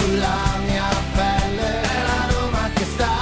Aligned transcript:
Sulla 0.00 0.58
mia 0.66 0.88
pelle, 1.14 1.80
è 1.82 2.02
la 2.10 2.26
Roma 2.32 2.70
che 2.74 2.84
sta 2.84 3.12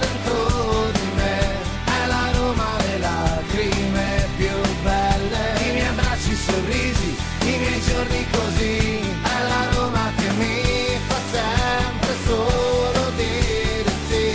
dentro 0.00 0.90
di 0.92 1.08
me, 1.16 1.38
è 1.84 2.06
la 2.06 2.30
Roma 2.36 2.66
le 2.86 2.98
lacrime 2.98 4.26
più 4.36 4.54
belle, 4.82 5.42
i 5.68 5.72
miei 5.72 5.86
abbracci, 5.86 6.34
sorrisi, 6.34 7.16
i 7.44 7.56
miei 7.58 7.80
giorni 7.80 8.26
così, 8.30 8.76
è 8.98 9.38
la 9.48 9.62
Roma 9.76 10.10
che 10.16 10.28
mi 10.38 10.62
fa 11.06 11.18
sempre 11.32 12.14
solo 12.26 13.10
dire 13.16 13.92
sì. 14.08 14.32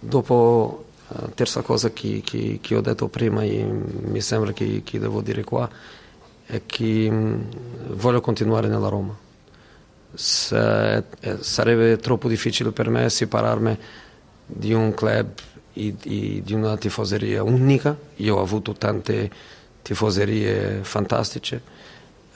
Dopo 0.00 0.84
la 1.08 1.28
terza 1.34 1.62
cosa 1.62 1.90
che, 1.92 2.22
che- 2.24 2.58
che 2.60 2.76
ho 2.76 2.80
detto 2.80 3.08
prima 3.08 3.42
e 3.42 3.64
mi 3.64 4.20
sembra 4.20 4.52
che, 4.52 4.82
che 4.84 4.98
devo 4.98 5.20
dire 5.20 5.44
qua 5.44 5.68
è 6.50 6.62
che 6.66 7.08
mh, 7.08 7.94
voglio 7.94 8.20
continuare 8.20 8.66
nella 8.66 8.88
Roma. 8.88 9.16
Eh, 10.12 11.04
sarebbe 11.40 11.96
troppo 11.98 12.28
difficile 12.28 12.72
per 12.72 12.88
me 12.88 13.08
separarmi 13.08 13.78
di 14.46 14.72
un 14.72 14.92
club 14.92 15.28
e, 15.72 15.94
di 15.96 16.52
una 16.52 16.76
tifoseria 16.76 17.44
unica. 17.44 17.96
Io 18.16 18.36
ho 18.36 18.42
avuto 18.42 18.72
tante 18.72 19.30
tifoserie 19.82 20.80
fantastiche. 20.82 21.62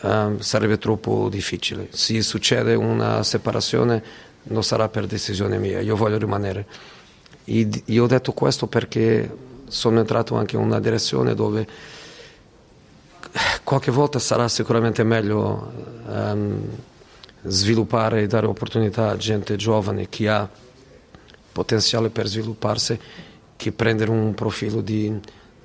Ehm, 0.02 0.38
sarebbe 0.38 0.78
troppo 0.78 1.28
difficile. 1.28 1.88
Se 1.90 2.22
succede 2.22 2.74
una 2.74 3.22
separazione 3.24 4.02
non 4.44 4.62
sarà 4.62 4.88
per 4.88 5.06
decisione 5.06 5.58
mia, 5.58 5.80
io 5.80 5.96
voglio 5.96 6.18
rimanere. 6.18 6.66
E 7.44 7.68
io 7.86 8.04
ho 8.04 8.06
detto 8.06 8.32
questo 8.32 8.68
perché 8.68 9.28
sono 9.66 9.98
entrato 9.98 10.36
anche 10.36 10.54
in 10.54 10.62
una 10.62 10.78
direzione 10.78 11.34
dove 11.34 11.66
qualche 13.64 13.90
volta 13.90 14.18
sarà 14.18 14.48
sicuramente 14.48 15.02
meglio 15.02 15.72
ehm, 16.08 16.68
sviluppare 17.42 18.22
e 18.22 18.26
dare 18.26 18.46
opportunità 18.46 19.10
a 19.10 19.16
gente 19.16 19.56
giovane 19.56 20.08
che 20.08 20.28
ha 20.28 20.48
potenziale 21.52 22.10
per 22.10 22.26
svilupparsi 22.26 22.98
che 23.56 23.72
prendere 23.72 24.10
un 24.10 24.34
profilo 24.34 24.80
di, 24.80 25.12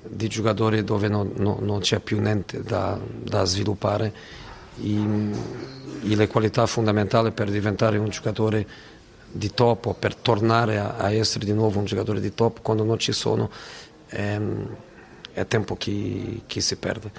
di 0.02 0.28
giocatore 0.28 0.84
dove 0.84 1.08
non, 1.08 1.32
non- 1.36 1.58
non 1.60 1.80
c'è 1.80 2.00
più 2.00 2.20
niente 2.20 2.62
da, 2.62 2.98
da 3.22 3.44
sviluppare 3.44 4.12
e, 4.80 5.30
e 6.02 6.16
le 6.16 6.26
qualità 6.28 6.66
fondamentali 6.66 7.30
per 7.32 7.50
diventare 7.50 7.98
un 7.98 8.08
giocatore 8.08 8.66
di 9.32 9.52
top 9.52 9.86
o 9.86 9.94
per 9.94 10.16
tornare 10.16 10.78
a, 10.78 10.96
a 10.96 11.12
essere 11.12 11.44
di 11.44 11.52
nuovo 11.52 11.78
un 11.78 11.84
giocatore 11.84 12.20
di 12.20 12.34
top 12.34 12.62
quando 12.62 12.82
non 12.82 12.98
ci 12.98 13.12
sono 13.12 13.50
ehm, 14.08 14.66
è 15.32 15.46
tempo 15.46 15.76
che, 15.76 16.42
che 16.46 16.60
si 16.60 16.76
perde. 16.76 17.10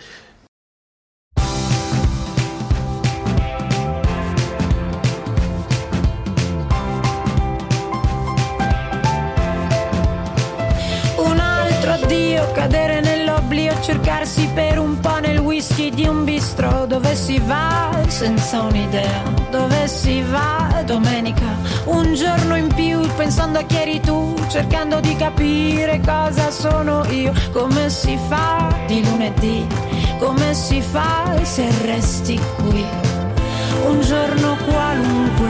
Addio, 12.11 12.51
cadere 12.51 12.99
nell'oblio, 12.99 13.73
cercarsi 13.81 14.49
per 14.53 14.77
un 14.77 14.99
po' 14.99 15.19
nel 15.19 15.39
whisky 15.39 15.89
di 15.89 16.05
un 16.05 16.25
bistro. 16.25 16.85
Dove 16.85 17.15
si 17.15 17.39
va? 17.39 17.89
Senza 18.07 18.61
un'idea, 18.61 19.23
dove 19.49 19.87
si 19.87 20.21
va? 20.21 20.83
Domenica, 20.85 21.55
un 21.85 22.13
giorno 22.13 22.57
in 22.57 22.67
più 22.73 22.99
pensando 23.15 23.59
a 23.59 23.61
chi 23.63 23.77
eri 23.77 24.01
tu, 24.01 24.35
cercando 24.49 24.99
di 24.99 25.15
capire 25.15 26.01
cosa 26.05 26.51
sono 26.51 27.05
io, 27.09 27.31
come 27.51 27.89
si 27.89 28.17
fa 28.27 28.67
di 28.87 29.03
lunedì, 29.05 29.65
come 30.19 30.53
si 30.53 30.81
fa 30.81 31.33
se 31.43 31.69
resti 31.83 32.39
qui. 32.57 32.85
Un 33.85 34.01
giorno 34.01 34.57
qualunque 34.65 35.47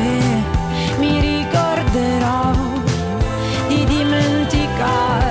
mi 0.99 1.19
ricorderò 1.19 2.51
di 3.67 3.83
dimenticarti 3.85 5.30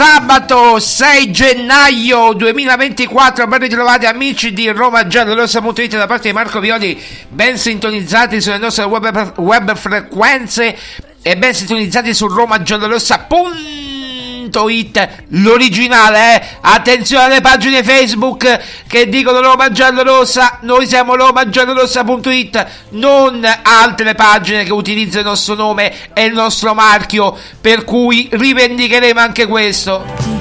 Sabato 0.00 0.78
6 0.78 1.30
gennaio 1.30 2.32
2024, 2.32 3.46
ben 3.46 3.58
ritrovati 3.58 4.06
amici 4.06 4.50
di 4.54 4.66
Roma 4.70 5.06
Giallorossa.it 5.06 5.94
da 5.94 6.06
parte 6.06 6.28
di 6.28 6.34
Marco 6.34 6.58
Violi, 6.58 6.98
ben 7.28 7.58
sintonizzati 7.58 8.40
sulle 8.40 8.56
nostre 8.56 8.84
web, 8.84 9.34
web 9.36 9.76
frequenze 9.76 10.74
e 11.20 11.36
ben 11.36 11.52
sintonizzati 11.52 12.14
su 12.14 12.26
romagiallorossa.it 12.28 13.79
l'originale, 15.28 16.36
eh? 16.36 16.42
Attenzione 16.60 17.24
alle 17.24 17.40
pagine 17.40 17.82
Facebook 17.82 18.60
che 18.86 19.08
dicono 19.08 19.40
Roma 19.40 19.70
Giallorossa, 19.70 20.58
noi 20.62 20.86
siamo 20.86 21.16
romagiallorossa.it, 21.16 22.66
non 22.90 23.46
altre 23.62 24.14
pagine 24.14 24.64
che 24.64 24.72
utilizzano 24.72 25.22
il 25.22 25.28
nostro 25.28 25.54
nome 25.54 25.92
e 26.14 26.24
il 26.24 26.32
nostro 26.32 26.72
marchio, 26.72 27.36
per 27.60 27.84
cui 27.84 28.28
rivendicheremo 28.30 29.20
anche 29.20 29.46
questo. 29.46 30.39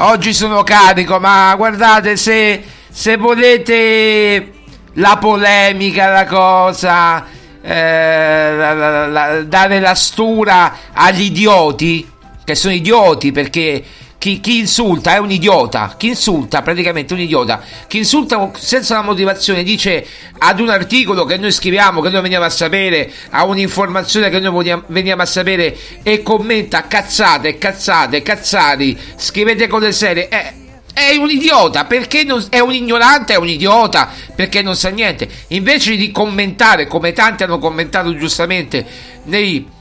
Oggi 0.00 0.32
sono 0.32 0.62
carico, 0.62 1.18
ma 1.18 1.52
guardate 1.56 2.16
se, 2.16 2.62
se 2.88 3.16
volete 3.16 4.52
la 4.94 5.16
polemica, 5.20 6.08
la 6.08 6.24
cosa, 6.24 7.24
eh, 7.60 8.54
la- 8.56 8.72
la- 8.74 9.06
la- 9.08 9.42
dare 9.42 9.80
la 9.80 9.94
stura 9.96 10.72
agli 10.92 11.22
idioti, 11.22 12.08
che 12.44 12.54
sono 12.54 12.74
idioti 12.74 13.32
perché 13.32 13.84
chi, 14.18 14.40
chi, 14.40 14.58
insulta 14.58 15.14
è 15.14 15.18
un 15.18 15.30
idiota, 15.30 15.94
chi 15.96 16.08
insulta 16.08 16.60
praticamente 16.60 17.14
è 17.14 17.16
un 17.16 17.22
idiota, 17.22 17.62
chi 17.86 17.98
insulta 17.98 18.50
senza 18.54 18.94
una 18.94 19.06
motivazione 19.06 19.62
dice 19.62 20.04
ad 20.38 20.58
un 20.58 20.68
articolo 20.68 21.24
che 21.24 21.36
noi 21.36 21.52
scriviamo, 21.52 22.00
che 22.00 22.10
noi 22.10 22.22
veniamo 22.22 22.44
a 22.44 22.50
sapere, 22.50 23.10
a 23.30 23.44
un'informazione 23.44 24.28
che 24.28 24.40
noi 24.40 24.82
veniamo 24.88 25.22
a 25.22 25.26
sapere 25.26 25.76
e 26.02 26.22
commenta 26.22 26.88
cazzate, 26.88 27.58
cazzate, 27.58 28.22
cazzari, 28.22 28.98
scrivete 29.16 29.68
cose 29.68 29.92
serie, 29.92 30.26
è, 30.26 30.52
è 30.92 31.14
un 31.16 31.30
idiota, 31.30 31.84
perché 31.84 32.24
non, 32.24 32.44
è 32.50 32.58
un 32.58 32.72
ignorante, 32.72 33.34
è 33.34 33.36
un 33.36 33.48
idiota, 33.48 34.10
perché 34.34 34.62
non 34.62 34.74
sa 34.74 34.88
niente. 34.88 35.28
Invece 35.48 35.94
di 35.94 36.10
commentare, 36.10 36.88
come 36.88 37.12
tanti 37.12 37.44
hanno 37.44 37.58
commentato 37.58 38.16
giustamente 38.16 38.84
nei 39.24 39.76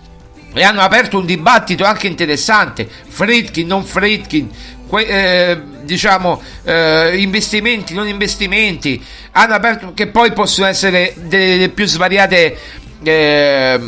e 0.53 0.63
hanno 0.63 0.81
aperto 0.81 1.17
un 1.17 1.25
dibattito 1.25 1.83
anche 1.83 2.07
interessante, 2.07 2.87
Fritkin, 3.07 3.67
non 3.67 3.83
Fritkin, 3.83 4.49
que, 4.87 5.05
eh, 5.05 5.61
diciamo 5.83 6.41
eh, 6.63 7.17
investimenti, 7.17 7.93
non 7.93 8.07
investimenti, 8.07 9.03
hanno 9.31 9.53
aperto 9.53 9.93
che 9.93 10.07
poi 10.07 10.31
possono 10.33 10.67
essere 10.67 11.13
delle 11.15 11.69
più 11.69 11.85
svariate 11.85 12.57
eh, 13.03 13.79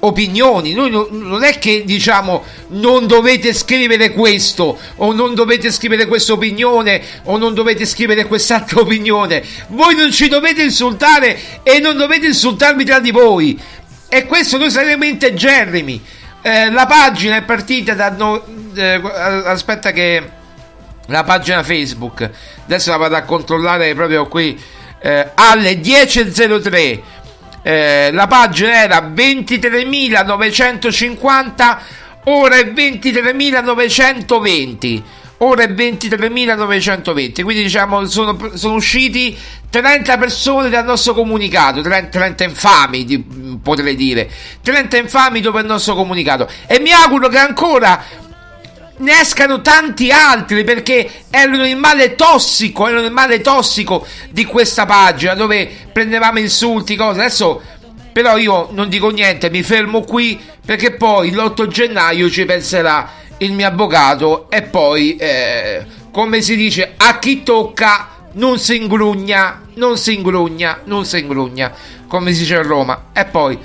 opinioni. 0.00 0.72
Noi 0.72 0.90
no, 0.90 1.08
non 1.10 1.42
è 1.42 1.58
che 1.58 1.84
diciamo 1.84 2.44
non 2.68 3.06
dovete 3.06 3.52
scrivere 3.52 4.12
questo 4.12 4.78
o 4.96 5.12
non 5.12 5.34
dovete 5.34 5.70
scrivere 5.70 6.06
questa 6.06 6.32
opinione 6.32 7.02
o 7.24 7.36
non 7.36 7.54
dovete 7.54 7.86
scrivere 7.86 8.26
quest'altra 8.26 8.80
opinione. 8.82 9.42
Voi 9.68 9.94
non 9.94 10.12
ci 10.12 10.28
dovete 10.28 10.62
insultare 10.62 11.38
e 11.62 11.78
non 11.78 11.96
dovete 11.96 12.26
insultarmi 12.26 12.84
tra 12.84 13.00
di 13.00 13.10
voi. 13.10 13.58
E 14.08 14.26
questo 14.26 14.58
noi 14.58 14.70
saremo 14.70 15.04
integerrimi. 15.04 16.02
Eh, 16.40 16.70
la 16.70 16.86
pagina 16.86 17.34
è 17.36 17.42
partita 17.42 17.94
da. 17.94 18.10
No, 18.10 18.42
eh, 18.74 19.00
aspetta, 19.44 19.90
che 19.92 20.30
la 21.06 21.24
pagina 21.24 21.62
Facebook. 21.62 22.30
Adesso 22.64 22.90
la 22.90 22.96
vado 22.96 23.16
a 23.16 23.22
controllare 23.22 23.94
proprio 23.94 24.26
qui. 24.26 24.58
Eh, 25.00 25.30
alle 25.34 25.80
10.03. 25.80 27.00
Eh, 27.62 28.10
la 28.12 28.26
pagina 28.26 28.82
era 28.82 29.00
23.950 29.00 31.78
ora 32.24 32.56
è 32.56 32.64
23.920 32.64 35.02
ora 35.38 35.62
è 35.62 35.68
23.920 35.68 37.42
quindi 37.42 37.62
diciamo 37.62 38.06
sono, 38.06 38.36
sono, 38.54 38.74
usciti 38.74 39.36
30 39.70 40.18
persone 40.18 40.68
dal 40.68 40.84
nostro 40.84 41.14
comunicato 41.14 41.80
30, 41.80 42.08
30 42.08 42.44
infami 42.44 43.04
di, 43.04 43.22
potrei 43.62 43.94
dire. 43.94 44.30
30 44.62 44.96
infami 44.96 45.40
dopo 45.40 45.58
il 45.58 45.66
nostro 45.66 45.94
comunicato. 45.94 46.48
E 46.66 46.80
mi 46.80 46.90
auguro 46.90 47.28
che 47.28 47.38
ancora 47.38 48.02
ne 49.00 49.20
escano 49.20 49.60
tanti 49.60 50.10
altri 50.10 50.64
perché 50.64 51.08
erano 51.30 51.64
il 51.64 51.76
male 51.76 52.16
tossico 52.16 52.88
erano 52.88 53.06
il 53.06 53.12
male 53.12 53.40
tossico 53.40 54.04
di 54.30 54.44
questa 54.44 54.86
pagina 54.86 55.34
dove 55.34 55.70
prendevamo 55.92 56.38
insulti 56.38 56.96
cose. 56.96 57.20
Adesso 57.20 57.62
però 58.10 58.36
io 58.36 58.68
non 58.72 58.88
dico 58.88 59.10
niente 59.10 59.50
mi 59.50 59.62
fermo 59.62 60.00
qui 60.00 60.40
perché 60.64 60.92
poi 60.92 61.30
l'8 61.30 61.68
gennaio 61.68 62.28
ci 62.28 62.44
penserà 62.44 63.08
il 63.38 63.52
mio 63.52 63.66
avvocato 63.66 64.50
e 64.50 64.62
poi, 64.62 65.16
eh, 65.16 65.84
come 66.10 66.42
si 66.42 66.56
dice, 66.56 66.94
a 66.96 67.18
chi 67.18 67.42
tocca 67.42 68.08
non 68.32 68.58
si 68.58 68.76
ingrugna, 68.76 69.62
non 69.74 69.96
si 69.96 70.14
ingrugna, 70.14 70.80
non 70.84 71.04
si 71.04 71.18
ingrugna, 71.18 71.72
come 72.06 72.32
si 72.32 72.40
dice 72.40 72.56
a 72.56 72.62
Roma. 72.62 73.06
E 73.12 73.24
poi, 73.24 73.58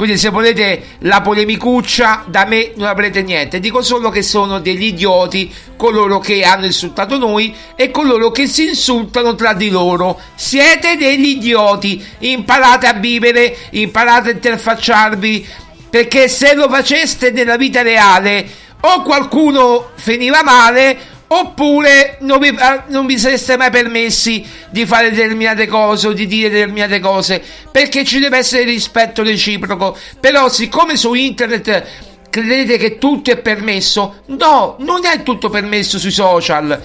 quindi 0.00 0.16
se 0.16 0.30
volete 0.30 0.96
la 1.00 1.20
polemicuccia, 1.20 2.24
da 2.26 2.46
me 2.46 2.72
non 2.76 2.88
avrete 2.88 3.20
niente. 3.20 3.60
Dico 3.60 3.82
solo 3.82 4.08
che 4.08 4.22
sono 4.22 4.58
degli 4.58 4.84
idioti 4.84 5.52
coloro 5.76 6.18
che 6.18 6.42
hanno 6.42 6.64
insultato 6.64 7.18
noi 7.18 7.54
e 7.76 7.90
coloro 7.90 8.30
che 8.30 8.46
si 8.46 8.68
insultano 8.68 9.34
tra 9.34 9.52
di 9.52 9.68
loro. 9.68 10.18
Siete 10.34 10.96
degli 10.96 11.36
idioti. 11.36 12.02
Imparate 12.20 12.86
a 12.86 12.94
vivere, 12.94 13.54
imparate 13.72 14.30
a 14.30 14.32
interfacciarvi. 14.32 15.46
Perché 15.90 16.28
se 16.28 16.54
lo 16.54 16.70
faceste 16.70 17.30
nella 17.30 17.58
vita 17.58 17.82
reale 17.82 18.48
o 18.80 19.02
qualcuno 19.02 19.90
finiva 19.94 20.42
male 20.42 21.18
oppure 21.32 22.16
non 22.20 22.40
vi, 22.40 22.48
ah, 22.58 22.84
non 22.88 23.06
vi, 23.06 23.18
sareste 23.18 23.56
mai 23.56 23.70
permessi 23.70 24.44
di 24.70 24.84
fare 24.84 25.10
determinate 25.10 25.66
cose 25.66 26.08
o 26.08 26.12
di 26.12 26.26
dire 26.26 26.50
determinate 26.50 26.98
cose 26.98 27.42
perché 27.70 28.04
ci 28.04 28.18
deve 28.18 28.38
essere 28.38 28.64
rispetto 28.64 29.22
reciproco. 29.22 29.96
Però 30.18 30.48
siccome 30.48 30.96
su 30.96 31.14
internet 31.14 31.86
credete 32.30 32.78
che 32.78 32.98
tutto 32.98 33.30
è 33.30 33.38
permesso 33.38 34.22
no 34.26 34.76
non 34.80 35.04
è 35.04 35.22
tutto 35.22 35.48
permesso 35.48 35.98
sui 35.98 36.10
social. 36.10 36.82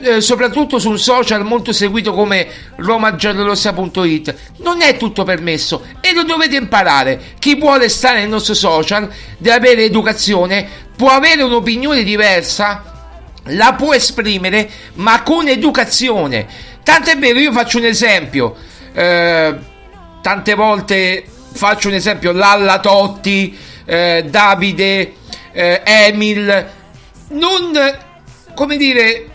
Eh, 0.00 0.20
soprattutto 0.20 0.78
su 0.78 0.90
un 0.90 0.98
social 0.98 1.44
molto 1.44 1.72
seguito 1.72 2.12
come 2.12 2.46
romagiallorossa.it 2.76 4.34
non 4.58 4.80
è 4.80 4.96
tutto 4.96 5.24
permesso 5.24 5.84
e 6.00 6.12
lo 6.14 6.24
dovete 6.24 6.56
imparare. 6.56 7.20
Chi 7.38 7.56
vuole 7.56 7.88
stare 7.88 8.20
nel 8.20 8.28
nostro 8.28 8.54
social 8.54 9.08
deve 9.38 9.56
avere 9.56 9.84
educazione 9.84 10.86
può 10.98 11.10
avere 11.10 11.44
un'opinione 11.44 12.02
diversa, 12.02 12.82
la 13.44 13.74
può 13.74 13.94
esprimere, 13.94 14.68
ma 14.94 15.22
con 15.22 15.46
educazione. 15.46 16.44
Tanto 16.82 17.10
è 17.10 17.16
vero, 17.16 17.38
io 17.38 17.52
faccio 17.52 17.78
un 17.78 17.84
esempio. 17.84 18.56
Eh, 18.92 19.54
tante 20.20 20.54
volte 20.54 21.24
faccio 21.52 21.86
un 21.86 21.94
esempio, 21.94 22.32
Lalla 22.32 22.80
Totti, 22.80 23.56
eh, 23.84 24.24
Davide, 24.28 25.14
eh, 25.52 25.82
Emil. 25.84 26.66
Non, 27.28 27.96
come 28.56 28.76
dire, 28.76 29.28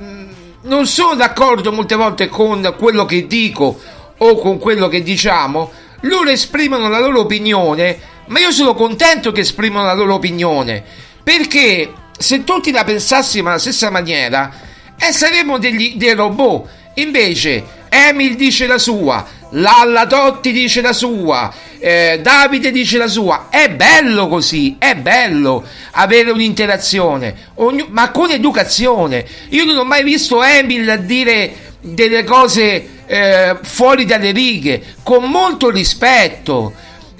mm, 0.00 0.30
non 0.62 0.86
sono 0.86 1.16
d'accordo 1.16 1.72
molte 1.72 1.96
volte 1.96 2.28
con 2.28 2.76
quello 2.78 3.04
che 3.06 3.26
dico 3.26 3.80
o 4.18 4.36
con 4.36 4.60
quello 4.60 4.86
che 4.86 5.02
diciamo. 5.02 5.72
Loro 6.02 6.30
esprimono 6.30 6.88
la 6.88 7.00
loro 7.00 7.22
opinione 7.22 8.10
ma 8.32 8.38
io 8.38 8.50
sono 8.50 8.74
contento 8.74 9.30
che 9.30 9.42
esprimono 9.42 9.84
la 9.84 9.92
loro 9.92 10.14
opinione, 10.14 10.82
perché 11.22 11.92
se 12.16 12.44
tutti 12.44 12.70
la 12.70 12.82
pensassimo 12.82 13.50
alla 13.50 13.58
stessa 13.58 13.90
maniera, 13.90 14.50
eh, 14.98 15.12
saremmo 15.12 15.58
degli, 15.58 15.96
dei 15.96 16.14
robot. 16.14 16.66
Invece, 16.94 17.62
Emil 17.90 18.36
dice 18.36 18.66
la 18.66 18.78
sua, 18.78 19.26
Lalla 19.50 20.06
Totti 20.06 20.50
dice 20.50 20.80
la 20.80 20.94
sua, 20.94 21.52
eh, 21.78 22.20
Davide 22.22 22.70
dice 22.70 22.96
la 22.96 23.06
sua. 23.06 23.48
È 23.50 23.68
bello 23.68 24.28
così, 24.28 24.76
è 24.78 24.94
bello 24.94 25.62
avere 25.90 26.30
un'interazione, 26.30 27.34
ogni, 27.56 27.84
ma 27.90 28.10
con 28.10 28.30
educazione. 28.30 29.26
Io 29.50 29.66
non 29.66 29.76
ho 29.76 29.84
mai 29.84 30.02
visto 30.02 30.42
Emil 30.42 31.02
dire 31.04 31.74
delle 31.80 32.24
cose 32.24 33.02
eh, 33.04 33.58
fuori 33.60 34.06
dalle 34.06 34.30
righe, 34.30 34.94
con 35.02 35.24
molto 35.24 35.68
rispetto 35.68 36.72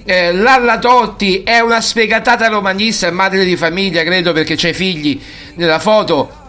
eh, 0.04 0.32
Lalla 0.32 0.78
Totti 0.78 1.42
è 1.42 1.60
una 1.60 1.80
sfegatata 1.80 2.48
romanista, 2.48 3.10
madre 3.10 3.44
di 3.44 3.56
famiglia, 3.56 4.02
credo 4.02 4.32
perché 4.32 4.56
c'è 4.56 4.72
figli 4.72 5.20
nella 5.54 5.78
foto 5.78 6.40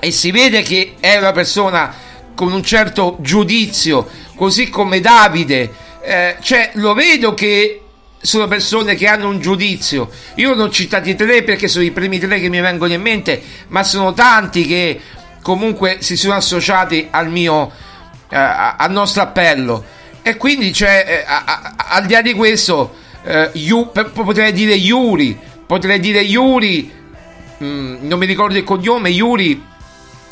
e 0.00 0.10
si 0.10 0.30
vede 0.30 0.62
che 0.62 0.94
è 1.00 1.16
una 1.16 1.32
persona 1.32 1.94
con 2.34 2.52
un 2.52 2.62
certo 2.62 3.16
giudizio, 3.20 4.08
così 4.34 4.68
come 4.68 5.00
Davide. 5.00 5.72
Eh, 6.02 6.36
cioè, 6.40 6.70
lo 6.74 6.94
vedo 6.94 7.34
che 7.34 7.80
sono 8.20 8.48
persone 8.48 8.94
che 8.94 9.06
hanno 9.06 9.28
un 9.28 9.40
giudizio. 9.40 10.10
Io 10.36 10.54
non 10.54 10.66
ho 10.66 10.70
citati 10.70 11.14
tre 11.14 11.42
perché 11.42 11.68
sono 11.68 11.84
i 11.84 11.90
primi 11.90 12.18
tre 12.18 12.40
che 12.40 12.48
mi 12.48 12.60
vengono 12.60 12.92
in 12.92 13.00
mente, 13.00 13.40
ma 13.68 13.82
sono 13.82 14.12
tanti 14.12 14.66
che 14.66 15.00
comunque 15.42 15.98
si 16.00 16.16
sono 16.16 16.34
associati 16.34 17.08
al 17.10 17.28
mio 17.30 17.70
eh, 18.28 18.36
al 18.36 18.90
nostro 18.90 19.22
appello. 19.22 19.84
E 20.26 20.38
quindi, 20.38 20.72
cioè, 20.72 21.04
eh, 21.06 21.24
a, 21.26 21.44
a, 21.44 21.74
al 21.76 22.06
di 22.06 22.14
là 22.14 22.22
di 22.22 22.32
questo, 22.32 22.94
eh, 23.24 23.50
Yu, 23.52 23.90
potrei 23.90 24.52
dire 24.52 24.72
Yuri, 24.72 25.38
potrei 25.66 26.00
dire 26.00 26.20
Yuri, 26.20 26.90
mm, 27.62 28.08
non 28.08 28.18
mi 28.18 28.24
ricordo 28.24 28.56
il 28.56 28.64
cognome, 28.64 29.10
Yuri, 29.10 29.62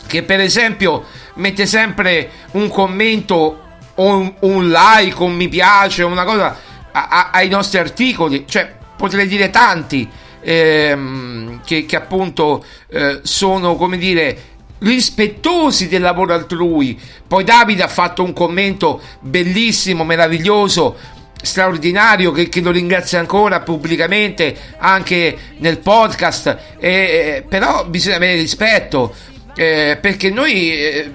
che 0.06 0.22
per 0.22 0.40
esempio 0.40 1.04
mette 1.34 1.66
sempre 1.66 2.30
un 2.52 2.68
commento 2.68 3.60
o 3.94 4.16
un, 4.16 4.32
un 4.40 4.70
like, 4.70 5.22
un 5.22 5.34
mi 5.34 5.48
piace, 5.48 6.04
una 6.04 6.24
cosa 6.24 6.56
a, 6.90 7.28
ai 7.30 7.50
nostri 7.50 7.78
articoli, 7.78 8.46
cioè 8.48 8.72
potrei 8.96 9.26
dire 9.26 9.50
tanti. 9.50 10.08
Ehm, 10.44 11.60
che, 11.64 11.84
che, 11.84 11.96
appunto 11.96 12.64
eh, 12.88 13.20
sono 13.22 13.76
come 13.76 13.96
dire 13.96 14.51
rispettosi 14.82 15.88
del 15.88 16.02
lavoro 16.02 16.34
altrui. 16.34 16.98
Poi 17.26 17.44
Davide 17.44 17.82
ha 17.82 17.88
fatto 17.88 18.22
un 18.22 18.32
commento 18.32 19.00
bellissimo, 19.20 20.04
meraviglioso, 20.04 20.96
straordinario 21.42 22.30
che, 22.30 22.48
che 22.48 22.60
lo 22.60 22.70
ringrazio 22.70 23.18
ancora 23.18 23.60
pubblicamente 23.60 24.56
anche 24.78 25.36
nel 25.58 25.78
podcast. 25.78 26.58
Eh, 26.78 27.44
però 27.48 27.86
bisogna 27.86 28.16
avere 28.16 28.34
rispetto 28.34 29.14
eh, 29.54 29.98
perché 30.00 30.30
noi. 30.30 30.72
Eh, 30.72 31.12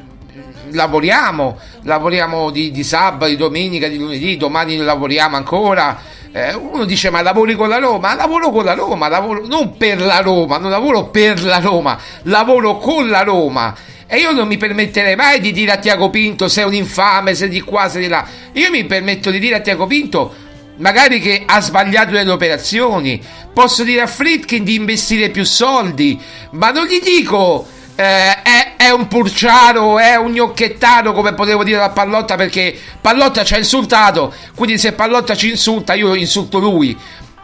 lavoriamo, 0.72 1.58
lavoriamo 1.84 2.50
di, 2.50 2.72
di 2.72 2.84
sabato, 2.84 3.28
di 3.28 3.38
domenica, 3.38 3.88
di 3.88 3.98
lunedì, 3.98 4.38
domani 4.38 4.76
lavoriamo 4.78 5.36
ancora, 5.36 5.98
eh, 6.38 6.54
uno 6.54 6.86
dice 6.86 7.10
ma 7.10 7.22
lavori 7.22 7.56
con 7.56 7.68
la 7.68 7.80
Roma? 7.80 8.14
Lavoro 8.14 8.52
con 8.52 8.64
la 8.64 8.74
Roma, 8.74 9.08
lavoro 9.08 9.46
non 9.48 9.76
per 9.76 10.00
la 10.00 10.20
Roma, 10.20 10.58
non 10.58 10.70
lavoro 10.70 11.06
per 11.06 11.44
la 11.44 11.60
Roma, 11.60 12.00
lavoro 12.24 12.78
con 12.78 13.10
la 13.10 13.24
Roma. 13.24 13.76
E 14.06 14.20
io 14.20 14.32
non 14.32 14.48
mi 14.48 14.58
permetterei 14.58 15.16
mai 15.16 15.40
di 15.40 15.52
dire 15.52 15.72
a 15.72 15.78
Tiago 15.78 16.10
Pinto 16.10 16.48
sei 16.48 16.64
un 16.64 16.76
infame, 16.76 17.34
sei 17.34 17.50
di 17.50 17.62
qua, 17.62 17.90
sei 17.90 18.04
di 18.04 18.08
là. 18.08 18.26
Io 18.54 18.70
mi 18.70 18.86
permetto 18.86 19.32
di 19.32 19.40
dire 19.40 19.56
a 19.56 19.60
Tiago 19.60 19.88
Pinto 19.88 20.34
magari 20.78 21.20
che 21.20 21.44
ha 21.46 21.60
sbagliato 21.60 22.12
delle 22.12 22.30
operazioni. 22.30 23.20
Posso 23.52 23.84
dire 23.84 24.02
a 24.02 24.08
Fritkin 24.08 24.64
di 24.64 24.76
investire 24.76 25.30
più 25.30 25.44
soldi, 25.44 26.20
ma 26.52 26.70
non 26.70 26.86
gli 26.86 27.00
dico 27.00 27.68
eh, 28.00 28.42
è, 28.44 28.76
è, 28.78 28.90
un 28.92 29.08
purciaro, 29.08 29.98
è 29.98 30.16
un 30.16 30.32
gnocchettaro, 30.32 31.14
come 31.14 31.34
potevo 31.34 31.64
dire 31.64 31.82
a 31.82 31.90
Pallotta, 31.90 32.36
perché 32.36 32.78
Pallotta 33.02 33.44
ci 33.44 33.56
ha 33.56 33.58
insultato, 33.58 34.32
quindi 34.56 34.78
se 34.78 34.94
Pallotta 34.94 35.36
ci 35.36 35.50
insulta 35.50 35.96
io 35.96 36.14
insulto 36.14 36.60
lui. 36.60 36.96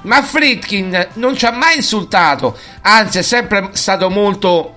Ma 0.03 0.21
Fritkin 0.21 1.07
non 1.13 1.35
ci 1.35 1.45
ha 1.45 1.51
mai 1.51 1.77
insultato, 1.77 2.55
anzi 2.81 3.17
è 3.17 3.21
sempre 3.23 3.69
stato 3.71 4.09
molto 4.11 4.75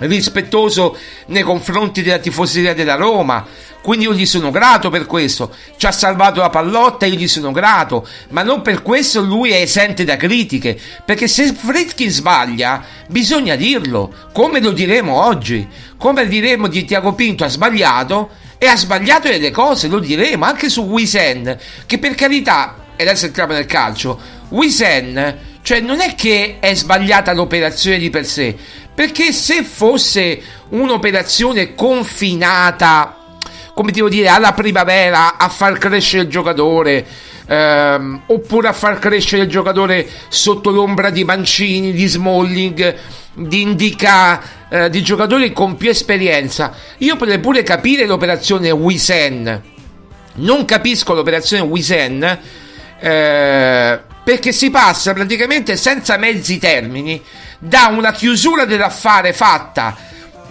rispettoso 0.00 0.96
nei 1.26 1.42
confronti 1.42 2.02
della 2.02 2.18
tifoseria 2.18 2.74
della 2.74 2.94
Roma. 2.94 3.46
Quindi 3.82 4.04
io 4.04 4.12
gli 4.12 4.26
sono 4.26 4.50
grato 4.50 4.90
per 4.90 5.06
questo. 5.06 5.54
Ci 5.76 5.86
ha 5.86 5.92
salvato 5.92 6.40
la 6.40 6.50
pallotta, 6.50 7.06
io 7.06 7.16
gli 7.16 7.28
sono 7.28 7.50
grato. 7.50 8.06
Ma 8.30 8.42
non 8.42 8.62
per 8.62 8.82
questo 8.82 9.22
lui 9.22 9.50
è 9.50 9.60
esente 9.60 10.04
da 10.04 10.16
critiche. 10.16 10.78
Perché 11.04 11.26
se 11.28 11.52
Fredkin 11.52 12.10
sbaglia, 12.10 12.84
bisogna 13.08 13.56
dirlo. 13.56 14.12
Come 14.32 14.60
lo 14.60 14.72
diremo 14.72 15.24
oggi. 15.24 15.66
Come 15.96 16.26
diremo 16.28 16.66
di 16.66 16.84
Tiago 16.84 17.14
Pinto 17.14 17.44
ha 17.44 17.48
sbagliato. 17.48 18.30
E 18.58 18.66
ha 18.66 18.76
sbagliato 18.76 19.28
delle 19.28 19.50
cose, 19.50 19.88
lo 19.88 19.98
diremo 19.98 20.44
anche 20.44 20.68
su 20.68 20.82
Wisen. 20.82 21.58
Che 21.86 21.98
per 21.98 22.14
carità, 22.14 22.88
e 22.94 23.04
adesso 23.04 23.24
entriamo 23.24 23.54
nel 23.54 23.64
calcio. 23.64 24.20
Wisen, 24.50 25.38
cioè 25.62 25.80
non 25.80 26.00
è 26.00 26.14
che 26.14 26.58
è 26.60 26.74
sbagliata 26.74 27.32
l'operazione 27.32 27.96
di 27.96 28.10
per 28.10 28.26
sé. 28.26 28.54
Perché 28.94 29.32
se 29.32 29.62
fosse 29.62 30.42
un'operazione 30.70 31.74
confinata 31.74 33.14
come 33.80 33.92
devo 33.92 34.10
dire, 34.10 34.28
alla 34.28 34.52
primavera 34.52 35.38
a 35.38 35.48
far 35.48 35.78
crescere 35.78 36.24
il 36.24 36.28
giocatore. 36.28 37.06
Ehm, 37.46 38.22
oppure 38.26 38.68
a 38.68 38.74
far 38.74 38.98
crescere 38.98 39.44
il 39.44 39.48
giocatore 39.48 40.06
sotto 40.28 40.70
l'ombra 40.70 41.08
di 41.08 41.24
Mancini, 41.24 41.92
di 41.92 42.06
Smalling, 42.06 42.96
di 43.32 43.62
Indica, 43.62 44.42
eh, 44.68 44.90
di 44.90 45.02
giocatori 45.02 45.52
con 45.54 45.76
più 45.76 45.88
esperienza. 45.88 46.74
Io 46.98 47.16
potrei 47.16 47.38
pure 47.38 47.62
capire 47.62 48.04
l'operazione 48.04 48.70
Wisen. 48.70 49.62
Non 50.34 50.64
capisco 50.66 51.14
l'operazione 51.14 51.62
Wisen 51.62 52.38
eh, 53.00 54.00
perché 54.22 54.52
si 54.52 54.70
passa 54.70 55.14
praticamente 55.14 55.76
senza 55.76 56.18
mezzi 56.18 56.58
termini 56.58 57.20
da 57.60 57.86
una 57.88 58.10
chiusura 58.10 58.64
dell'affare 58.64 59.32
fatta 59.32 60.08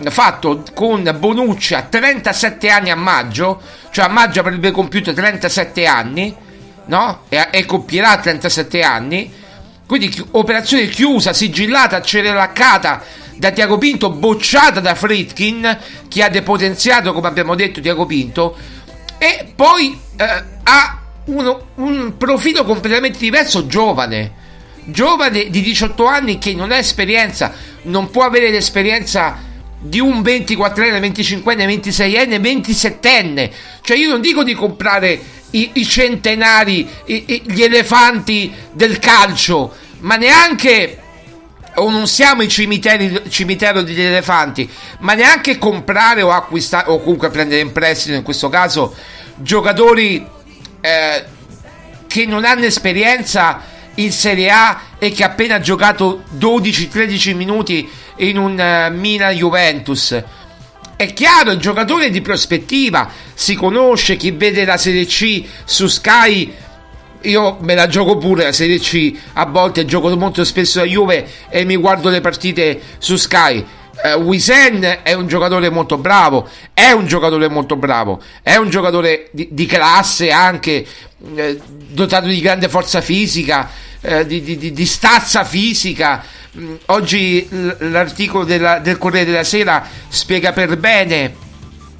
fatto 0.09 0.63
con 0.73 1.13
Bonucci 1.17 1.73
a 1.73 1.81
37 1.81 2.69
anni 2.69 2.89
a 2.89 2.95
maggio, 2.95 3.61
cioè 3.91 4.05
a 4.05 4.07
maggio 4.07 4.39
avrebbe 4.39 4.71
compiuto 4.71 5.11
37 5.11 5.85
anni, 5.85 6.33
no? 6.85 7.23
E, 7.27 7.49
e 7.51 7.65
compierà 7.65 8.17
37 8.17 8.81
anni. 8.81 9.33
Quindi 9.85 10.25
operazione 10.31 10.87
chiusa, 10.87 11.33
sigillata, 11.33 11.97
acceleraccata 11.97 13.01
da 13.35 13.51
Tiago 13.51 13.77
Pinto, 13.77 14.11
bocciata 14.11 14.79
da 14.79 14.95
Fritkin, 14.95 15.77
che 16.07 16.23
ha 16.23 16.29
depotenziato, 16.29 17.11
come 17.11 17.27
abbiamo 17.27 17.55
detto, 17.55 17.81
Tiago 17.81 18.05
Pinto, 18.05 18.55
e 19.17 19.51
poi 19.53 19.99
eh, 20.15 20.43
ha 20.63 20.99
uno, 21.25 21.69
un 21.75 22.15
profilo 22.17 22.63
completamente 22.63 23.17
diverso, 23.17 23.65
giovane. 23.65 24.47
Giovane 24.91 25.50
di 25.50 25.62
18 25.62 26.05
anni 26.05 26.38
che 26.38 26.53
non 26.53 26.72
ha 26.72 26.77
esperienza, 26.77 27.53
non 27.84 28.10
può 28.10 28.24
avere 28.24 28.50
l'esperienza 28.50 29.38
di 29.79 30.00
un 30.00 30.22
24enne, 30.22 31.00
25enne, 31.00 31.79
26enne, 31.79 32.39
27enne. 32.39 33.51
Cioè 33.81 33.98
io 33.98 34.10
non 34.10 34.22
dico 34.22 34.43
di 34.43 34.53
comprare 34.53 35.19
i, 35.51 35.72
i 35.74 35.86
centenari, 35.86 36.88
i, 37.05 37.24
i, 37.25 37.41
gli 37.46 37.62
elefanti 37.62 38.53
del 38.72 39.00
calcio, 39.00 39.74
ma 40.00 40.15
neanche 40.15 41.00
o 41.75 41.89
non 41.89 42.08
siamo 42.08 42.41
il 42.41 42.50
cimitero 42.50 43.81
degli 43.81 44.01
elefanti, 44.01 44.69
ma 45.00 45.13
neanche 45.13 45.58
comprare 45.58 46.22
o 46.22 46.31
acquistare 46.31 46.89
o 46.89 47.00
comunque 47.00 47.29
prendere 47.29 47.62
in 47.62 47.72
prestito 47.72 48.15
in 48.15 48.24
questo 48.24 48.50
caso 48.50 48.93
giocatori 49.36 50.25
eh, 50.81 51.25
che 52.08 52.25
non 52.25 52.43
hanno 52.43 52.65
esperienza 52.65 53.62
in 53.96 54.12
Serie 54.12 54.50
A 54.50 54.81
e 54.98 55.12
che 55.12 55.24
ha 55.24 55.27
appena 55.27 55.60
giocato 55.60 56.24
12-13 56.38 57.36
minuti 57.36 57.89
in 58.17 58.38
un 58.38 58.51
uh, 58.51 58.93
Milan 58.96 59.36
Juventus. 59.36 60.24
È 60.96 61.13
chiaro, 61.13 61.51
il 61.51 61.60
giocatore 61.60 62.10
di 62.10 62.22
prospettiva 62.22 63.10
si 63.34 63.55
conosce, 63.55 64.17
chi 64.17 64.31
vede 64.31 64.65
la 64.65 64.77
Serie 64.77 65.05
C 65.05 65.43
su 65.63 65.88
Sky 65.88 66.53
io 67.22 67.58
me 67.60 67.75
la 67.75 67.88
gioco 67.88 68.17
pure 68.17 68.46
la 68.46 68.51
Serie 68.53 68.79
C, 68.79 69.13
a 69.34 69.46
volte 69.46 69.84
gioco 69.86 70.15
molto 70.15 70.43
spesso 70.46 70.79
la 70.79 70.86
Juve 70.86 71.27
e 71.50 71.65
mi 71.65 71.75
guardo 71.75 72.10
le 72.10 72.22
partite 72.22 72.79
su 72.98 73.17
Sky. 73.17 73.65
Uh, 74.01 74.22
Wisen 74.22 75.00
è 75.03 75.13
un 75.13 75.27
giocatore 75.27 75.70
molto 75.70 75.98
bravo, 75.98 76.48
è 76.74 76.91
un 76.91 77.06
giocatore 77.06 77.50
molto 77.50 77.75
bravo, 77.75 78.22
è 78.41 78.56
un 78.56 78.70
giocatore 78.70 79.27
di, 79.32 79.50
di 79.51 79.65
classe 79.65 80.32
anche, 80.32 80.86
eh, 81.36 81.60
dotato 81.65 82.27
di 82.27 82.39
grande 82.39 82.70
forza 82.70 83.01
fisica, 83.01 83.70
eh, 84.00 84.25
di, 84.25 84.41
di, 84.41 84.72
di, 84.72 84.86
stazza 84.86 85.44
fisica. 85.44 86.24
Mm, 86.58 86.75
oggi 86.88 87.46
l'articolo 87.79 88.46
della, 88.46 88.79
del 88.79 88.98
Corriere 88.98 89.25
della 89.25 89.44
Sera 89.44 89.86
spiega 90.08 90.53
per 90.53 90.77
bene 90.77 91.36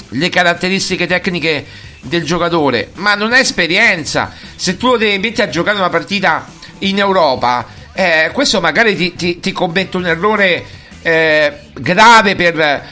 le 0.10 0.30
caratteristiche 0.30 1.06
tecniche 1.06 1.66
del 2.02 2.24
giocatore, 2.24 2.92
ma 2.96 3.16
non 3.16 3.34
ha 3.34 3.40
esperienza. 3.40 4.34
Se 4.56 4.78
tu 4.78 4.92
lo 4.92 4.98
devi 4.98 5.18
mettere 5.20 5.50
a 5.50 5.52
giocare 5.52 5.78
una 5.78 5.90
partita 5.90 6.48
in 6.80 6.98
Europa, 6.98 7.66
eh, 7.94 8.30
questo 8.34 8.62
magari 8.62 8.96
ti, 8.96 9.16
ti, 9.16 9.40
ti, 9.40 9.52
commette 9.52 9.98
un 9.98 10.06
errore 10.06 10.66
eh, 11.02 11.54
grave 11.74 12.36
per, 12.36 12.84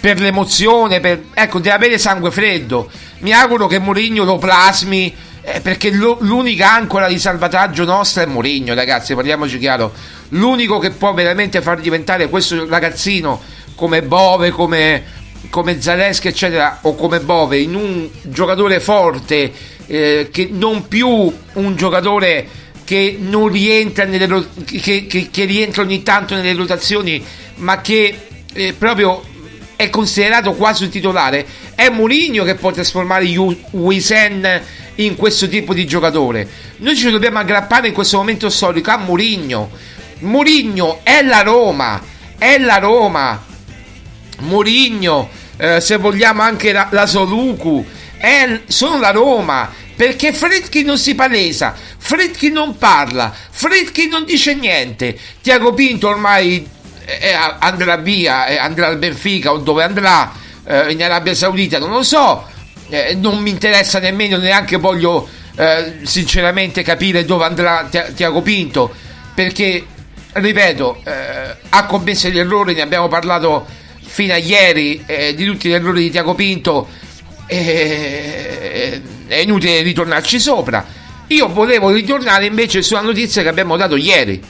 per 0.00 0.20
l'emozione. 0.20 1.00
Per, 1.00 1.24
ecco, 1.34 1.58
deve 1.58 1.74
avere 1.74 1.98
sangue 1.98 2.30
freddo. 2.30 2.90
Mi 3.18 3.32
auguro 3.32 3.66
che 3.66 3.78
Mourinho 3.78 4.24
lo 4.24 4.38
plasmi 4.38 5.14
eh, 5.46 5.60
perché 5.60 5.90
lo, 5.90 6.16
l'unica 6.20 6.72
ancora 6.72 7.06
di 7.06 7.18
salvataggio 7.18 7.84
nostra 7.84 8.22
è 8.22 8.26
Mourinho, 8.26 8.74
ragazzi, 8.74 9.14
parliamoci 9.14 9.58
chiaro. 9.58 9.92
L'unico 10.30 10.78
che 10.78 10.90
può 10.90 11.12
veramente 11.12 11.60
far 11.60 11.80
diventare 11.80 12.28
questo 12.28 12.66
ragazzino 12.66 13.40
come 13.74 14.02
Bove, 14.02 14.50
come, 14.50 15.02
come 15.50 15.80
Zaleschi, 15.80 16.28
eccetera, 16.28 16.78
o 16.82 16.94
come 16.94 17.20
Bove, 17.20 17.58
in 17.58 17.74
un 17.74 18.08
giocatore 18.22 18.80
forte, 18.80 19.52
eh, 19.86 20.28
che 20.32 20.48
non 20.50 20.88
più 20.88 21.08
un 21.52 21.76
giocatore 21.76 22.48
che 22.84 23.16
non 23.18 23.48
rientra 23.48 24.04
nelle 24.04 24.48
che, 24.64 25.06
che, 25.06 25.28
che 25.30 25.44
rientra 25.44 25.82
ogni 25.82 26.02
tanto 26.02 26.34
nelle 26.34 26.52
rotazioni, 26.54 27.24
ma 27.56 27.80
che 27.80 28.16
eh, 28.52 28.74
proprio 28.74 29.22
è 29.76 29.90
considerato 29.90 30.52
quasi 30.52 30.84
un 30.84 30.90
titolare. 30.90 31.46
È 31.74 31.88
Mourinho 31.88 32.44
che 32.44 32.54
può 32.54 32.70
trasformare 32.70 33.24
Wisen 33.70 34.62
in 34.96 35.16
questo 35.16 35.48
tipo 35.48 35.74
di 35.74 35.86
giocatore. 35.86 36.48
Noi 36.78 36.96
ci 36.96 37.10
dobbiamo 37.10 37.38
aggrappare 37.38 37.88
in 37.88 37.94
questo 37.94 38.18
momento 38.18 38.48
storico 38.48 38.90
a 38.90 38.98
Mourinho. 38.98 39.70
Mourinho 40.20 41.00
è 41.02 41.22
la 41.22 41.40
Roma, 41.42 42.00
è 42.38 42.58
la 42.58 42.76
Roma. 42.76 43.44
Mourinho, 44.40 45.28
eh, 45.56 45.80
se 45.80 45.96
vogliamo 45.96 46.42
anche 46.42 46.72
la, 46.72 46.88
la 46.90 47.06
Soluku, 47.06 47.84
è, 48.16 48.60
sono 48.66 48.98
la 48.98 49.10
Roma. 49.10 49.82
Perché 49.96 50.32
Fredkin 50.32 50.84
non 50.86 50.98
si 50.98 51.14
palesa, 51.14 51.74
Fredkin 51.74 52.52
non 52.52 52.76
parla, 52.76 53.32
Fredkin 53.50 54.08
non 54.10 54.24
dice 54.24 54.54
niente. 54.54 55.16
Tiago 55.40 55.72
Pinto 55.72 56.08
ormai 56.08 56.68
andrà 57.58 57.96
via, 57.96 58.60
andrà 58.60 58.88
al 58.88 58.98
Benfica 58.98 59.52
o 59.52 59.58
dove 59.58 59.82
andrà, 59.82 60.32
eh, 60.66 60.92
in 60.92 61.02
Arabia 61.02 61.34
Saudita, 61.34 61.78
non 61.78 61.90
lo 61.90 62.02
so 62.02 62.46
eh, 62.88 63.14
non 63.14 63.38
mi 63.38 63.50
interessa 63.50 63.98
nemmeno, 63.98 64.36
neanche 64.36 64.76
voglio 64.76 65.28
eh, 65.56 66.00
sinceramente 66.02 66.82
capire 66.82 67.24
dove 67.24 67.44
andrà 67.44 67.88
Tiago 68.14 68.42
Pinto, 68.42 68.92
perché, 69.34 69.84
ripeto, 70.32 71.02
ha 71.70 71.86
commesso 71.86 72.28
gli 72.28 72.38
errori, 72.38 72.74
ne 72.74 72.82
abbiamo 72.82 73.08
parlato 73.08 73.66
fino 74.00 74.32
a 74.32 74.36
ieri, 74.36 75.04
di 75.34 75.44
tutti 75.44 75.68
gli 75.68 75.72
errori 75.72 76.02
di 76.02 76.10
Tiago 76.10 76.34
Pinto, 76.34 76.88
è 77.46 79.00
inutile 79.42 79.82
ritornarci 79.82 80.38
sopra. 80.40 80.84
Io 81.28 81.48
volevo 81.48 81.90
ritornare 81.90 82.46
invece 82.46 82.82
sulla 82.82 83.00
notizia 83.00 83.42
che 83.42 83.48
abbiamo 83.48 83.76
dato 83.76 83.96
ieri, 83.96 84.42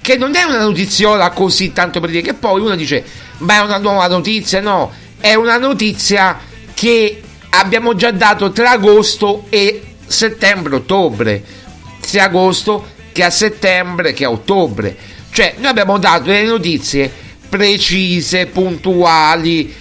che 0.00 0.16
non 0.16 0.34
è 0.34 0.42
una 0.42 0.60
notiziola 0.60 1.30
così 1.30 1.72
tanto 1.72 2.00
per 2.00 2.10
dire 2.10 2.22
che 2.22 2.34
poi 2.34 2.60
uno 2.60 2.74
dice, 2.74 3.04
ma 3.38 3.56
è 3.56 3.60
una 3.60 3.78
nuova 3.78 4.06
notizia, 4.08 4.60
no, 4.60 4.90
è 5.20 5.34
una 5.34 5.58
notizia 5.58 6.38
che 6.74 7.22
abbiamo 7.50 7.94
già 7.94 8.10
dato 8.10 8.50
tra 8.52 8.70
agosto 8.70 9.46
e 9.50 9.82
settembre-ottobre. 10.06 11.42
sia 12.00 12.24
agosto 12.24 12.96
che 13.12 13.22
a 13.22 13.30
settembre 13.30 14.12
che 14.12 14.24
a 14.24 14.30
ottobre. 14.30 14.96
Cioè, 15.30 15.54
noi 15.58 15.68
abbiamo 15.68 15.98
dato 15.98 16.24
delle 16.24 16.44
notizie 16.44 17.12
precise, 17.48 18.46
puntuali, 18.46 19.74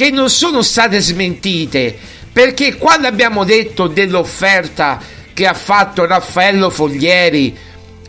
che 0.00 0.10
non 0.10 0.30
sono 0.30 0.62
state 0.62 0.98
smentite. 0.98 1.94
Perché 2.32 2.78
quando 2.78 3.06
abbiamo 3.06 3.44
detto 3.44 3.86
dell'offerta 3.86 4.98
che 5.34 5.46
ha 5.46 5.52
fatto 5.52 6.06
Raffaello 6.06 6.70
Foglieri, 6.70 7.54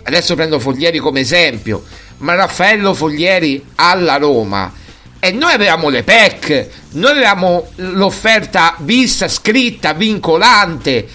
adesso 0.03 0.35
prendo 0.35 0.57
Foglieri 0.57 0.99
come 0.99 1.19
esempio, 1.19 1.83
ma 2.19 2.35
Raffaello 2.35 2.93
Foglieri 2.93 3.61
alla 3.75 4.15
Roma, 4.15 4.71
e 5.19 5.31
noi 5.33 5.51
avevamo 5.51 5.89
le 5.89 6.03
PEC, 6.03 6.67
noi 6.91 7.11
avevamo 7.11 7.69
l'offerta 7.75 8.75
vista, 8.79 9.27
scritta, 9.27 9.91
vincolante, 9.91 11.05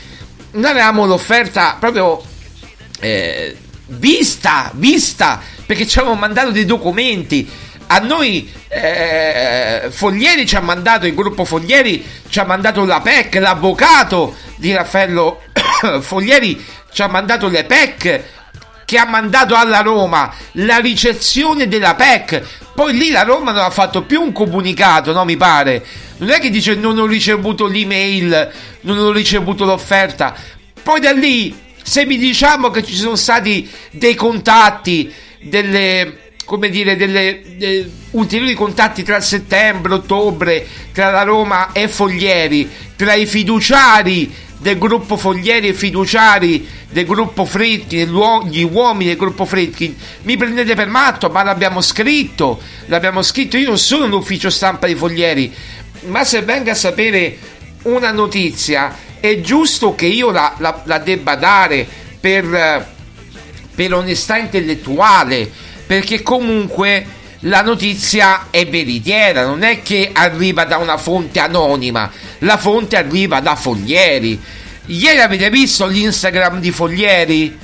noi 0.51 0.71
avevamo 0.73 1.07
l'offerta 1.07 1.79
proprio 1.81 2.23
eh, 3.01 3.57
vista, 3.87 4.71
vista, 4.75 5.41
perché 5.65 5.87
ci 5.87 6.01
avevamo 6.01 6.21
mandato 6.21 6.51
dei 6.51 6.67
documenti. 6.67 7.49
A 7.89 7.99
noi 8.01 8.53
eh, 8.69 9.87
Foglieri 9.91 10.45
ci 10.45 10.57
ha 10.57 10.61
mandato, 10.61 11.07
il 11.07 11.15
gruppo 11.15 11.45
Foglieri 11.45 12.05
ci 12.29 12.41
ha 12.41 12.45
mandato 12.45 12.85
la 12.85 13.01
PEC, 13.01 13.37
l'avvocato 13.37 14.35
di 14.57 14.73
Raffaello 14.73 15.43
Foglieri 16.01 16.63
ci 16.93 17.03
ha 17.03 17.07
mandato 17.07 17.49
le 17.49 17.65
PEC 17.65 18.25
che 18.85 18.99
ha 18.99 19.05
mandato 19.05 19.55
alla 19.55 19.81
Roma 19.81 20.33
la 20.53 20.79
ricezione 20.79 21.69
della 21.69 21.95
PEC. 21.95 22.43
Poi 22.75 22.97
lì 22.97 23.11
la 23.11 23.23
Roma 23.23 23.53
non 23.53 23.63
ha 23.63 23.71
fatto 23.71 24.03
più 24.03 24.21
un 24.21 24.33
comunicato, 24.33 25.13
no? 25.13 25.25
Mi 25.25 25.37
pare. 25.37 25.85
Non 26.19 26.31
è 26.31 26.41
che 26.41 26.51
dice 26.51 26.75
non 26.75 26.99
ho 26.99 27.07
ricevuto 27.07 27.67
l'email, 27.67 28.51
non 28.83 28.99
ho 28.99 29.13
ricevuto 29.13 29.65
l'offerta. 29.65 30.35
Poi 30.83 31.01
da 31.01 31.13
lì, 31.13 31.57
se 31.83 32.05
mi 32.05 32.17
diciamo 32.17 32.71
che 32.71 32.85
ci 32.85 32.95
sono 32.95 33.17
stati 33.17 33.69
dei 33.91 34.15
contatti, 34.15 35.13
delle 35.41 36.26
come 36.47 36.71
dire, 36.71 36.97
delle, 36.97 37.43
delle 37.57 37.91
ulteriori 38.13 38.55
contatti 38.55 39.03
tra 39.03 39.21
settembre, 39.21 39.95
ottobre, 39.95 40.67
tra 40.93 41.11
la 41.11 41.23
Roma 41.23 41.73
e 41.73 41.89
Foglieri, 41.89 42.71
tra 42.95 43.15
i 43.15 43.27
fiduciari 43.27 44.33
del 44.59 44.79
gruppo 44.79 45.17
Foglieri 45.17 45.69
e 45.69 45.75
fiduciari 45.75 46.67
del 46.89 47.05
gruppo 47.05 47.45
Fritkin, 47.45 48.09
gli 48.49 48.63
uomini 48.63 49.11
del 49.11 49.19
gruppo 49.19 49.45
Fritkin, 49.45 49.95
mi 50.23 50.37
prendete 50.37 50.75
per 50.75 50.89
matto, 50.89 51.29
ma 51.29 51.43
l'abbiamo 51.43 51.81
scritto, 51.81 52.61
l'abbiamo 52.87 53.23
scritto, 53.23 53.57
io 53.57 53.69
non 53.69 53.79
sono 53.79 54.07
l'ufficio 54.07 54.49
stampa 54.49 54.87
di 54.87 54.95
Foglieri, 54.95 55.53
ma 56.07 56.25
se 56.25 56.43
venga 56.43 56.71
a 56.73 56.77
sapere 56.77 57.37
una 57.83 58.13
notizia 58.13 58.97
è 59.19 59.41
giusto 59.41 59.97
che 59.97 60.07
io 60.07 60.31
la, 60.31 60.55
la, 60.59 60.83
la 60.85 60.99
debba 60.99 61.35
dare 61.35 61.87
per, 62.21 62.87
per 63.75 63.95
onestà 63.95 64.37
intellettuale, 64.37 65.66
perché 65.87 66.23
comunque 66.23 67.07
la 67.41 67.63
notizia 67.63 68.47
è 68.51 68.67
veritiera, 68.67 69.45
non 69.45 69.63
è 69.63 69.83
che 69.83 70.11
arriva 70.13 70.65
da 70.65 70.79
una 70.79 70.97
fonte 70.97 71.39
anonima, 71.39 72.11
la 72.39 72.57
fonte 72.57 72.97
arriva 72.97 73.41
da 73.41 73.55
Foglieri. 73.55 74.41
Ieri 74.87 75.21
avete 75.21 75.51
visto 75.51 75.87
l'Instagram 75.87 76.61
di 76.61 76.71
Foglieri? 76.71 77.59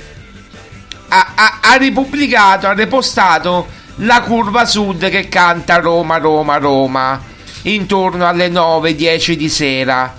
Ha, 1.09 1.31
ha, 1.35 1.59
ha 1.61 1.75
ripubblicato, 1.75 2.67
ha 2.67 2.73
repostato 2.73 3.67
la 3.97 4.21
curva 4.21 4.65
sud 4.65 5.09
che 5.09 5.27
canta 5.27 5.77
Roma, 5.77 6.17
Roma, 6.17 6.57
Roma 6.57 7.21
intorno 7.63 8.27
alle 8.27 8.49
9-10 8.49 9.33
di 9.33 9.49
sera. 9.49 10.15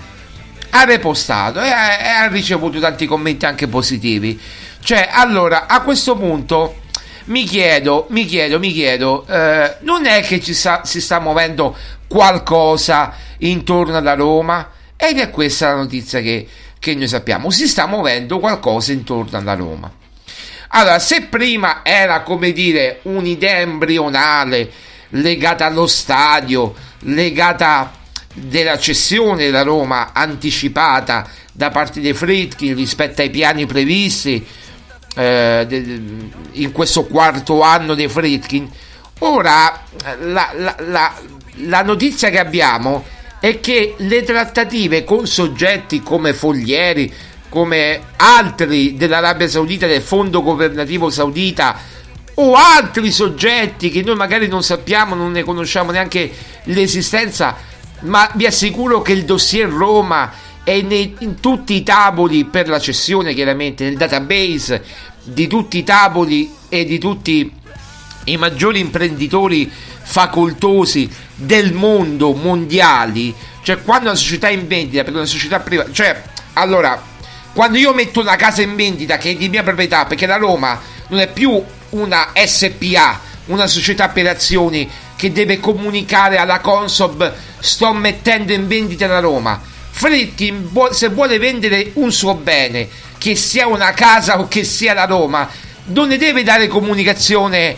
Ha 0.69 0.83
repostato 0.83 1.61
e 1.61 1.69
ha, 1.69 1.97
e 1.97 2.07
ha 2.07 2.27
ricevuto 2.27 2.79
tanti 2.79 3.05
commenti 3.05 3.45
anche 3.45 3.67
positivi. 3.67 4.39
Cioè, 4.81 5.09
allora, 5.11 5.67
a 5.67 5.81
questo 5.81 6.15
punto 6.15 6.81
mi 7.25 7.43
chiedo, 7.43 8.05
mi 8.09 8.25
chiedo, 8.25 8.59
mi 8.59 8.71
chiedo, 8.71 9.25
eh, 9.27 9.77
non 9.81 10.05
è 10.05 10.21
che 10.21 10.41
ci 10.41 10.53
sta, 10.53 10.83
si 10.83 11.01
sta 11.01 11.19
muovendo 11.19 11.75
qualcosa 12.07 13.13
intorno 13.39 13.97
alla 13.97 14.13
Roma? 14.13 14.71
Ed 14.95 15.17
è 15.17 15.29
questa 15.29 15.69
la 15.69 15.75
notizia 15.75 16.21
che, 16.21 16.47
che 16.79 16.95
noi 16.95 17.07
sappiamo, 17.07 17.49
si 17.49 17.67
sta 17.67 17.87
muovendo 17.87 18.39
qualcosa 18.39 18.91
intorno 18.91 19.37
alla 19.37 19.55
Roma. 19.55 19.91
Allora, 20.69 20.99
se 20.99 21.23
prima 21.23 21.81
era 21.83 22.21
come 22.21 22.51
dire 22.51 22.99
un'idea 23.03 23.59
embrionale 23.59 24.69
legata 25.09 25.65
allo 25.65 25.87
stadio, 25.87 26.73
legata 26.99 27.91
della 28.33 28.77
cessione 28.77 29.45
della 29.45 29.61
Roma 29.61 30.11
anticipata 30.13 31.27
da 31.51 31.69
parte 31.69 32.01
dei 32.01 32.13
Fritkin 32.13 32.75
rispetto 32.75 33.21
ai 33.21 33.29
piani 33.29 33.65
previsti, 33.65 34.45
eh, 35.15 36.01
in 36.51 36.71
questo 36.71 37.05
quarto 37.05 37.61
anno 37.61 37.95
dei 37.95 38.07
Fritkin. 38.07 38.69
Ora 39.19 39.81
la, 40.19 40.51
la, 40.53 40.75
la, 40.79 41.13
la, 41.55 41.81
notizia 41.83 42.29
che 42.29 42.39
abbiamo 42.39 43.05
è 43.39 43.59
che 43.59 43.95
le 43.97 44.23
trattative 44.23 45.03
con 45.03 45.25
soggetti 45.25 46.01
come 46.01 46.33
Foglieri, 46.33 47.11
come 47.47 48.01
altri 48.17 48.95
dell'Arabia 48.95 49.47
Saudita, 49.47 49.87
del 49.87 50.01
Fondo 50.01 50.41
Governativo 50.41 51.09
Saudita 51.09 51.79
o 52.35 52.55
altri 52.55 53.11
soggetti 53.11 53.89
che 53.89 54.01
noi 54.01 54.15
magari 54.15 54.47
non 54.47 54.63
sappiamo, 54.63 55.15
non 55.15 55.31
ne 55.31 55.43
conosciamo 55.43 55.91
neanche 55.91 56.29
l'esistenza, 56.63 57.55
ma 58.01 58.29
vi 58.33 58.45
assicuro 58.45 59.01
che 59.01 59.13
il 59.13 59.23
dossier 59.23 59.69
Roma 59.69 60.29
è 60.65 60.81
nei, 60.81 61.15
in 61.19 61.39
tutti 61.39 61.75
i 61.75 61.83
tavoli 61.83 62.43
per 62.43 62.67
la 62.67 62.79
cessione, 62.79 63.35
chiaramente 63.35 63.83
nel 63.83 63.97
database 63.97 64.83
di 65.23 65.47
tutti 65.47 65.77
i 65.77 65.83
tavoli 65.83 66.51
e 66.67 66.83
di 66.85 66.97
tutti 66.97 67.53
i 68.25 68.37
maggiori 68.37 68.79
imprenditori 68.79 69.71
facoltosi 69.71 71.07
del 71.35 71.73
mondo 71.73 72.33
mondiali, 72.33 73.33
cioè 73.61 73.81
quando 73.83 74.09
una 74.09 74.17
società 74.17 74.47
è 74.47 74.51
in 74.51 74.67
vendita 74.67 75.03
per 75.03 75.13
una 75.13 75.25
società 75.25 75.59
privata, 75.59 75.91
cioè 75.91 76.21
allora 76.53 76.99
quando 77.53 77.77
io 77.77 77.93
metto 77.93 78.19
una 78.21 78.35
casa 78.35 78.63
in 78.63 78.75
vendita 78.75 79.17
che 79.17 79.31
è 79.31 79.35
di 79.35 79.47
mia 79.49 79.63
proprietà, 79.63 80.05
perché 80.05 80.25
la 80.25 80.37
Roma 80.37 80.81
non 81.09 81.19
è 81.19 81.31
più 81.31 81.63
una 81.91 82.31
SPA, 82.33 83.19
una 83.45 83.67
società 83.67 84.09
per 84.09 84.27
azioni 84.27 84.89
che 85.15 85.31
deve 85.31 85.59
comunicare 85.59 86.37
alla 86.37 86.59
Consob 86.59 87.33
sto 87.59 87.93
mettendo 87.93 88.51
in 88.51 88.67
vendita 88.67 89.07
la 89.07 89.19
Roma. 89.19 89.73
Fritkin 89.97 90.69
se 90.91 91.07
vuole 91.07 91.37
vendere 91.37 91.91
un 91.93 92.11
suo 92.11 92.35
bene, 92.35 92.89
che 93.17 93.33
sia 93.35 93.65
una 93.65 93.91
casa 93.91 94.37
o 94.41 94.47
che 94.49 94.65
sia 94.65 94.93
la 94.93 95.05
Roma, 95.05 95.49
non 95.85 96.09
ne 96.09 96.17
deve 96.17 96.43
dare 96.43 96.67
comunicazione 96.67 97.73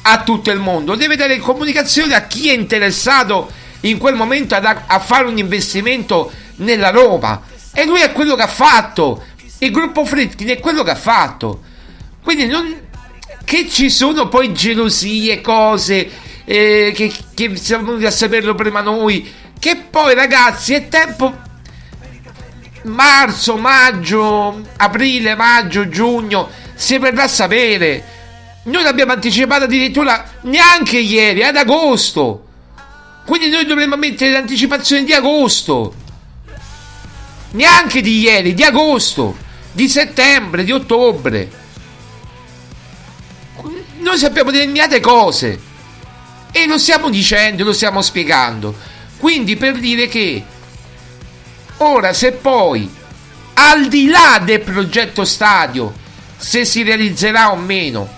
a 0.00 0.22
tutto 0.22 0.50
il 0.50 0.60
mondo, 0.60 0.94
deve 0.94 1.14
dare 1.14 1.36
comunicazione 1.36 2.14
a 2.14 2.26
chi 2.26 2.48
è 2.48 2.54
interessato 2.54 3.50
in 3.80 3.98
quel 3.98 4.14
momento 4.14 4.54
ad, 4.54 4.64
a 4.64 4.98
fare 4.98 5.26
un 5.26 5.36
investimento 5.36 6.32
nella 6.56 6.88
Roma. 6.88 7.42
E 7.74 7.84
lui 7.84 8.00
è 8.00 8.12
quello 8.12 8.34
che 8.34 8.42
ha 8.42 8.46
fatto. 8.46 9.22
Il 9.58 9.70
gruppo 9.70 10.06
Fritkin 10.06 10.48
è 10.48 10.60
quello 10.60 10.82
che 10.82 10.92
ha 10.92 10.96
fatto. 10.96 11.60
Quindi 12.22 12.46
non, 12.46 12.74
che 13.44 13.68
ci 13.68 13.90
sono 13.90 14.28
poi 14.28 14.54
gelosie, 14.54 15.42
cose 15.42 16.10
eh, 16.46 16.92
che, 16.96 17.12
che 17.34 17.56
siamo 17.56 17.88
venuti 17.88 18.06
a 18.06 18.10
saperlo 18.10 18.54
prima 18.54 18.80
noi. 18.80 19.30
Che 19.58 19.76
poi 19.90 20.14
ragazzi 20.14 20.72
è 20.72 20.88
tempo 20.88 21.46
marzo, 22.84 23.56
maggio, 23.56 24.62
aprile, 24.76 25.34
maggio, 25.34 25.88
giugno 25.88 26.48
si 26.74 26.96
verrà 26.98 27.24
a 27.24 27.28
sapere. 27.28 28.16
Noi 28.64 28.82
l'abbiamo 28.82 29.12
anticipato 29.12 29.64
addirittura 29.64 30.30
neanche 30.42 30.98
ieri, 30.98 31.42
ad 31.42 31.56
agosto. 31.56 32.46
Quindi 33.26 33.50
noi 33.50 33.66
dovremmo 33.66 33.96
mettere 33.96 34.32
l'anticipazione 34.32 35.04
di 35.04 35.12
agosto. 35.12 35.94
Neanche 37.50 38.00
di 38.00 38.20
ieri, 38.20 38.54
di 38.54 38.62
agosto, 38.62 39.36
di 39.72 39.88
settembre, 39.88 40.64
di 40.64 40.72
ottobre. 40.72 41.50
Noi 43.98 44.16
sappiamo 44.16 44.50
determinate 44.50 45.00
cose 45.00 45.60
e 46.52 46.66
lo 46.66 46.78
stiamo 46.78 47.10
dicendo, 47.10 47.64
lo 47.64 47.72
stiamo 47.72 48.02
spiegando. 48.02 48.74
Quindi 49.18 49.56
per 49.56 49.78
dire 49.78 50.06
che 50.06 50.44
ora 51.78 52.12
se 52.12 52.32
poi 52.32 52.88
al 53.54 53.88
di 53.88 54.08
là 54.08 54.40
del 54.44 54.60
progetto 54.60 55.24
stadio 55.24 55.92
se 56.36 56.64
si 56.64 56.82
realizzerà 56.82 57.50
o 57.50 57.56
meno 57.56 58.08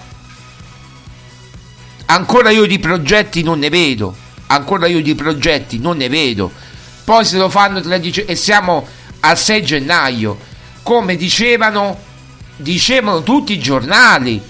ancora 2.06 2.50
io 2.50 2.66
di 2.66 2.78
progetti 2.78 3.42
non 3.42 3.58
ne 3.58 3.68
vedo 3.70 4.28
ancora 4.50 4.86
io 4.86 5.00
di 5.00 5.14
progetti 5.14 5.78
non 5.78 5.96
ne 5.96 6.08
vedo. 6.08 6.50
Poi 7.04 7.24
se 7.24 7.38
lo 7.38 7.48
fanno 7.48 7.80
tra 7.80 7.98
dice- 7.98 8.24
e 8.24 8.36
siamo 8.36 8.86
al 9.20 9.38
6 9.38 9.62
gennaio 9.62 10.38
come 10.82 11.16
dicevano 11.16 12.08
dicevano 12.56 13.22
tutti 13.22 13.52
i 13.52 13.58
giornali 13.58 14.40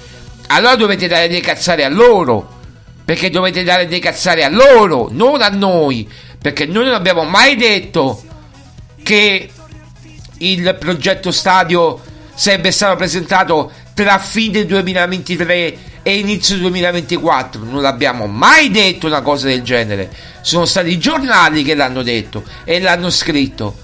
allora 0.49 0.75
dovete 0.75 1.07
dare 1.07 1.29
dei 1.29 1.41
cazzare 1.41 1.85
a 1.85 1.89
loro 1.89 2.59
perché 3.05 3.31
dovete 3.31 3.63
dare 3.63 3.87
dei 3.87 4.01
cazzare 4.01 4.43
a 4.45 4.49
loro 4.49 5.09
non 5.11 5.43
a 5.43 5.49
noi 5.49 6.09
perché 6.39 6.67
noi 6.67 6.87
non 6.87 6.95
abbiamo 6.95 7.25
mai 7.25 7.57
detto 7.57 8.23
che 9.03 9.51
il 10.39 10.77
progetto 10.79 11.31
stadio 11.31 12.01
sarebbe 12.35 12.71
stato 12.71 12.97
presentato 12.97 13.71
tra 13.95 14.19
fine 14.19 14.65
2023 14.65 15.79
e 16.03 16.19
inizio 16.19 16.57
2024. 16.59 17.65
Non 17.65 17.83
l'abbiamo 17.83 18.27
mai 18.27 18.71
detto 18.71 19.07
una 19.07 19.21
cosa 19.21 19.49
del 19.49 19.63
genere. 19.63 20.11
Sono 20.41 20.65
stati 20.65 20.91
i 20.91 20.99
giornali 20.99 21.63
che 21.63 21.75
l'hanno 21.75 22.03
detto 22.03 22.45
e 22.65 22.81
l'hanno 22.81 23.11
scritto. 23.11 23.77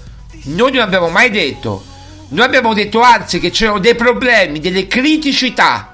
Noi 0.45 0.71
non 0.71 0.81
abbiamo 0.81 1.09
mai 1.09 1.29
detto. 1.29 1.85
Noi 2.29 2.45
abbiamo 2.45 2.73
detto 2.73 3.01
anzi 3.01 3.39
che 3.39 3.51
c'erano 3.51 3.79
dei 3.79 3.95
problemi, 3.95 4.59
delle 4.59 4.87
criticità. 4.87 5.93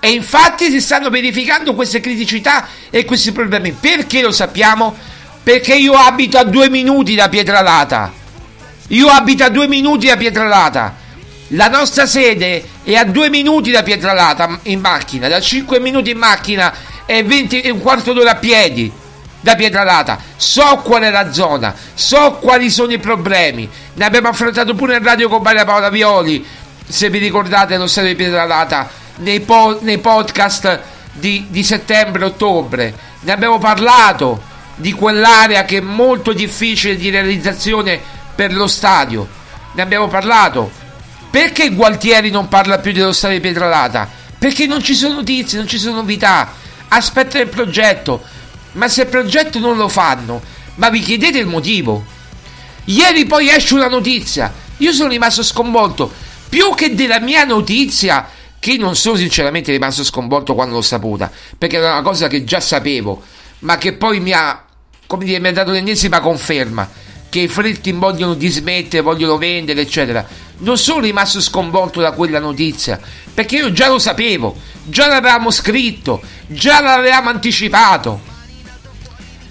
E 0.00 0.10
infatti 0.10 0.70
si 0.70 0.80
stanno 0.80 1.10
verificando 1.10 1.74
queste 1.74 2.00
criticità 2.00 2.66
e 2.90 3.04
questi 3.04 3.32
problemi. 3.32 3.72
Perché 3.72 4.22
lo 4.22 4.32
sappiamo? 4.32 4.96
Perché 5.42 5.74
io 5.74 5.94
abito 5.94 6.38
a 6.38 6.44
due 6.44 6.68
minuti 6.68 7.14
da 7.14 7.28
Pietralata. 7.28 8.12
Io 8.88 9.08
abito 9.08 9.44
a 9.44 9.48
due 9.48 9.68
minuti 9.68 10.06
da 10.06 10.16
Pietralata. 10.16 10.94
La 11.54 11.68
nostra 11.68 12.06
sede 12.06 12.64
è 12.84 12.94
a 12.94 13.04
due 13.04 13.28
minuti 13.28 13.70
da 13.70 13.82
Pietralata 13.82 14.60
in 14.64 14.80
macchina, 14.80 15.26
da 15.26 15.40
5 15.40 15.80
minuti 15.80 16.10
in 16.10 16.18
macchina 16.18 16.72
e, 17.06 17.24
20, 17.24 17.60
e 17.60 17.70
un 17.70 17.80
quarto 17.80 18.12
d'ora 18.12 18.32
a 18.32 18.36
piedi 18.36 18.90
da 19.40 19.56
Pietralata. 19.56 20.18
So 20.36 20.80
qual 20.84 21.02
è 21.02 21.10
la 21.10 21.32
zona, 21.32 21.74
so 21.94 22.38
quali 22.40 22.70
sono 22.70 22.92
i 22.92 22.98
problemi. 22.98 23.68
Ne 23.94 24.04
abbiamo 24.04 24.28
affrontato 24.28 24.74
pure 24.74 24.96
in 24.96 25.02
radio 25.02 25.28
con 25.28 25.42
Maria 25.42 25.64
Paola 25.64 25.90
Violi, 25.90 26.44
se 26.86 27.10
vi 27.10 27.18
ricordate 27.18 27.76
lo 27.76 27.86
stadio 27.86 28.10
di 28.10 28.16
Pietralata, 28.16 28.88
nei, 29.16 29.40
po- 29.40 29.78
nei 29.80 29.98
podcast 29.98 30.80
di, 31.12 31.46
di 31.48 31.64
settembre-ottobre. 31.64 32.94
Ne 33.20 33.32
abbiamo 33.32 33.58
parlato 33.58 34.49
di 34.80 34.92
quell'area 34.92 35.64
che 35.64 35.78
è 35.78 35.80
molto 35.80 36.32
difficile 36.32 36.96
di 36.96 37.10
realizzazione 37.10 38.00
per 38.34 38.52
lo 38.52 38.66
stadio. 38.66 39.28
Ne 39.72 39.82
abbiamo 39.82 40.08
parlato. 40.08 40.70
Perché 41.30 41.70
Gualtieri 41.70 42.30
non 42.30 42.48
parla 42.48 42.78
più 42.78 42.92
dello 42.92 43.12
stadio 43.12 43.38
di 43.38 43.42
Pietralata? 43.42 44.08
Perché 44.38 44.66
non 44.66 44.82
ci 44.82 44.94
sono 44.94 45.14
notizie, 45.14 45.58
non 45.58 45.68
ci 45.68 45.78
sono 45.78 45.96
novità. 45.96 46.52
Aspetta 46.88 47.38
il 47.38 47.48
progetto. 47.48 48.22
Ma 48.72 48.88
se 48.88 49.02
il 49.02 49.08
progetto 49.08 49.58
non 49.58 49.76
lo 49.76 49.88
fanno, 49.88 50.42
ma 50.76 50.88
vi 50.90 51.00
chiedete 51.00 51.38
il 51.38 51.46
motivo? 51.46 52.04
Ieri 52.84 53.26
poi 53.26 53.48
esce 53.50 53.74
una 53.74 53.88
notizia. 53.88 54.52
Io 54.78 54.92
sono 54.92 55.08
rimasto 55.08 55.42
sconvolto. 55.42 56.10
Più 56.48 56.74
che 56.74 56.94
della 56.94 57.20
mia 57.20 57.44
notizia, 57.44 58.28
che 58.58 58.76
non 58.76 58.96
sono 58.96 59.16
sinceramente 59.16 59.70
rimasto 59.70 60.02
sconvolto 60.04 60.54
quando 60.54 60.74
l'ho 60.74 60.82
saputa, 60.82 61.30
perché 61.56 61.76
era 61.76 61.92
una 61.92 62.02
cosa 62.02 62.26
che 62.26 62.44
già 62.44 62.60
sapevo, 62.60 63.22
ma 63.60 63.78
che 63.78 63.92
poi 63.92 64.20
mi 64.20 64.32
ha, 64.32 64.64
come 65.10 65.24
dire, 65.24 65.40
mi 65.40 65.48
ha 65.48 65.52
dato 65.52 65.72
l'ennesima 65.72 66.20
conferma 66.20 66.88
che 67.28 67.40
i 67.40 67.48
Fritkin 67.48 67.98
vogliono 67.98 68.34
dismettere, 68.34 69.02
vogliono 69.02 69.38
vendere, 69.38 69.80
eccetera. 69.80 70.24
Non 70.58 70.78
sono 70.78 71.00
rimasto 71.00 71.40
sconvolto 71.40 72.00
da 72.00 72.12
quella 72.12 72.38
notizia, 72.38 73.00
perché 73.34 73.56
io 73.56 73.72
già 73.72 73.88
lo 73.88 73.98
sapevo, 73.98 74.56
già 74.84 75.08
l'avevamo 75.08 75.50
scritto, 75.50 76.22
già 76.46 76.80
l'avevamo 76.80 77.28
anticipato. 77.28 78.20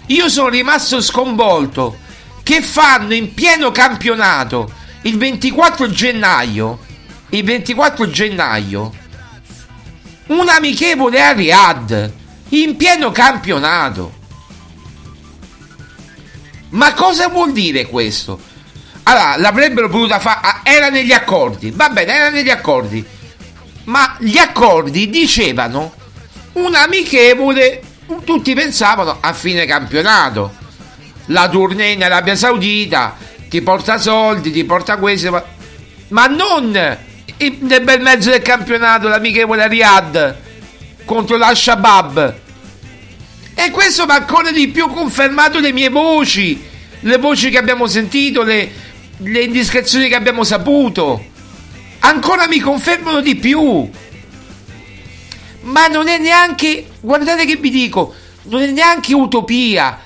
Io 0.05 0.29
sono 0.29 0.47
rimasto 0.47 1.01
sconvolto 1.01 1.97
che 2.41 2.61
fanno 2.61 3.13
in 3.13 3.33
pieno 3.33 3.69
campionato 3.71 4.71
il 5.01 5.17
24 5.17 5.89
gennaio, 5.89 6.79
il 7.31 7.43
24 7.43 8.09
gennaio, 8.09 8.93
un 10.27 10.47
amichevole 10.47 11.21
a 11.21 11.33
Riyadh 11.33 12.11
in 12.49 12.77
pieno 12.77 13.11
campionato. 13.11 14.18
Ma 16.69 16.93
cosa 16.93 17.27
vuol 17.29 17.51
dire 17.51 17.87
questo? 17.87 18.39
Allora, 19.03 19.37
l'avrebbero 19.37 19.89
potuta 19.89 20.19
fare. 20.19 20.39
ah, 20.43 20.61
Era 20.63 20.89
negli 20.89 21.11
accordi. 21.11 21.71
Va 21.71 21.89
bene, 21.89 22.13
era 22.13 22.29
negli 22.29 22.49
accordi. 22.49 23.03
Ma 23.85 24.15
gli 24.19 24.37
accordi 24.37 25.09
dicevano 25.09 25.93
un 26.53 26.75
amichevole. 26.75 27.81
Tutti 28.23 28.53
pensavano 28.53 29.17
a 29.19 29.33
fine 29.33 29.65
campionato. 29.65 30.53
La 31.27 31.47
tournée 31.49 31.91
in 31.93 32.03
Arabia 32.03 32.35
Saudita 32.35 33.15
ti 33.49 33.61
porta 33.61 33.97
soldi, 33.97 34.51
ti 34.51 34.63
porta 34.63 34.97
questo. 34.97 35.31
Ma, 35.31 35.43
ma 36.09 36.25
non 36.27 36.71
nel 36.71 37.81
bel 37.81 38.01
mezzo 38.01 38.29
del 38.31 38.41
campionato 38.41 39.07
l'amichevole 39.07 39.67
Riyadh 39.67 40.35
contro 41.05 41.37
l'Al-Shabaab. 41.37 42.35
E 43.61 43.71
questo 43.71 44.05
mi 44.05 44.11
ha 44.11 44.15
ancora 44.15 44.51
di 44.51 44.69
più 44.69 44.87
confermato 44.87 45.59
le 45.59 45.73
mie 45.73 45.89
voci, 45.89 46.63
le 47.01 47.17
voci 47.17 47.49
che 47.49 47.57
abbiamo 47.57 47.87
sentito, 47.87 48.41
le, 48.41 48.71
le 49.17 49.41
indiscrezioni 49.41 50.07
che 50.07 50.15
abbiamo 50.15 50.45
saputo. 50.45 51.21
Ancora 51.99 52.47
mi 52.47 52.61
confermano 52.61 53.19
di 53.19 53.35
più. 53.35 53.89
Ma 55.63 55.87
non 55.87 56.07
è 56.07 56.17
neanche, 56.19 56.87
guardate 57.01 57.43
che 57.43 57.57
vi 57.57 57.69
dico, 57.69 58.13
non 58.43 58.61
è 58.61 58.67
neanche 58.67 59.13
utopia 59.13 59.99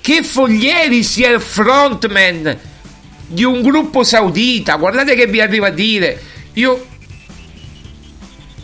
che 0.00 0.22
Foglieri 0.22 1.02
sia 1.02 1.28
il 1.28 1.42
frontman 1.42 2.58
di 3.26 3.44
un 3.44 3.60
gruppo 3.60 4.02
saudita. 4.02 4.76
Guardate 4.76 5.14
che 5.14 5.26
vi 5.26 5.42
arrivo 5.42 5.66
a 5.66 5.70
dire. 5.70 6.22
Io 6.54 6.86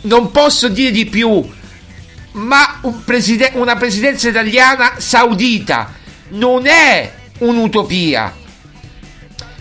non 0.01 0.31
posso 0.31 0.67
dire 0.67 0.89
di 0.89 1.05
più 1.05 1.47
ma 2.33 2.79
un 2.81 3.03
preside- 3.03 3.51
una 3.55 3.75
presidenza 3.75 4.29
italiana 4.29 4.93
saudita 4.97 5.93
non 6.29 6.65
è 6.65 7.11
un'utopia. 7.39 8.33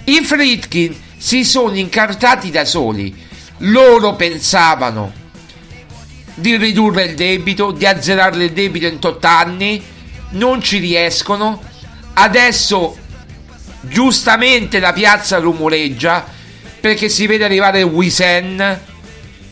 I 0.04 0.20
Fritkin 0.22 0.94
si 1.16 1.44
sono 1.44 1.76
incartati 1.76 2.50
da 2.50 2.64
soli. 2.64 3.28
Loro 3.58 4.14
pensavano 4.14 5.12
di 6.34 6.56
ridurre 6.56 7.04
il 7.04 7.14
debito, 7.14 7.70
di 7.72 7.86
azzerare 7.86 8.44
il 8.44 8.52
debito 8.52 8.86
in 8.86 8.98
8 9.00 9.26
anni, 9.26 9.82
non 10.30 10.62
ci 10.62 10.78
riescono. 10.78 11.62
Adesso 12.14 12.98
giustamente 13.82 14.78
la 14.78 14.92
piazza 14.92 15.38
rumoreggia 15.38 16.26
perché 16.80 17.08
si 17.08 17.26
vede 17.26 17.44
arrivare 17.44 17.82
Wisen 17.82 18.88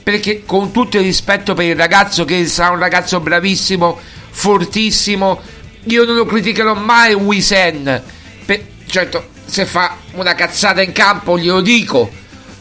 perché 0.08 0.44
con 0.46 0.70
tutto 0.70 0.96
il 0.96 1.02
rispetto 1.02 1.52
per 1.52 1.66
il 1.66 1.76
ragazzo 1.76 2.24
che 2.24 2.46
sarà 2.46 2.70
un 2.70 2.78
ragazzo 2.78 3.20
bravissimo, 3.20 4.00
fortissimo, 4.30 5.38
io 5.82 6.06
non 6.06 6.14
lo 6.14 6.24
criticherò 6.24 6.72
mai 6.72 7.12
Wisen. 7.12 8.02
Per, 8.46 8.66
certo, 8.86 9.28
se 9.44 9.66
fa 9.66 9.98
una 10.12 10.34
cazzata 10.34 10.80
in 10.80 10.92
campo 10.92 11.38
glielo 11.38 11.60
dico, 11.60 12.10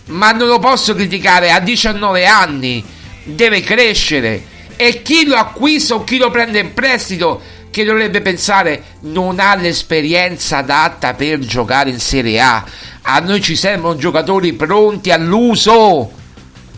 ma 0.07 0.33
non 0.33 0.49
lo 0.49 0.59
posso 0.59 0.93
criticare, 0.93 1.51
a 1.51 1.61
19 1.61 2.25
anni 2.25 2.83
deve 3.23 3.61
crescere 3.61 4.43
e 4.75 5.01
chi 5.01 5.25
lo 5.25 5.35
acquista 5.35 5.95
o 5.95 6.03
chi 6.03 6.17
lo 6.17 6.29
prende 6.29 6.59
in 6.59 6.73
prestito 6.73 7.41
che 7.71 7.85
dovrebbe 7.85 8.19
pensare 8.19 8.83
non 9.03 9.39
ha 9.39 9.55
l'esperienza 9.55 10.57
adatta 10.57 11.13
per 11.13 11.39
giocare 11.39 11.91
in 11.91 12.01
Serie 12.01 12.41
A. 12.41 12.65
A 13.03 13.19
noi 13.19 13.39
ci 13.39 13.55
servono 13.55 13.95
giocatori 13.95 14.51
pronti 14.51 15.11
all'uso 15.11 16.16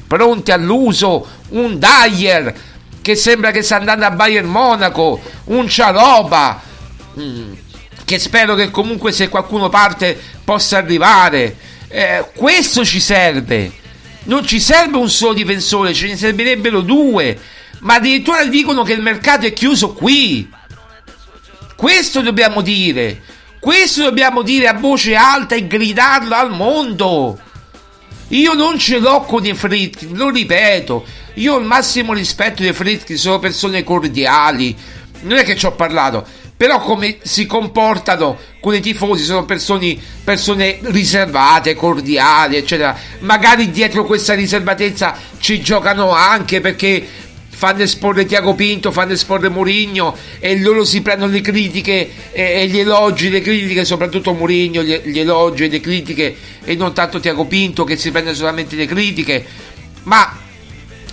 pronti 0.09 0.51
all'uso, 0.51 1.27
un 1.49 1.77
Dyer 1.77 2.53
che 2.99 3.15
sembra 3.15 3.51
che 3.51 3.61
sta 3.61 3.75
andando 3.75 4.05
a 4.05 4.11
Bayern 4.11 4.47
Monaco, 4.47 5.21
un 5.45 5.69
Cialoba 5.69 6.59
mm, 7.17 7.53
che 8.05 8.17
spero 8.17 8.55
che 8.55 8.71
comunque 8.71 9.11
se 9.11 9.29
qualcuno 9.29 9.69
parte 9.69 10.19
possa 10.43 10.77
arrivare. 10.77 11.55
Eh, 11.87 12.25
questo 12.35 12.83
ci 12.83 12.99
serve. 12.99 13.71
Non 14.23 14.45
ci 14.47 14.59
serve 14.59 14.97
un 14.97 15.09
solo 15.09 15.33
difensore, 15.33 15.93
ce 15.93 16.07
ne 16.07 16.17
servirebbero 16.17 16.81
due. 16.81 17.39
Ma 17.81 17.95
addirittura 17.95 18.43
dicono 18.45 18.81
che 18.81 18.93
il 18.93 19.01
mercato 19.03 19.45
è 19.45 19.53
chiuso 19.53 19.93
qui. 19.93 20.49
Questo 21.75 22.21
dobbiamo 22.21 22.61
dire. 22.61 23.21
Questo 23.59 24.01
dobbiamo 24.01 24.41
dire 24.41 24.67
a 24.67 24.73
voce 24.73 25.13
alta 25.13 25.53
e 25.53 25.67
gridarlo 25.67 26.33
al 26.33 26.51
mondo. 26.51 27.39
Io 28.29 28.53
non 28.53 28.77
ce 28.77 28.99
l'ho 28.99 29.21
con 29.21 29.45
i 29.45 29.53
Fritkin, 29.53 30.15
lo 30.15 30.29
ripeto. 30.29 31.03
Io 31.35 31.55
ho 31.55 31.57
il 31.57 31.65
massimo 31.65 32.13
rispetto 32.13 32.61
dei 32.61 32.73
Fritkin, 32.73 33.17
sono 33.17 33.39
persone 33.39 33.83
cordiali. 33.83 34.75
Non 35.21 35.37
è 35.37 35.43
che 35.43 35.55
ci 35.55 35.65
ho 35.65 35.71
parlato, 35.71 36.25
però 36.55 36.79
come 36.79 37.17
si 37.23 37.45
comportano 37.45 38.37
con 38.59 38.75
i 38.75 38.81
tifosi 38.81 39.23
sono 39.23 39.45
persone, 39.45 39.97
persone 40.23 40.79
riservate, 40.83 41.73
cordiali, 41.73 42.57
eccetera. 42.57 42.95
Magari 43.19 43.71
dietro 43.71 44.05
questa 44.05 44.35
riservatezza 44.35 45.17
ci 45.39 45.61
giocano 45.61 46.11
anche 46.11 46.61
perché 46.61 47.07
fanno 47.59 47.81
esporre 47.81 48.23
Tiago 48.23 48.55
Pinto, 48.55 48.89
fanno 48.89 49.11
esporre 49.11 49.49
Mourinho 49.49 50.15
e 50.39 50.57
loro 50.61 50.85
si 50.85 51.01
prendono 51.01 51.33
le 51.33 51.41
critiche 51.41 52.09
e, 52.31 52.61
e 52.61 52.67
gli 52.67 52.79
elogi, 52.79 53.29
le 53.29 53.41
critiche, 53.41 53.83
soprattutto 53.83 54.31
Mourinho, 54.31 54.81
gli, 54.81 54.95
gli 55.03 55.19
elogi 55.19 55.65
e 55.65 55.67
le 55.67 55.81
critiche 55.81 56.37
e 56.63 56.75
non 56.75 56.93
tanto 56.93 57.19
Tiago 57.19 57.43
Pinto 57.43 57.83
che 57.83 57.97
si 57.97 58.11
prende 58.11 58.33
solamente 58.33 58.77
le 58.77 58.85
critiche, 58.85 59.45
ma 60.03 60.37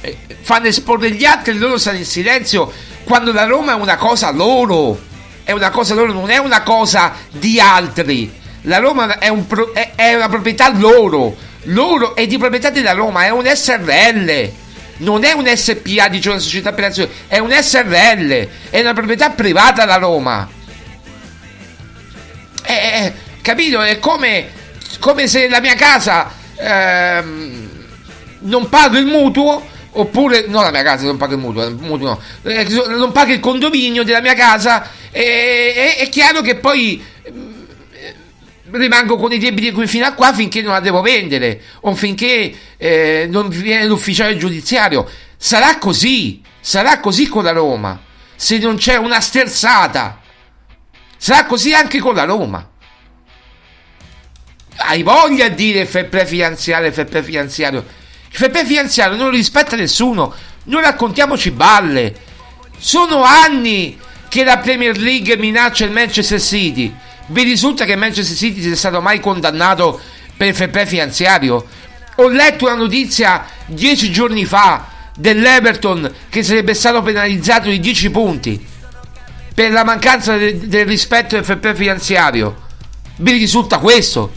eh, 0.01 0.17
fanno 0.41 0.69
esporre 0.69 1.11
gli 1.11 1.25
altri 1.25 1.51
e 1.51 1.55
loro 1.55 1.79
stanno 1.79 1.99
in 1.99 2.05
silenzio 2.05 2.73
quando 3.03 3.33
la 3.33 3.45
Roma 3.45 3.73
è 3.73 3.75
una 3.75 3.97
cosa 3.97 4.31
loro, 4.31 5.01
è 5.43 5.51
una 5.51 5.71
cosa 5.71 5.95
loro, 5.95 6.13
non 6.13 6.31
è 6.31 6.39
una 6.39 6.63
cosa 6.63 7.13
di 7.29 7.59
altri. 7.59 8.33
La 8.63 8.79
Roma 8.79 9.19
è, 9.19 9.27
un 9.27 9.49
pro- 9.49 9.75
è 9.75 10.15
una 10.15 10.29
proprietà 10.29 10.73
loro, 10.79 11.35
loro 11.65 12.15
è 12.15 12.25
di 12.29 12.39
proprietà 12.39 12.71
della 12.71 12.93
Roma, 12.93 13.25
è 13.25 13.31
un 13.31 13.45
SRL. 13.53 14.65
Non 14.99 15.25
è 15.25 15.33
un 15.33 15.47
SPA, 15.55 16.09
dice 16.09 16.31
una 16.31 16.39
società 16.39 16.73
per 16.73 16.85
azioni, 16.85 17.11
è 17.29 17.39
un 17.39 17.51
SRL, 17.53 18.49
è 18.71 18.81
una 18.81 18.95
proprietà 18.95 19.31
privata 19.31 19.85
la 19.85 19.97
Roma. 19.97 20.49
È, 22.63 22.73
è- 22.73 23.13
capito? 23.43 23.83
È 23.83 23.99
come, 23.99 24.49
come 24.99 25.27
se 25.29 25.49
la 25.49 25.61
mia 25.61 25.75
casa 25.75 26.33
ehm, 26.57 27.69
non 28.41 28.69
pago 28.69 28.97
il 28.97 29.07
mutuo, 29.07 29.69
oppure 29.93 30.47
no, 30.49 30.63
la 30.63 30.71
mia 30.71 30.83
casa 30.83 31.05
non 31.05 31.17
paga 31.17 31.35
il 31.35 31.41
mutuo, 31.41 31.65
il 31.65 31.75
mutuo 31.75 32.09
no, 32.09 32.21
eh, 32.51 32.67
non 32.89 33.13
paga 33.13 33.33
il 33.33 33.41
condominio 33.41 34.03
della 34.03 34.21
mia 34.21 34.35
casa, 34.35 34.89
e- 35.11 35.75
e- 35.77 35.97
è 35.97 36.09
chiaro 36.09 36.41
che 36.41 36.57
poi 36.57 37.05
rimango 38.73 39.17
con 39.17 39.33
i 39.33 39.39
debiti 39.39 39.87
fino 39.87 40.07
a 40.07 40.13
qua 40.13 40.33
finché 40.33 40.63
non 40.63 40.73
la 40.73 40.81
devo 40.81 41.01
vendere 41.01 41.61
o 41.81 41.95
finché 41.95 42.55
eh, 42.77 43.27
non 43.31 43.49
viene 43.49 43.87
l'ufficiale 43.87 44.37
giudiziario. 44.37 45.09
Sarà 45.37 45.79
così, 45.79 46.43
sarà 46.61 47.01
così 47.01 47.29
con 47.29 47.45
la 47.45 47.53
Roma, 47.53 48.01
se 48.35 48.59
non 48.59 48.77
c'è 48.77 48.97
una 48.97 49.21
sterzata. 49.21 50.21
Sarà 51.17 51.47
così 51.47 51.73
anche 51.73 51.99
con 51.99 52.15
la 52.15 52.25
Roma. 52.25 52.69
Hai 54.79 55.03
voglia 55.03 55.49
di 55.49 55.73
dire 55.73 55.87
fair 55.87 56.27
finanziario, 56.27 56.93
fair 56.93 57.25
finanziario. 57.25 57.85
Il 58.31 58.37
fair 58.37 58.67
finanziario 58.67 59.17
non 59.17 59.31
rispetta 59.31 59.77
nessuno, 59.77 60.35
non 60.65 60.83
raccontiamoci 60.83 61.51
balle. 61.51 62.15
Sono 62.79 63.23
anni 63.23 63.99
che 64.29 64.45
la 64.45 64.59
Premier 64.59 64.99
League 64.99 65.37
minaccia 65.39 65.85
il 65.87 65.93
Manchester 65.93 66.41
City. 66.41 66.95
Vi 67.29 67.43
risulta 67.43 67.85
che 67.85 67.97
Manchester 67.97 68.37
City 68.37 68.63
sia 68.63 68.77
stato 68.77 69.01
mai 69.01 69.21
condannato 69.21 70.01
per 70.37 70.71
play 70.71 70.87
finanziario? 70.87 71.67
Ho 72.17 72.29
letto 72.29 72.67
una 72.67 72.75
notizia 72.75 73.45
dieci 73.67 74.11
giorni 74.11 74.45
fa 74.45 74.87
dell'Everton 75.17 76.13
che 76.29 76.43
sarebbe 76.43 76.75
stato 76.75 77.03
penalizzato 77.03 77.69
di 77.69 77.81
10 77.81 78.11
punti 78.11 78.67
per 79.55 79.73
la 79.73 79.85
mancanza 79.85 80.37
de- 80.37 80.69
del 80.69 80.87
rispetto 80.87 81.41
play 81.43 81.75
finanziario. 81.75 82.65
Vi 83.17 83.33
risulta 83.33 83.79
questo? 83.79 84.33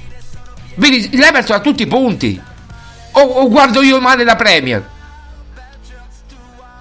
Vi 0.76 1.10
L'Everton 1.12 1.58
ha 1.58 1.60
tutti 1.60 1.84
i 1.84 1.88
punti. 1.88 2.42
O, 3.12 3.22
o 3.22 3.50
guardo 3.50 3.82
io 3.82 4.00
male 4.00 4.24
la 4.24 4.36
Premier? 4.36 4.88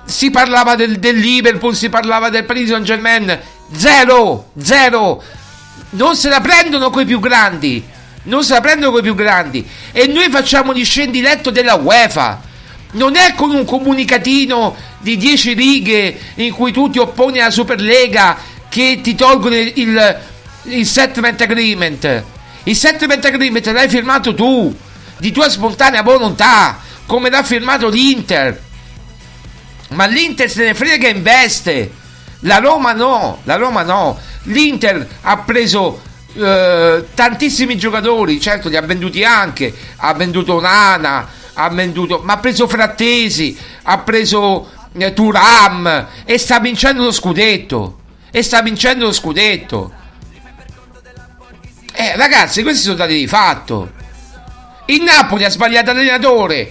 Si 0.05 0.31
parlava 0.31 0.75
del, 0.75 0.99
del 0.99 1.17
Liverpool, 1.17 1.75
si 1.75 1.89
parlava 1.89 2.31
del 2.31 2.45
Paris 2.45 2.71
Saint 2.71 2.85
Germain. 2.85 3.39
Zero, 3.75 4.51
zero. 4.59 5.23
Non 5.91 6.17
se 6.17 6.29
la 6.29 6.41
prendono 6.41 6.91
coi 6.91 7.05
più 7.05 7.21
grandi. 7.21 7.83
Non 8.25 8.45
se 8.45 8.53
la 8.53 8.61
prendono 8.61 8.93
coi 8.93 9.03
più 9.03 9.15
grandi. 9.15 9.67
E 9.93 10.07
noi 10.07 10.29
facciamo 10.31 10.75
gli 10.75 10.85
scendi 10.85 11.21
letto 11.21 11.51
della 11.51 11.75
UEFA. 11.75 12.41
Non 12.93 13.17
è 13.17 13.35
con 13.35 13.51
un 13.51 13.65
comunicatino 13.65 14.75
di 14.99 15.17
10 15.17 15.53
righe 15.53 16.19
in 16.37 16.53
cui 16.53 16.73
tu 16.73 16.91
ti 16.91 16.99
opponi 16.99 17.41
alla 17.41 17.51
Superlega 17.51 18.37
che 18.69 19.01
ti 19.03 19.15
tolgono 19.15 19.57
il, 19.57 19.73
il, 19.77 20.19
il 20.65 20.87
settlement 20.87 21.41
agreement. 21.41 22.25
Il 22.65 22.77
settlement 22.77 23.25
agreement 23.25 23.67
l'hai 23.67 23.89
firmato 23.89 24.35
tu, 24.35 24.75
di 25.19 25.33
tua 25.33 25.49
spontanea 25.49 26.03
volontà, 26.03 26.79
come 27.07 27.31
l'ha 27.31 27.43
firmato 27.43 27.89
l'Inter. 27.89 28.61
Ma 29.91 30.07
l'Inter 30.07 30.51
se 30.51 30.65
ne 30.67 30.75
frega 30.75 31.09
e 31.09 31.13
investe. 31.13 31.93
La 32.41 32.59
Roma 32.59 32.93
no, 32.93 33.41
la 33.45 33.57
Roma 33.57 33.83
no. 33.83 34.19
L'Inter 34.45 35.07
ha 35.23 35.39
preso 35.39 36.01
eh, 36.35 37.07
tantissimi 37.15 37.77
giocatori, 37.77 38.41
certo 38.41 38.69
li 38.69 38.77
ha 38.77 38.83
venduti 38.83 39.25
anche, 39.25 39.75
ha 39.97 40.15
venduto 40.15 40.61
Nana, 40.61 41.29
ha 41.55 41.69
venduto, 41.71 42.21
ma 42.23 42.35
ha 42.35 42.39
preso 42.39 42.69
Frattesi, 42.69 43.57
ha 43.83 43.99
preso 43.99 44.71
eh, 44.97 45.13
Turam 45.13 46.09
e 46.25 46.39
sta 46.39 46.61
vincendo 46.61 47.05
lo 47.05 47.13
scudetto. 47.13 47.97
E 48.31 48.43
sta 48.43 48.61
vincendo 48.63 49.07
lo 49.07 49.13
scudetto. 49.13 49.93
Eh, 51.95 52.17
ragazzi, 52.17 52.63
questi 52.63 52.83
sono 52.83 52.95
dati 52.95 53.15
di 53.15 53.27
fatto. 53.27 53.91
Il 54.87 55.03
Napoli 55.03 55.45
ha 55.45 55.51
sbagliato 55.51 55.91
allenatore. 55.91 56.71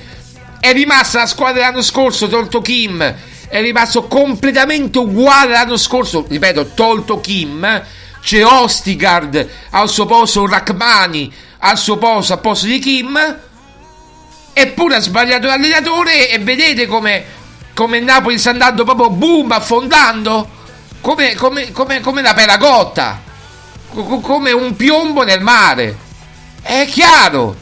È 0.60 0.72
rimasta 0.72 1.20
la 1.20 1.26
squadra 1.26 1.62
l'anno 1.62 1.82
scorso, 1.82 2.28
tolto 2.30 2.62
Kim. 2.62 3.16
È 3.48 3.62
rimasto 3.62 4.08
completamente 4.08 4.98
uguale 5.00 5.54
l'anno 5.54 5.78
scorso. 5.78 6.26
Ripeto, 6.28 6.72
tolto 6.74 7.20
Kim. 7.20 7.84
C'è 8.22 8.44
Ostigard 8.44 9.48
al 9.70 9.90
suo 9.90 10.06
posto, 10.06 10.46
Rachmani 10.46 11.34
al 11.60 11.78
suo 11.78 11.98
posto, 11.98 12.34
al 12.34 12.42
posto 12.42 12.66
di 12.66 12.80
Kim. 12.80 13.40
Eppure 14.54 14.96
ha 14.96 15.00
sbagliato 15.00 15.48
l'allenatore 15.48 16.30
e 16.30 16.40
vedete 16.40 16.88
come, 16.88 17.24
come 17.74 18.00
Napoli 18.00 18.38
sta 18.38 18.50
andando 18.50 18.84
proprio 18.84 19.10
boom, 19.10 19.52
affondando. 19.52 20.50
Come, 21.00 21.36
come, 21.36 21.72
come, 21.72 22.02
come 22.02 22.22
la 22.22 22.34
peragotta. 22.34 23.22
Co- 23.90 24.20
come 24.20 24.52
un 24.52 24.76
piombo 24.76 25.24
nel 25.24 25.42
mare. 25.42 25.96
È 26.62 26.86
chiaro. 26.90 27.56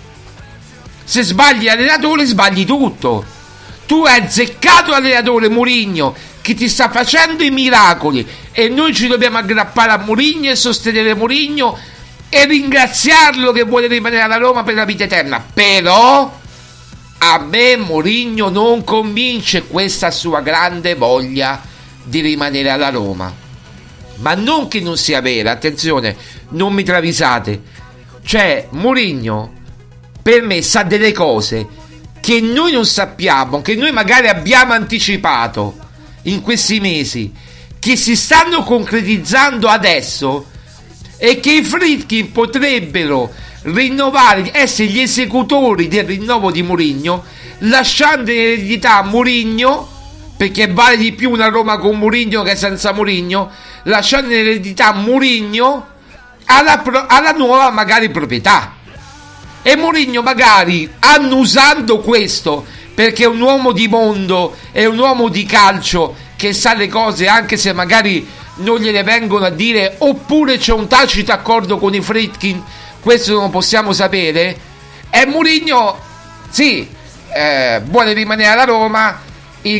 Se 1.03 1.21
sbagli 1.21 1.65
l'allenatore, 1.65 2.25
sbagli 2.25 2.65
tutto. 2.65 3.34
Tu 3.85 4.03
hai 4.03 4.21
azzeccato 4.21 4.91
l'allenatore 4.91 5.49
Murigno 5.49 6.15
che 6.41 6.53
ti 6.53 6.67
sta 6.69 6.89
facendo 6.89 7.43
i 7.43 7.51
miracoli 7.51 8.27
e 8.51 8.69
noi 8.69 8.93
ci 8.93 9.07
dobbiamo 9.07 9.37
aggrappare 9.37 9.91
a 9.91 9.97
Murigno 9.97 10.51
e 10.51 10.55
sostenere 10.55 11.13
Murigno 11.15 11.77
e 12.29 12.45
ringraziarlo 12.45 13.51
che 13.51 13.63
vuole 13.63 13.87
rimanere 13.87 14.21
alla 14.21 14.37
Roma 14.37 14.63
per 14.63 14.75
la 14.75 14.85
vita 14.85 15.03
eterna. 15.05 15.43
Però 15.53 16.43
a 17.17 17.39
me 17.39 17.77
Mourinho 17.77 18.49
non 18.49 18.83
convince 18.83 19.63
questa 19.63 20.11
sua 20.11 20.41
grande 20.41 20.95
voglia 20.95 21.61
di 22.03 22.19
rimanere 22.21 22.69
alla 22.69 22.89
Roma. 22.89 23.33
Ma 24.17 24.33
non 24.35 24.67
che 24.67 24.79
non 24.79 24.97
sia 24.97 25.21
vera, 25.21 25.51
attenzione, 25.51 26.15
non 26.49 26.73
mi 26.73 26.83
travisate. 26.83 27.61
Cioè, 28.23 28.67
Mourinho 28.71 29.53
per 30.21 30.41
me 30.41 30.61
sa 30.61 30.83
delle 30.83 31.11
cose 31.11 31.67
che 32.25 32.41
noi 32.41 32.71
non 32.71 32.87
sappiamo, 32.87 33.61
che 33.61 33.75
noi 33.75 33.91
magari 33.91 34.27
abbiamo 34.27 34.73
anticipato 34.73 35.77
in 36.23 36.41
questi 36.41 36.79
mesi, 36.79 37.31
che 37.77 37.95
si 37.95 38.15
stanno 38.15 38.63
concretizzando 38.63 39.67
adesso 39.67 40.47
e 41.17 41.39
che 41.39 41.51
i 41.51 41.63
Fritkin 41.63 42.31
potrebbero 42.31 43.31
rinnovare, 43.65 44.49
essere 44.53 44.89
gli 44.89 45.01
esecutori 45.01 45.87
del 45.87 46.05
rinnovo 46.05 46.49
di 46.49 46.63
Mourinho, 46.63 47.23
lasciando 47.59 48.31
in 48.31 48.39
eredità 48.39 49.03
Mourinho, 49.03 49.87
perché 50.35 50.65
vale 50.65 50.97
di 50.97 51.13
più 51.13 51.29
una 51.29 51.49
Roma 51.49 51.77
con 51.77 51.95
Mourinho 51.95 52.41
che 52.41 52.55
senza 52.55 52.91
Mourinho, 52.91 53.51
lasciando 53.83 54.33
in 54.33 54.39
eredità 54.39 54.93
Mourinho 54.93 55.87
alla, 56.45 56.79
pro- 56.79 57.05
alla 57.05 57.33
nuova 57.33 57.69
magari 57.69 58.09
proprietà. 58.09 58.74
E 59.67 59.75
Mourinho 59.75 60.21
magari 60.21 60.87
annusando 60.99 61.97
questo, 61.97 62.63
perché 62.93 63.23
è 63.23 63.27
un 63.27 63.41
uomo 63.41 63.71
di 63.71 63.87
mondo, 63.87 64.55
è 64.71 64.85
un 64.85 64.99
uomo 64.99 65.27
di 65.27 65.43
calcio 65.43 66.15
che 66.35 66.53
sa 66.53 66.75
le 66.75 66.87
cose 66.87 67.27
anche 67.27 67.57
se 67.57 67.73
magari 67.73 68.29
non 68.57 68.77
gliele 68.77 69.01
vengono 69.01 69.45
a 69.45 69.49
dire, 69.49 69.95
oppure 69.97 70.59
c'è 70.59 70.71
un 70.71 70.85
tacito 70.85 71.31
accordo 71.31 71.79
con 71.79 71.95
i 71.95 71.99
Fritkin, 71.99 72.61
questo 72.99 73.33
non 73.33 73.49
possiamo 73.49 73.91
sapere. 73.91 74.55
E 75.09 75.25
Mourinho, 75.25 75.97
sì, 76.47 76.87
eh, 77.33 77.81
vuole 77.85 78.13
rimanere 78.13 78.51
alla 78.51 78.65
Roma, 78.65 79.19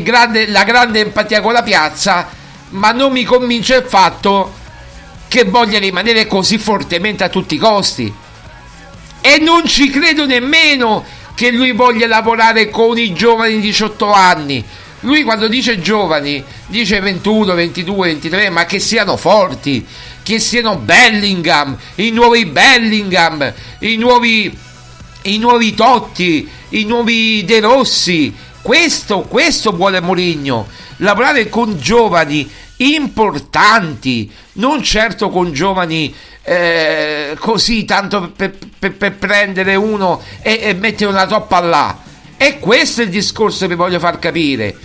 grande, 0.01 0.47
la 0.47 0.63
grande 0.63 1.01
empatia 1.01 1.41
con 1.41 1.53
la 1.53 1.61
piazza, 1.61 2.27
ma 2.69 2.91
non 2.91 3.11
mi 3.11 3.23
convince 3.23 3.75
il 3.75 3.85
fatto 3.87 4.51
che 5.27 5.43
voglia 5.43 5.77
rimanere 5.77 6.25
così 6.25 6.57
fortemente 6.57 7.23
a 7.23 7.29
tutti 7.29 7.53
i 7.53 7.59
costi. 7.59 8.23
E 9.27 9.39
non 9.39 9.65
ci 9.65 9.89
credo 9.89 10.27
nemmeno 10.27 11.03
che 11.33 11.49
lui 11.49 11.71
voglia 11.71 12.05
lavorare 12.05 12.69
con 12.69 12.95
i 12.95 13.11
giovani 13.11 13.55
di 13.55 13.61
18 13.61 14.11
anni. 14.11 14.63
Lui 14.99 15.23
quando 15.23 15.47
dice 15.47 15.81
giovani 15.81 16.43
dice 16.67 16.99
21, 16.99 17.55
22, 17.55 18.07
23, 18.09 18.49
ma 18.51 18.65
che 18.65 18.77
siano 18.77 19.17
forti, 19.17 19.83
che 20.21 20.37
siano 20.37 20.75
Bellingham, 20.77 21.75
i 21.95 22.11
nuovi 22.11 22.45
Bellingham, 22.45 23.51
i 23.79 23.95
nuovi, 23.95 24.55
i 25.23 25.37
nuovi 25.39 25.73
Totti, 25.73 26.47
i 26.69 26.83
nuovi 26.83 27.43
De 27.45 27.61
Rossi. 27.61 28.31
Questo, 28.61 29.21
questo 29.21 29.71
vuole 29.71 30.01
Mourinho, 30.01 30.67
lavorare 30.97 31.49
con 31.49 31.79
giovani 31.79 32.47
importanti, 32.77 34.29
non 34.53 34.83
certo 34.83 35.31
con 35.31 35.51
giovani 35.51 36.13
eh, 36.47 37.35
così 37.39 37.85
tanto 37.85 38.31
per, 38.35 38.55
per- 38.77 38.93
per 38.93 39.15
prendere 39.15 39.75
uno 39.75 40.21
e, 40.41 40.59
e 40.61 40.73
mettere 40.75 41.09
una 41.09 41.25
toppa 41.25 41.59
là. 41.59 41.97
E 42.37 42.59
questo 42.59 43.01
è 43.01 43.05
il 43.05 43.09
discorso 43.09 43.67
che 43.67 43.75
voglio 43.75 43.99
far 43.99 44.19
capire. 44.19 44.75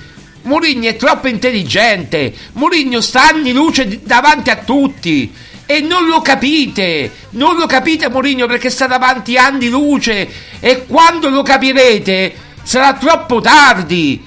Mourinho 0.42 0.88
è 0.88 0.96
troppo 0.96 1.28
intelligente. 1.28 2.32
Mourinho 2.54 3.02
sta 3.02 3.28
anni 3.28 3.52
luce 3.52 4.00
davanti 4.02 4.48
a 4.48 4.56
tutti. 4.56 5.32
E 5.66 5.80
non 5.80 6.06
lo 6.06 6.20
capite, 6.20 7.12
non 7.30 7.56
lo 7.56 7.66
capite 7.66 8.08
Mourinho 8.08 8.46
perché 8.46 8.70
sta 8.70 8.88
davanti 8.88 9.36
anni 9.36 9.68
luce 9.68 10.28
e 10.58 10.84
quando 10.86 11.28
lo 11.28 11.42
capirete 11.42 12.34
sarà 12.64 12.94
troppo 12.94 13.40
tardi 13.40 14.20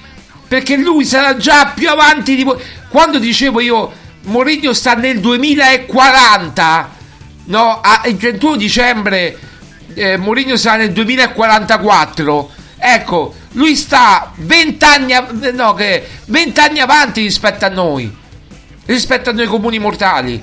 perché 0.48 0.76
lui 0.76 1.04
sarà 1.04 1.36
già 1.36 1.72
più 1.74 1.90
avanti 1.90 2.34
di 2.34 2.44
voi. 2.44 2.58
Quando 2.88 3.18
dicevo 3.18 3.60
io 3.60 3.92
Mourinho 4.22 4.72
sta 4.72 4.94
nel 4.94 5.20
2040, 5.20 6.90
no, 7.46 7.80
a- 7.80 8.02
il 8.06 8.16
31 8.16 8.56
dicembre 8.56 9.38
eh, 9.94 10.16
Mourinho 10.16 10.56
sarà 10.56 10.78
nel 10.78 10.92
2044. 10.92 12.50
Ecco, 12.76 13.34
lui 13.52 13.76
sta 13.76 14.32
20 14.34 14.84
anni, 14.84 15.14
no, 15.52 15.74
che 15.74 16.06
20 16.26 16.60
anni 16.60 16.80
avanti 16.80 17.22
rispetto 17.22 17.64
a 17.64 17.68
noi, 17.68 18.14
rispetto 18.86 19.30
a 19.30 19.32
noi 19.32 19.46
comuni 19.46 19.78
mortali. 19.78 20.42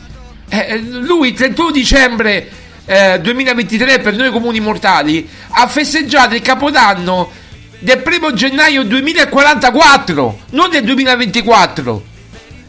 Eh, 0.50 0.58
eh, 0.58 0.80
lui 0.80 1.30
il 1.30 1.36
31 1.36 1.72
dicembre 1.72 2.50
eh, 2.86 3.20
2023 3.22 4.00
per 4.00 4.16
noi 4.16 4.32
comuni 4.32 4.60
mortali 4.60 5.28
ha 5.52 5.68
festeggiato 5.68 6.36
il 6.36 6.42
capodanno 6.42 7.32
del 7.80 8.02
primo 8.02 8.34
gennaio 8.34 8.84
2044, 8.84 10.40
non 10.52 10.70
del 10.70 10.84
2024, 10.84 12.04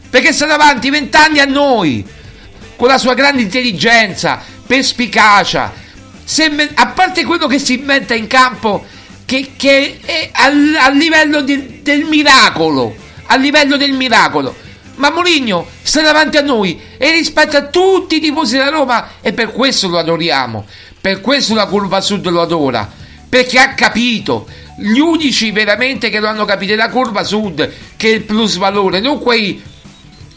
perché 0.09 0.33
sta 0.33 0.45
davanti 0.45 0.89
20 0.89 1.17
anni 1.17 1.39
a 1.39 1.45
noi, 1.45 2.05
con 2.75 2.87
la 2.87 2.97
sua 2.97 3.13
grande 3.13 3.41
intelligenza, 3.41 4.41
perspicacia, 4.65 5.73
me- 6.51 6.71
a 6.73 6.87
parte 6.87 7.23
quello 7.25 7.47
che 7.47 7.59
si 7.59 7.73
inventa 7.73 8.13
in 8.13 8.27
campo, 8.27 8.85
che, 9.25 9.51
che 9.55 9.99
è 10.03 10.29
al, 10.33 10.75
al 10.79 10.95
livello 10.95 11.41
del- 11.41 11.79
del 11.81 12.05
miracolo, 12.05 12.95
a 13.27 13.35
livello 13.35 13.77
del 13.77 13.93
miracolo. 13.93 14.55
Ma 14.95 15.09
Mourinho 15.09 15.67
sta 15.81 16.01
davanti 16.01 16.37
a 16.37 16.41
noi 16.41 16.79
e 16.97 17.11
rispetto 17.11 17.57
a 17.57 17.65
tutti 17.65 18.17
i 18.17 18.19
tifosi 18.19 18.57
della 18.57 18.69
Roma 18.69 19.13
e 19.21 19.33
per 19.33 19.51
questo 19.51 19.87
lo 19.87 19.97
adoriamo, 19.97 20.65
per 21.01 21.19
questo 21.19 21.55
la 21.55 21.65
curva 21.65 21.99
sud 21.99 22.27
lo 22.29 22.41
adora, 22.41 22.89
perché 23.27 23.57
ha 23.57 23.73
capito, 23.73 24.47
gli 24.77 24.99
unici 24.99 25.51
veramente 25.51 26.09
che 26.09 26.19
lo 26.19 26.27
hanno 26.27 26.45
capito 26.45 26.73
è 26.73 26.75
la 26.75 26.89
curva 26.89 27.23
sud 27.23 27.71
che 27.95 28.09
è 28.09 28.13
il 28.13 28.21
plus 28.21 28.57
valore, 28.57 28.99
non 28.99 29.19
quei 29.19 29.61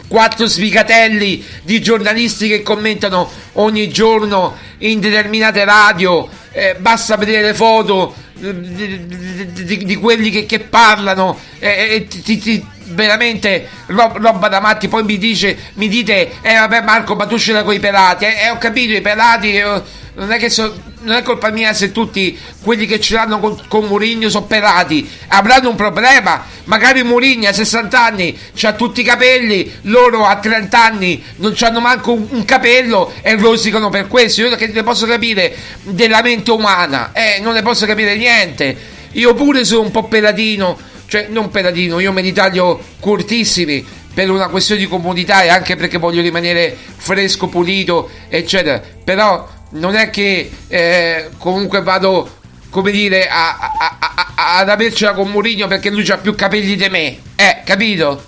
quattro 0.09 0.47
sfigatelli 0.49 1.45
di 1.63 1.81
giornalisti 1.81 2.49
che 2.49 2.63
commentano 2.63 3.29
ogni 3.55 3.89
giorno 3.89 4.57
in 4.79 5.01
determinate 5.01 5.65
radio, 5.65 6.29
eh, 6.53 6.77
basta 6.79 7.17
vedere 7.17 7.43
le 7.43 7.55
foto 7.55 8.15
eh, 8.41 8.61
di, 8.61 9.07
di- 9.07 9.65
di- 9.65 9.85
di 9.85 9.97
quelli 9.97 10.31
che, 10.31 10.47
che 10.47 10.61
parlano 10.61 11.39
eh, 11.59 11.89
e 11.95 12.07
ti- 12.07 12.23
ti- 12.23 12.39
ti- 12.39 12.67
veramente 12.89 13.69
ro- 13.87 14.13
roba 14.17 14.49
da 14.49 14.61
matti. 14.61 14.89
Poi 14.89 15.03
mi 15.05 15.19
dice 15.19 15.57
mi 15.75 15.89
dite 15.89 16.33
eh 16.43 16.55
vabbè 16.55 16.83
Marco 16.83 17.15
ma 17.15 17.27
tu 17.27 17.39
ce 17.39 17.53
l'hai 17.53 17.65
con 17.65 17.75
i 17.75 17.81
pelati. 17.81 18.25
Eh, 18.25 18.45
eh, 18.45 18.51
ho 18.51 18.59
capito 18.59 18.93
i 18.93 19.01
pelati 19.01 19.57
eh, 19.57 19.83
non 20.15 20.33
è 20.33 20.49
so- 20.49 20.95
non 21.01 21.17
è 21.17 21.23
colpa 21.23 21.51
mia 21.51 21.73
se 21.73 21.93
tutti 21.93 22.37
quelli 22.63 22.87
che 22.87 22.99
ce 22.99 23.15
l'hanno 23.15 23.39
con, 23.39 23.57
con 23.69 23.85
Mourinho 23.85 24.29
sono 24.29 24.47
pelati. 24.47 25.09
Avranno 25.29 25.69
un 25.71 25.77
problema. 25.77 26.45
Magari 26.65 27.03
Mourinho 27.03 27.49
a 27.49 27.53
60 27.53 28.05
anni 28.05 28.39
ha 28.63 28.73
tutti 28.73 29.01
i 29.03 29.05
capelli 29.05 29.73
loro 29.83 30.27
a 30.27 30.37
30 30.37 30.83
anni 30.83 31.23
non 31.37 31.55
hanno 31.61 31.81
manco 31.81 32.13
un, 32.13 32.27
un 32.31 32.45
capello 32.45 33.13
e 33.23 33.37
rosicano 33.37 33.89
per 33.89 34.09
questo. 34.09 34.43
Io 34.43 34.57
che 34.57 34.69
ne 34.69 34.83
posso 34.83 35.07
capire 35.07 35.55
della 35.83 36.23
mente 36.23 36.51
umana? 36.51 37.13
Eh 37.13 37.39
non 37.41 37.55
ne 37.55 37.63
posso 37.63 37.87
capire 37.87 38.17
niente. 38.17 38.95
Io 39.13 39.33
pure 39.35 39.65
sono 39.65 39.83
un 39.83 39.91
po' 39.91 40.05
pelatino 40.05 40.77
cioè 41.07 41.27
non 41.29 41.51
pelatino 41.51 41.99
io 42.01 42.13
me 42.13 42.21
li 42.23 42.33
taglio 42.33 42.81
cortissimi 43.01 43.85
per 44.13 44.31
una 44.31 44.49
questione 44.49 44.81
di 44.81 44.89
comodità 44.89 45.43
e 45.43 45.49
anche 45.49 45.77
perché 45.77 45.99
voglio 45.99 46.23
rimanere 46.23 46.75
fresco, 46.97 47.49
pulito, 47.49 48.09
eccetera. 48.29 48.81
Però 49.05 49.47
non 49.73 49.95
è 49.95 50.09
che 50.09 50.51
eh, 50.69 51.29
comunque 51.37 51.83
vado, 51.83 52.37
come 52.71 52.91
dire, 52.93 53.29
a, 53.29 53.59
a- 53.79 53.97
a- 53.99 54.59
ad 54.59 54.71
avercela 54.71 55.13
con 55.13 55.29
Mourinho 55.31 55.67
perché 55.67 55.91
lui 55.91 56.09
ha 56.09 56.17
più 56.17 56.35
capelli 56.35 56.77
di 56.77 56.89
me. 56.89 57.19
Eh, 57.37 57.61
capito? 57.63 58.25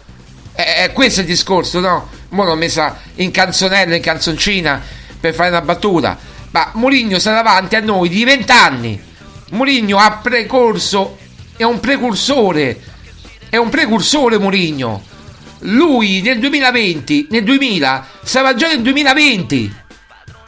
Eh, 0.55 0.91
questo 0.93 1.21
è 1.21 1.23
il 1.23 1.29
discorso, 1.31 1.81
no? 1.81 2.07
Mo 2.31 2.45
l'ho 2.45 2.55
messa 2.55 3.01
in 3.15 3.31
canzonella, 3.31 3.97
in 3.97 4.03
canzoncina 4.03 4.83
per 5.19 5.33
fare 5.33 5.49
una 5.49 5.63
battuta. 5.63 6.19
Ma 6.51 6.71
Mourinho 6.75 7.19
sta 7.19 7.33
davanti 7.33 7.77
a 7.77 7.81
noi 7.81 8.11
di 8.11 8.25
20 8.25 8.53
anni. 8.53 9.03
Mourinho 9.53 9.97
ha 9.97 10.19
precorso, 10.23 11.17
è 11.59 11.65
un 11.65 11.81
precursore. 11.81 12.81
È 13.51 13.57
un 13.57 13.69
precursore 13.69 14.39
Mourinho. 14.39 15.03
Lui 15.63 16.21
nel 16.23 16.39
2020, 16.39 17.27
nel 17.31 17.43
2000, 17.43 18.07
stava 18.23 18.55
già 18.55 18.69
nel 18.69 18.81
2020. 18.81 19.75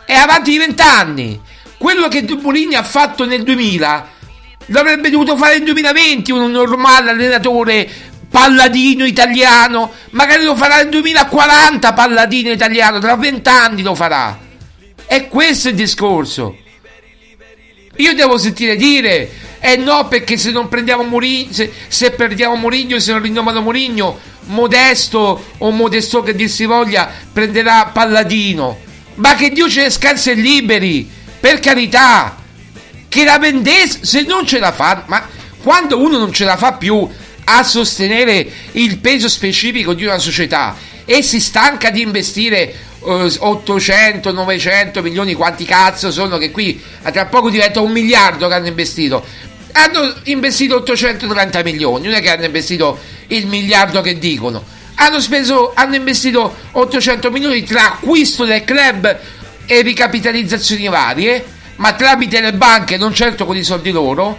È 0.07 0.15
avanti 0.15 0.53
di 0.53 0.59
20 0.59 0.83
anni. 0.83 1.41
Quello 1.77 2.07
che 2.07 2.25
Mourinho 2.41 2.79
ha 2.79 2.85
fatto 2.85 3.27
nel 3.27 3.43
2000 3.43 4.19
l'avrebbe 4.67 5.11
dovuto 5.11 5.37
fare 5.37 5.55
nel 5.55 5.65
2020 5.65 6.31
un 6.31 6.49
normale 6.49 7.11
allenatore 7.11 7.91
palladino 8.31 9.05
italiano. 9.05 9.93
Magari 10.11 10.45
lo 10.45 10.55
farà 10.55 10.77
nel 10.77 10.91
2040 10.91 11.93
palladino 11.93 12.51
italiano, 12.51 13.01
tra 13.01 13.17
20 13.17 13.49
anni 13.49 13.83
lo 13.83 13.97
farà. 13.97 14.39
E 15.07 15.27
questo 15.27 15.67
è 15.67 15.71
il 15.73 15.77
discorso. 15.77 16.57
Io 17.97 18.15
devo 18.15 18.39
sentire 18.39 18.77
dire, 18.77 19.29
eh 19.61 19.77
no, 19.77 20.09
perché 20.09 20.39
se 20.39 20.51
non 20.51 20.69
prendiamo 20.69 21.03
Mourinho, 21.03 21.53
se, 21.53 21.71
se 21.87 22.11
perdiamo 22.13 22.57
Mourinho, 22.57 22.99
se 22.99 23.13
non 23.13 23.21
rinnovano 23.21 23.61
Mourinho, 23.61 24.19
Modesto 24.47 25.45
o 25.59 25.71
Modesto 25.71 26.23
che 26.23 26.35
dir 26.35 26.49
si 26.49 26.65
voglia, 26.65 27.11
prenderà 27.31 27.91
Palladino. 27.93 28.79
Ma 29.17 29.35
che 29.35 29.51
Dio 29.51 29.69
ce 29.69 29.83
ne 29.83 29.91
scansi 29.91 30.31
e 30.31 30.35
liberi, 30.35 31.09
per 31.39 31.61
carità. 31.61 32.37
Che 33.07 33.25
la 33.25 33.39
vendesse, 33.39 33.99
se 34.03 34.23
non 34.23 34.47
ce 34.47 34.61
la 34.61 34.73
fa, 34.73 35.05
ma 35.07 35.29
quando 35.63 35.99
uno 36.01 36.17
non 36.17 36.33
ce 36.33 36.45
la 36.45 36.57
fa 36.57 36.75
più 36.75 37.07
a 37.45 37.63
sostenere 37.63 38.49
il 38.73 38.99
peso 38.99 39.29
specifico 39.29 39.93
di 39.93 40.05
una 40.05 40.19
società 40.19 40.77
e 41.05 41.23
si 41.23 41.41
stanca 41.41 41.91
di 41.91 42.03
investire 42.03 42.73
eh, 43.05 43.35
800, 43.39 44.31
900 44.31 45.03
milioni, 45.03 45.35
quanti 45.35 45.65
cazzo 45.65 46.13
sono 46.13 46.39
che 46.39 46.51
qui 46.51 46.81
a 47.03 47.11
tra 47.11 47.27
poco 47.27 47.51
diventa 47.51 47.81
un 47.81 47.91
miliardo 47.91 48.47
che 48.47 48.55
hanno 48.55 48.69
investito. 48.69 49.25
Hanno 49.73 50.15
investito 50.25 50.77
830 50.77 51.63
milioni, 51.63 52.07
non 52.07 52.15
è 52.15 52.21
che 52.21 52.31
hanno 52.31 52.45
investito 52.45 52.99
il 53.29 53.47
miliardo 53.47 54.01
che 54.01 54.19
dicono. 54.19 54.63
Hanno 54.97 55.21
speso, 55.21 55.73
hanno 55.75 55.95
investito 55.95 56.55
800 56.73 57.31
milioni 57.31 57.63
tra 57.63 57.93
acquisto 57.93 58.45
del 58.45 58.65
club 58.65 59.19
e 59.67 59.81
ricapitalizzazioni 59.83 60.89
varie, 60.89 61.45
ma 61.77 61.93
tramite 61.95 62.41
le 62.41 62.53
banche, 62.53 62.97
non 62.97 63.15
certo 63.15 63.47
con 63.47 63.57
i 63.57 63.63
soldi 63.63 63.91
loro, 63.91 64.39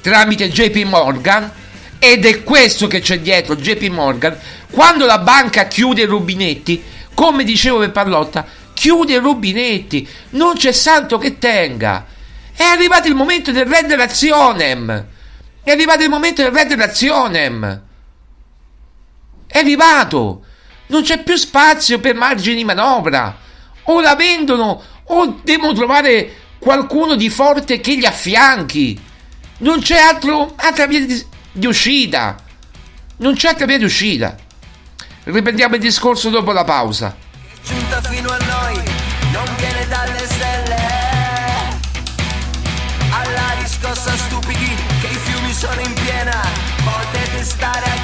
tramite 0.00 0.50
JP 0.50 0.84
Morgan 0.84 1.52
ed 1.98 2.24
è 2.24 2.42
questo 2.42 2.86
che 2.86 3.00
c'è 3.00 3.20
dietro 3.20 3.54
JP 3.54 3.88
Morgan. 3.88 4.36
Quando 4.70 5.06
la 5.06 5.18
banca 5.18 5.66
chiude 5.66 6.02
i 6.02 6.06
rubinetti 6.06 6.82
come 7.18 7.42
dicevo 7.42 7.78
per 7.78 7.90
Pallotta 7.90 8.46
chiude 8.72 9.14
i 9.14 9.18
rubinetti. 9.18 10.08
Non 10.30 10.54
c'è 10.54 10.70
santo 10.70 11.18
che 11.18 11.36
tenga 11.38 12.06
è 12.58 12.64
arrivato 12.64 13.06
il 13.06 13.14
momento 13.14 13.52
del 13.52 13.66
red 13.66 13.92
razionem 13.92 15.06
è 15.62 15.70
arrivato 15.70 16.02
il 16.02 16.08
momento 16.08 16.42
del 16.42 16.50
red 16.50 16.72
razionem 16.72 17.82
è 19.46 19.58
arrivato 19.58 20.44
non 20.88 21.02
c'è 21.02 21.22
più 21.22 21.36
spazio 21.36 22.00
per 22.00 22.16
margini 22.16 22.56
di 22.56 22.64
manovra 22.64 23.38
o 23.84 24.00
la 24.00 24.16
vendono 24.16 24.82
o 25.04 25.40
devono 25.42 25.72
trovare 25.72 26.34
qualcuno 26.58 27.14
di 27.14 27.30
forte 27.30 27.80
che 27.80 27.94
li 27.94 28.06
affianchi 28.06 29.06
non 29.58 29.80
c'è 29.80 29.98
altro, 29.98 30.52
altra 30.56 30.86
via 30.86 31.04
di, 31.04 31.26
di 31.52 31.66
uscita. 31.66 32.36
Non 33.18 33.34
c'è 33.34 33.48
altra 33.48 33.66
via 33.66 33.78
di 33.78 33.84
uscita. 33.84 34.36
Riprendiamo 35.24 35.74
il 35.74 35.80
discorso 35.80 36.30
dopo 36.30 36.52
la 36.52 36.64
pausa. 36.64 37.16
giunta 37.62 38.00
fino 38.02 38.30
a 38.30 38.38
noi 38.38 38.82
non 39.32 39.44
viene 39.56 39.86
dalle 39.88 40.27
estaré 47.58 47.97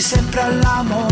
abbocchi 0.00 0.02
sempre 0.02 0.40
all'amo. 0.40 1.06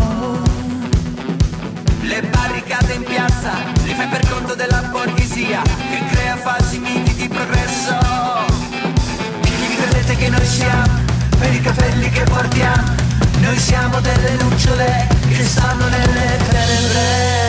Le 2.01 2.21
barricate 2.21 2.93
in 2.93 3.03
piazza 3.03 3.51
li 3.83 3.93
fai 3.93 4.07
per 4.07 4.27
conto 4.27 4.55
della 4.55 4.81
borghesia 4.91 5.61
che 5.61 6.03
crea 6.11 6.35
falsi 6.35 6.79
miti 6.79 7.13
di 7.13 7.27
progresso. 7.27 7.97
Chi 9.41 9.75
credete 9.75 10.15
che 10.15 10.29
noi 10.29 10.45
siamo? 10.45 11.07
Per 11.39 11.53
i 11.53 11.61
capelli 11.61 12.09
che 12.09 12.23
portiamo, 12.23 12.95
noi 13.39 13.57
siamo 13.57 13.99
delle 14.01 14.35
lucciole 14.41 15.07
che 15.29 15.45
stanno 15.45 15.87
nelle 15.87 16.37
tenebre. 16.49 17.48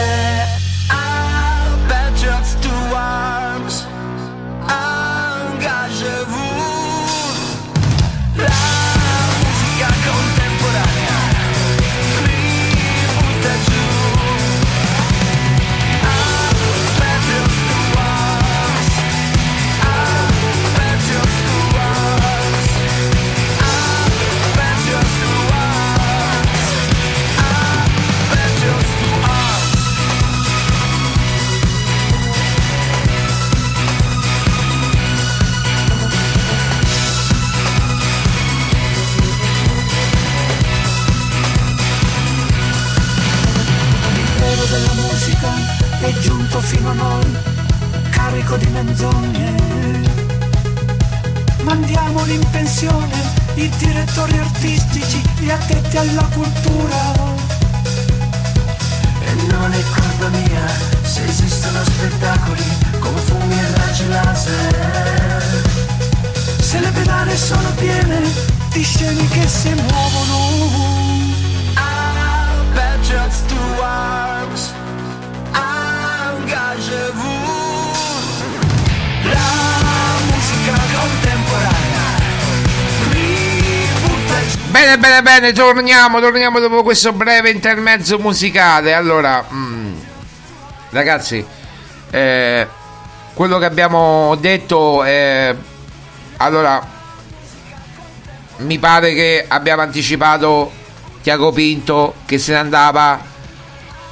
Fino 46.70 46.90
a 46.90 46.92
noi, 46.92 47.36
carico 48.10 48.56
di 48.56 48.66
menzogne. 48.68 49.54
Mandiamoli 51.62 52.34
in 52.34 52.50
pensione 52.50 53.18
i 53.54 53.68
direttori 53.76 54.38
artistici, 54.38 55.20
gli 55.38 55.50
addetti 55.50 55.96
alla 55.96 56.26
cultura. 56.32 56.98
E 59.20 59.32
non 59.50 59.72
è 59.72 59.82
colpa 59.94 60.28
mia 60.28 60.66
se 61.02 61.24
esistono 61.24 61.82
spettacoli 61.82 62.62
come 63.00 63.20
fumi 63.20 63.58
e 63.58 63.76
raggi 63.76 64.08
laser. 64.08 65.42
Se 66.60 66.78
le 66.78 66.90
pedane 66.90 67.36
sono 67.36 67.68
piene 67.74 68.20
di 68.70 68.82
scene 68.82 69.28
che 69.28 69.48
si 69.48 69.72
muovono. 69.74 70.38
Ah, 71.74 72.62
patriots 72.74 73.42
to 73.48 74.29
La 76.90 76.98
musica 80.26 80.72
contemporanea. 80.72 82.18
Bene, 84.70 84.98
bene, 84.98 85.22
bene, 85.22 85.52
torniamo, 85.52 86.18
torniamo 86.18 86.58
dopo 86.58 86.82
questo 86.82 87.12
breve 87.12 87.50
intermezzo 87.50 88.18
musicale. 88.18 88.92
Allora, 88.92 89.46
mm, 89.52 89.98
ragazzi, 90.90 91.46
eh, 92.10 92.66
quello 93.34 93.58
che 93.58 93.64
abbiamo 93.66 94.34
detto 94.40 95.04
è... 95.04 95.54
Allora, 96.38 96.84
mi 98.56 98.80
pare 98.80 99.14
che 99.14 99.44
abbiamo 99.46 99.82
anticipato 99.82 100.72
Tiago 101.22 101.52
Pinto 101.52 102.14
che 102.26 102.38
se 102.38 102.50
ne 102.52 102.58
andava 102.58 103.20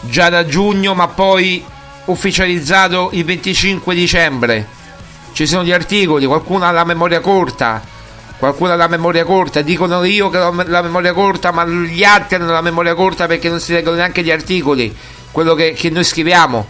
già 0.02 0.28
da 0.28 0.46
giugno, 0.46 0.94
ma 0.94 1.08
poi 1.08 1.64
ufficializzato 2.08 3.10
il 3.12 3.24
25 3.24 3.94
dicembre. 3.94 4.66
Ci 5.32 5.46
sono 5.46 5.64
gli 5.64 5.72
articoli, 5.72 6.26
qualcuno 6.26 6.64
ha 6.64 6.70
la 6.70 6.84
memoria 6.84 7.20
corta, 7.20 7.82
qualcuno 8.38 8.72
ha 8.72 8.76
la 8.76 8.88
memoria 8.88 9.24
corta, 9.24 9.60
dicono 9.62 10.02
io 10.04 10.30
che 10.30 10.38
ho 10.38 10.52
la 10.66 10.82
memoria 10.82 11.12
corta, 11.12 11.52
ma 11.52 11.66
gli 11.66 12.02
altri 12.02 12.36
hanno 12.36 12.50
la 12.50 12.60
memoria 12.60 12.94
corta 12.94 13.26
perché 13.26 13.48
non 13.48 13.60
si 13.60 13.72
leggono 13.72 13.96
neanche 13.96 14.22
gli 14.22 14.30
articoli, 14.30 14.94
quello 15.30 15.54
che, 15.54 15.72
che 15.72 15.90
noi 15.90 16.04
scriviamo. 16.04 16.66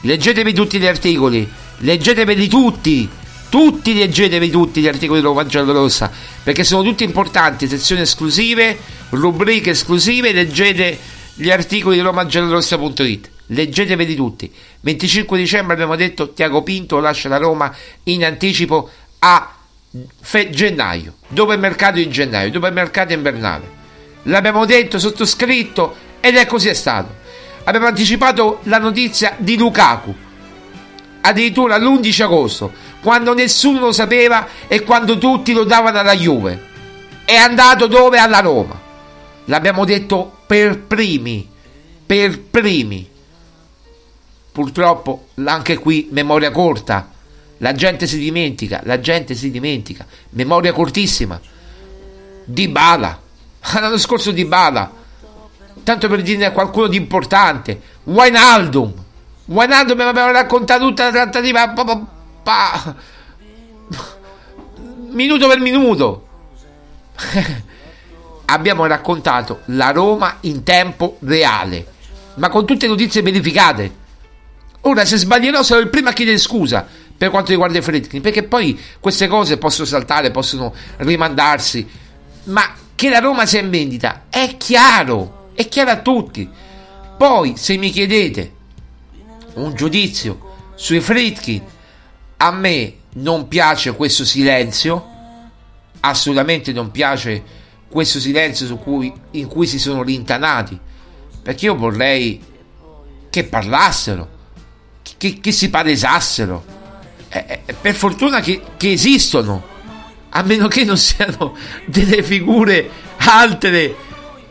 Leggetevi 0.00 0.52
tutti 0.52 0.78
gli 0.78 0.86
articoli, 0.86 1.48
leggeteveli 1.78 2.48
tutti, 2.48 3.08
tutti 3.48 3.94
leggetevi 3.94 4.50
tutti 4.50 4.80
gli 4.80 4.88
articoli 4.88 5.20
di 5.20 5.26
Roma 5.26 5.46
Giallorossa, 5.46 6.10
perché 6.42 6.64
sono 6.64 6.82
tutti 6.82 7.04
importanti, 7.04 7.68
sezioni 7.68 8.00
esclusive, 8.00 8.76
rubriche 9.10 9.70
esclusive, 9.70 10.32
leggete 10.32 10.98
gli 11.34 11.50
articoli 11.50 11.96
di 11.96 12.02
romagiallorossa.it. 12.02 13.30
Leggeteveli 13.52 14.14
tutti. 14.14 14.52
25 14.80 15.38
dicembre 15.38 15.74
abbiamo 15.74 15.96
detto 15.96 16.32
Tiago 16.32 16.62
Pinto 16.62 16.98
lascia 17.00 17.28
la 17.28 17.36
Roma 17.36 17.74
in 18.04 18.24
anticipo 18.24 18.88
a 19.20 19.54
fe- 20.20 20.50
gennaio. 20.50 21.14
Dopo 21.28 21.52
il 21.52 21.58
mercato 21.58 21.98
in 21.98 22.10
gennaio, 22.10 22.50
dopo 22.50 22.66
il 22.66 22.72
mercato 22.72 23.12
invernale. 23.12 23.80
L'abbiamo 24.24 24.64
detto, 24.64 24.98
sottoscritto 24.98 25.94
ed 26.20 26.36
è 26.36 26.46
così 26.46 26.68
è 26.68 26.74
stato. 26.74 27.20
Abbiamo 27.64 27.86
anticipato 27.86 28.60
la 28.64 28.78
notizia 28.78 29.34
di 29.38 29.56
Lukaku. 29.56 30.14
Addirittura 31.20 31.78
l'11 31.78 32.22
agosto, 32.22 32.72
quando 33.00 33.34
nessuno 33.34 33.80
lo 33.80 33.92
sapeva 33.92 34.48
e 34.66 34.82
quando 34.82 35.18
tutti 35.18 35.52
lo 35.52 35.64
davano 35.64 35.98
alla 35.98 36.16
Juve. 36.16 36.70
È 37.24 37.34
andato 37.34 37.86
dove? 37.86 38.18
Alla 38.18 38.40
Roma. 38.40 38.80
L'abbiamo 39.46 39.84
detto 39.84 40.38
per 40.46 40.78
primi, 40.80 41.48
per 42.04 42.40
primi. 42.40 43.11
Purtroppo 44.52 45.28
anche 45.44 45.78
qui 45.78 46.08
memoria 46.10 46.50
corta. 46.50 47.10
La 47.58 47.72
gente 47.72 48.06
si 48.06 48.18
dimentica, 48.18 48.82
la 48.84 49.00
gente 49.00 49.34
si 49.34 49.50
dimentica. 49.50 50.04
Memoria 50.30 50.72
cortissima. 50.72 51.40
Di 52.44 52.68
Bala. 52.68 53.18
L'anno 53.72 53.96
scorso 53.96 54.30
di 54.30 54.44
Bala. 54.44 54.90
Tanto 55.82 56.08
per 56.08 56.20
dire 56.20 56.44
a 56.44 56.52
qualcuno 56.52 56.86
di 56.86 56.98
importante. 56.98 57.80
Wijnaldum. 58.04 58.92
Wijnaldum 59.46 59.96
mi 59.96 60.02
aveva 60.02 60.30
raccontato 60.32 60.86
tutta 60.86 61.04
la 61.04 61.10
trattativa. 61.10 61.70
Pa, 61.70 61.84
pa, 61.84 61.96
pa. 62.42 62.94
Minuto 65.12 65.48
per 65.48 65.60
minuto. 65.60 66.26
Abbiamo 68.46 68.84
raccontato 68.84 69.60
la 69.66 69.92
Roma 69.92 70.38
in 70.40 70.62
tempo 70.62 71.16
reale. 71.20 71.86
Ma 72.34 72.50
con 72.50 72.66
tutte 72.66 72.86
notizie 72.86 73.22
verificate. 73.22 74.00
Ora, 74.82 75.04
se 75.04 75.16
sbaglierò, 75.16 75.62
sarò 75.62 75.80
il 75.80 75.88
primo 75.88 76.08
a 76.08 76.12
chiedere 76.12 76.38
scusa 76.38 76.86
per 77.16 77.30
quanto 77.30 77.50
riguarda 77.50 77.78
i 77.78 77.82
Fredkin, 77.82 78.20
perché 78.20 78.42
poi 78.42 78.78
queste 78.98 79.28
cose 79.28 79.56
possono 79.56 79.86
saltare, 79.86 80.32
possono 80.32 80.74
rimandarsi. 80.98 81.88
Ma 82.44 82.74
che 82.96 83.08
la 83.08 83.20
Roma 83.20 83.46
sia 83.46 83.60
in 83.60 83.70
vendita 83.70 84.24
è 84.28 84.56
chiaro, 84.56 85.50
è 85.54 85.68
chiaro 85.68 85.90
a 85.90 86.00
tutti. 86.00 86.48
Poi, 87.16 87.54
se 87.56 87.76
mi 87.76 87.90
chiedete 87.90 88.52
un 89.54 89.72
giudizio 89.74 90.50
sui 90.74 91.00
Fredkin, 91.00 91.62
a 92.38 92.50
me 92.50 92.94
non 93.14 93.46
piace 93.46 93.94
questo 93.94 94.24
silenzio, 94.24 95.06
assolutamente 96.00 96.72
non 96.72 96.90
piace 96.90 97.60
questo 97.88 98.18
silenzio 98.18 98.76
cui, 98.78 99.12
in 99.32 99.46
cui 99.46 99.68
si 99.68 99.78
sono 99.78 100.02
rintanati, 100.02 100.76
perché 101.40 101.66
io 101.66 101.76
vorrei 101.76 102.42
che 103.30 103.44
parlassero, 103.44 104.40
che, 105.22 105.38
che 105.40 105.52
si 105.52 105.70
palesassero. 105.70 106.64
Eh, 107.28 107.60
eh, 107.64 107.74
per 107.80 107.94
fortuna 107.94 108.40
che, 108.40 108.60
che, 108.76 108.90
esistono, 108.90 109.62
a 110.30 110.42
meno 110.42 110.66
che 110.66 110.82
non 110.82 110.96
siano 110.98 111.56
delle 111.86 112.24
figure 112.24 112.90
altre, 113.18 113.94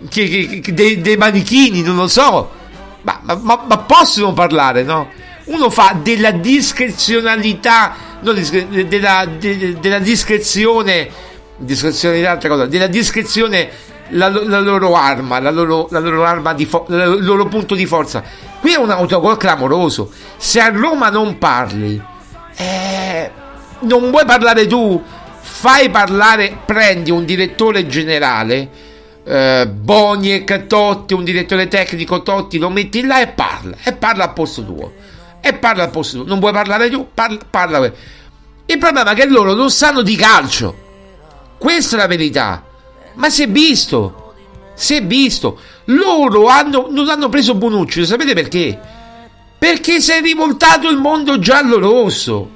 che, 0.08 0.62
dei, 0.66 1.02
dei, 1.02 1.18
manichini, 1.18 1.82
non 1.82 1.98
lo 1.98 2.08
so, 2.08 2.50
ma, 3.02 3.20
ma, 3.22 3.36
ma, 3.68 3.78
possono 3.80 4.32
parlare, 4.32 4.84
no? 4.84 5.10
Uno 5.46 5.70
fa 5.70 6.00
della 6.02 6.32
discrezionalità, 6.32 7.94
no, 8.22 8.32
della, 8.32 9.26
de, 9.26 9.78
della 9.78 10.00
discrezione, 10.00 11.10
discrezione 11.58 12.20
di 12.20 12.26
altra 12.26 12.48
cosa, 12.48 12.66
della 12.66 12.88
discrezione 12.88 13.70
la, 14.12 14.30
la, 14.30 14.59
loro 14.59 14.95
arma, 14.95 15.39
la 15.39 15.51
loro, 15.51 15.88
la 15.91 15.99
loro 15.99 16.24
arma 16.24 16.53
di 16.53 16.66
fo- 16.66 16.86
il 16.89 17.24
loro 17.24 17.45
punto 17.47 17.76
di 17.76 17.86
forza. 17.86 18.24
Qui 18.59 18.74
è 18.74 18.78
un 18.78 18.89
autogol 18.89 19.38
clamoroso. 19.38 20.12
Se 20.38 20.59
a 20.59 20.70
Roma 20.70 21.09
non 21.09 21.38
parli, 21.38 22.01
eh, 22.55 23.32
non 23.80 24.09
vuoi 24.09 24.26
parlare 24.26 24.68
tu, 24.68 25.01
fai 25.39 25.89
parlare, 25.89 26.57
prendi 26.66 27.12
un 27.12 27.26
direttore 27.26 27.88
generale, 27.88 28.70
eh, 29.24 29.68
Boniek, 29.68 30.68
Totti, 30.68 31.14
un 31.14 31.24
direttore 31.24 31.68
tecnico, 31.68 32.22
Totti, 32.22 32.57
lo 32.57 32.70
metti 32.70 33.05
là 33.05 33.22
e 33.22 33.28
parla, 33.28 33.76
e 33.84 33.93
parla 33.93 34.26
al 34.26 34.34
posto 34.34 34.64
tuo. 34.66 34.93
E 35.41 35.53
parla 35.53 35.84
al 35.84 35.89
posto 35.89 36.18
tuo. 36.18 36.28
Non 36.28 36.39
vuoi 36.39 36.51
parlare 36.51 36.89
tu? 36.89 37.07
Parla, 37.14 37.39
parla. 37.49 37.91
Il 38.66 38.78
problema 38.78 39.12
è 39.12 39.16
che 39.16 39.28
loro 39.28 39.53
non 39.53 39.72
sanno 39.72 40.01
di 40.01 40.16
calcio. 40.16 40.89
Questa 41.57 41.95
è 41.95 41.99
la 41.99 42.07
verità. 42.07 42.64
Ma 43.16 43.30
si 43.30 43.43
è 43.43 43.47
visto. 43.47 44.34
Si 44.74 44.95
è 44.95 45.03
visto. 45.03 45.59
Loro 45.86 46.47
hanno, 46.47 46.88
non 46.89 47.09
hanno 47.09 47.30
preso 47.30 47.55
Bonucci, 47.55 47.99
lo 47.99 48.05
sapete 48.05 48.34
perché? 48.34 48.80
Perché 49.57 50.01
si 50.01 50.12
è 50.12 50.22
rivoltato 50.22 50.89
il 50.89 50.97
mondo 50.97 51.39
giallo-rosso. 51.39 52.49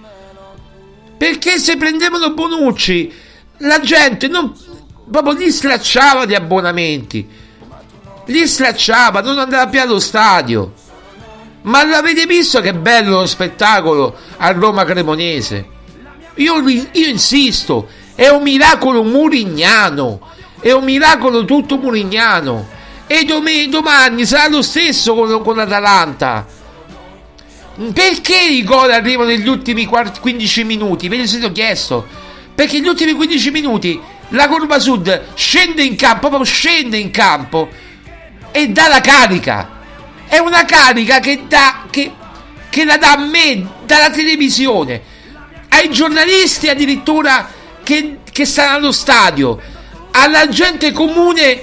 Perché 1.17 1.59
se 1.59 1.77
prendevano 1.77 2.33
Bonucci, 2.33 3.11
la 3.59 3.79
gente 3.79 4.27
non, 4.27 4.53
proprio 5.09 5.33
li 5.33 5.51
stracciava 5.51 6.25
di 6.25 6.35
abbonamenti. 6.35 7.27
Li 8.25 8.47
stracciava, 8.47 9.21
non 9.21 9.37
andava 9.37 9.67
più 9.67 9.79
allo 9.79 9.99
stadio. 9.99 10.73
Ma 11.61 11.83
l'avete 11.83 12.25
visto 12.25 12.61
che 12.61 12.73
bello 12.73 13.19
lo 13.19 13.25
spettacolo 13.25 14.15
a 14.37 14.51
Roma 14.51 14.83
Cremonese? 14.85 15.73
Io, 16.35 16.59
io 16.67 17.07
insisto, 17.07 17.87
è 18.13 18.27
un 18.27 18.43
miracolo 18.43 19.03
murignano, 19.03 20.19
è 20.65 20.71
un 20.71 20.83
miracolo 20.83 21.45
tutto 21.45 21.77
murignano. 21.77 22.67
E 23.05 23.23
dom- 23.23 23.65
domani 23.65 24.25
sarà 24.25 24.47
lo 24.47 24.63
stesso 24.63 25.13
con, 25.13 25.43
con 25.43 25.55
l'Atalanta. 25.57 26.43
Perché 27.93 28.35
i 28.35 28.63
gol 28.63 28.89
arrivano 28.89 29.29
negli 29.29 29.47
ultimi 29.47 29.85
15 29.85 30.63
minuti? 30.63 31.07
Ve 31.07 31.17
ne 31.17 31.27
siete 31.27 31.51
chiesto. 31.51 32.07
Perché 32.55 32.79
negli 32.79 32.87
ultimi 32.87 33.13
15 33.13 33.51
minuti 33.51 34.01
la 34.29 34.47
curva 34.47 34.79
sud 34.79 35.25
scende 35.35 35.83
in 35.83 35.95
campo, 35.95 36.29
proprio 36.29 36.43
scende 36.43 36.97
in 36.97 37.11
campo 37.11 37.69
e 38.49 38.67
dà 38.69 38.87
la 38.87 39.01
carica. 39.01 39.69
È 40.25 40.39
una 40.39 40.65
carica 40.65 41.19
che, 41.19 41.43
dà, 41.47 41.83
che, 41.91 42.11
che 42.71 42.85
la 42.85 42.97
dà 42.97 43.11
a 43.11 43.17
me 43.17 43.67
dalla 43.85 44.09
televisione, 44.09 44.99
ai 45.69 45.91
giornalisti 45.91 46.69
addirittura 46.69 47.51
che, 47.83 48.21
che 48.31 48.45
stanno 48.45 48.77
allo 48.77 48.91
stadio, 48.91 49.73
alla 50.15 50.47
gente 50.47 50.91
comune 50.91 51.61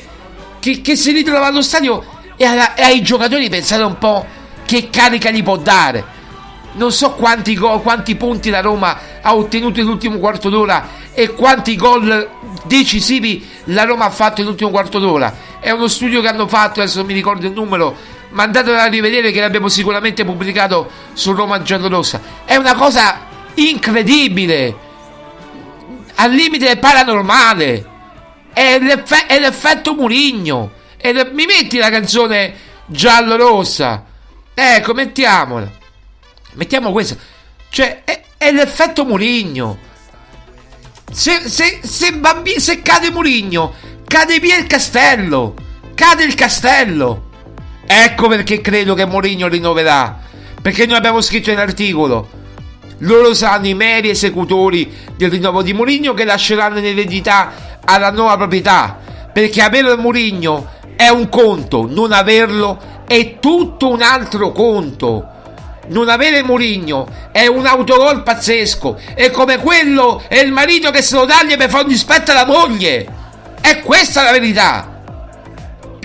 che, 0.60 0.80
che 0.80 0.96
si 0.96 1.12
ritrova 1.12 1.46
allo 1.46 1.62
stadio 1.62 2.04
e, 2.36 2.44
alla, 2.44 2.74
e 2.74 2.82
ai 2.82 3.02
giocatori 3.02 3.48
pensate 3.48 3.82
un 3.82 3.98
po' 3.98 4.24
che 4.64 4.88
carica 4.90 5.30
gli 5.30 5.42
può 5.42 5.56
dare. 5.56 6.20
Non 6.74 6.90
so 6.90 7.12
quanti, 7.12 7.54
gol, 7.54 7.82
quanti 7.82 8.14
punti 8.16 8.48
la 8.48 8.60
Roma 8.60 8.98
ha 9.20 9.34
ottenuto 9.34 9.80
nell'ultimo 9.80 10.18
quarto 10.18 10.48
d'ora 10.48 11.00
e 11.12 11.30
quanti 11.32 11.76
gol 11.76 12.30
decisivi 12.64 13.46
la 13.64 13.84
Roma 13.84 14.06
ha 14.06 14.10
fatto 14.10 14.40
nell'ultimo 14.40 14.70
quarto 14.70 14.98
d'ora 14.98 15.50
è 15.62 15.70
uno 15.70 15.86
studio 15.86 16.20
che 16.20 16.26
hanno 16.26 16.48
fatto, 16.48 16.80
adesso 16.80 16.98
non 16.98 17.06
mi 17.06 17.12
ricordo 17.14 17.46
il 17.46 17.52
numero, 17.52 17.96
ma 18.30 18.42
andatelo 18.42 18.76
a 18.76 18.86
rivedere 18.86 19.30
che 19.30 19.38
l'abbiamo 19.38 19.68
sicuramente 19.68 20.24
pubblicato 20.24 20.90
su 21.12 21.32
Roma 21.32 21.62
Giallorossa. 21.62 22.20
È 22.44 22.56
una 22.56 22.74
cosa 22.74 23.20
incredibile, 23.54 24.76
al 26.16 26.32
limite 26.32 26.76
paranormale. 26.78 27.90
È, 28.52 28.78
l'eff- 28.78 29.26
è 29.26 29.38
l'effetto 29.38 29.94
Murigno. 29.94 30.72
Le- 31.00 31.30
mi 31.32 31.46
metti 31.46 31.78
la 31.78 31.90
canzone 31.90 32.54
giallo-rossa? 32.86 34.04
Ecco, 34.54 34.94
mettiamola. 34.94 35.70
Mettiamo 36.52 36.92
questa. 36.92 37.16
Cioè, 37.68 38.02
è, 38.04 38.22
è 38.36 38.52
l'effetto 38.52 39.04
Murigno. 39.04 39.90
Se, 41.10 41.48
se, 41.48 41.80
se, 41.82 42.12
bambi- 42.12 42.60
se 42.60 42.82
cade 42.82 43.10
Murigno, 43.10 43.74
Cade 44.12 44.40
via 44.40 44.58
il 44.58 44.66
castello! 44.66 45.54
Cade 45.94 46.24
il 46.24 46.34
castello! 46.34 47.30
Ecco 47.86 48.28
perché 48.28 48.60
credo 48.60 48.92
che 48.92 49.06
Mourinho 49.06 49.48
rinnoverà. 49.48 50.20
Perché 50.60 50.84
noi 50.84 50.98
abbiamo 50.98 51.22
scritto 51.22 51.48
nell'articolo. 51.48 52.28
Loro 52.98 53.32
saranno 53.32 53.68
i 53.68 53.74
meri 53.74 54.10
esecutori 54.10 54.92
del 55.16 55.30
rinnovo 55.30 55.62
di 55.62 55.72
Mourinho 55.72 56.12
che 56.12 56.26
lasceranno 56.26 56.76
in 56.76 56.84
eredità 56.84 57.71
alla 57.84 58.10
nuova 58.10 58.36
proprietà. 58.36 58.98
Perché 59.32 59.62
avere 59.62 59.96
Mourinho 59.96 60.68
è 60.96 61.08
un 61.08 61.28
conto, 61.28 61.86
non 61.88 62.12
averlo 62.12 62.78
è 63.12 63.38
tutto 63.40 63.90
un 63.90 64.00
altro 64.00 64.52
conto. 64.52 65.28
Non 65.88 66.08
avere 66.08 66.42
Mourinho 66.42 67.06
è 67.32 67.46
un 67.46 67.66
autogol 67.66 68.22
pazzesco. 68.22 68.98
È 69.14 69.30
come 69.30 69.58
quello 69.58 70.22
è 70.28 70.38
il 70.38 70.52
marito 70.52 70.90
che 70.90 71.02
se 71.02 71.16
lo 71.16 71.26
taglia 71.26 71.56
per 71.56 71.68
fare 71.68 71.82
un 71.82 71.90
dispetto 71.90 72.30
alla 72.30 72.46
moglie. 72.46 73.20
È 73.60 73.80
questa 73.80 74.22
la 74.22 74.30
verità. 74.30 75.02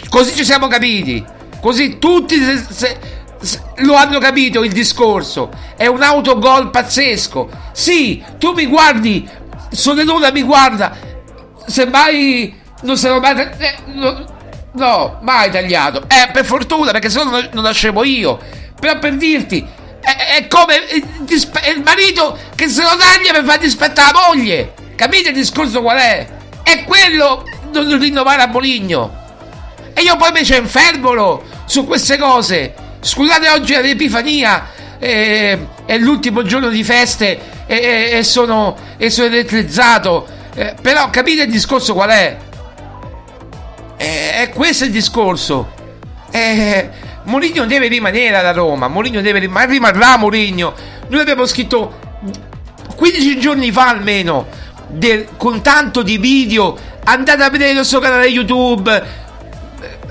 Così 0.09 0.35
ci 0.35 0.43
siamo 0.43 0.67
capiti. 0.67 1.23
Così 1.61 1.97
tutti 1.97 2.43
se, 2.43 2.65
se, 2.69 2.97
se, 3.39 3.61
lo 3.77 3.95
hanno 3.95 4.19
capito 4.19 4.63
il 4.63 4.71
discorso. 4.71 5.49
È 5.77 5.85
un 5.85 6.01
autogol 6.01 6.69
pazzesco. 6.69 7.49
Sì, 7.71 8.23
tu 8.37 8.51
mi 8.51 8.65
guardi, 8.65 9.27
Sonenuda 9.69 10.31
mi 10.31 10.41
guarda. 10.41 10.97
Se 11.67 11.85
mai 11.85 12.65
non 12.81 12.97
lo 13.01 13.19
mai. 13.19 13.39
Eh, 13.57 13.75
no, 13.93 14.25
no, 14.73 15.19
mai 15.21 15.51
tagliato. 15.51 16.03
Eh, 16.07 16.31
per 16.31 16.45
fortuna, 16.45 16.91
perché 16.91 17.09
se 17.09 17.23
no 17.23 17.29
non, 17.29 17.49
nascevo 17.63 18.03
io. 18.03 18.39
Però 18.79 18.97
per 18.99 19.15
dirti, 19.15 19.65
è, 19.99 20.37
è 20.37 20.47
come 20.47 20.75
il, 20.93 21.05
il, 21.27 21.81
marito 21.83 22.37
che 22.55 22.69
se 22.69 22.81
lo 22.81 22.95
taglia 22.97 23.31
per 23.33 23.43
far 23.43 23.59
dispettare 23.59 24.11
la 24.13 24.27
moglie. 24.27 24.73
Capite 24.95 25.29
il 25.29 25.35
discorso 25.35 25.81
qual 25.81 25.97
è? 25.97 26.27
È 26.63 26.83
quello 26.83 27.43
non 27.71 27.99
rinnovare 27.99 28.41
a 28.41 28.47
Moligno. 28.47 29.25
E 29.93 30.01
io 30.01 30.15
poi 30.15 30.29
invece 30.29 30.57
infervolo 30.57 31.43
su 31.65 31.85
queste 31.85 32.17
cose. 32.17 32.73
Scusate, 32.99 33.49
oggi 33.49 33.73
è 33.73 33.81
l'Epifania. 33.81 34.75
Eh, 34.99 35.67
è 35.85 35.97
l'ultimo 35.97 36.41
giorno 36.43 36.69
di 36.69 36.83
feste 36.83 37.39
e, 37.67 38.09
e, 38.13 38.23
sono, 38.23 38.75
e 38.97 39.09
sono 39.09 39.27
elettrizzato. 39.27 40.27
Eh, 40.59 40.73
però 40.81 41.11
capite 41.11 41.43
il 41.43 41.51
discorso 41.51 41.93
qual 41.93 42.09
è? 42.09 42.35
Eh, 43.95 44.41
è 44.41 44.49
questo 44.49 44.85
il 44.85 44.91
discorso. 44.91 45.71
Eh, 46.31 46.89
Mourinho 47.25 47.67
deve 47.67 47.87
rimanere 47.87 48.37
alla 48.37 48.53
Roma. 48.53 48.87
Mourinho 48.87 49.21
deve 49.21 49.37
rimanere. 49.37 49.73
Rimarrà 49.73 50.17
Mourinho. 50.17 50.73
Noi 51.09 51.21
abbiamo 51.21 51.45
scritto 51.45 51.99
15 52.95 53.39
giorni 53.39 53.71
fa 53.71 53.89
almeno 53.89 54.47
del, 54.87 55.27
con 55.37 55.61
tanto 55.61 56.01
di 56.01 56.17
video, 56.17 56.75
andate 57.03 57.43
a 57.43 57.51
vedere 57.51 57.79
il 57.79 57.85
suo 57.85 57.99
canale 57.99 58.25
YouTube. 58.25 59.25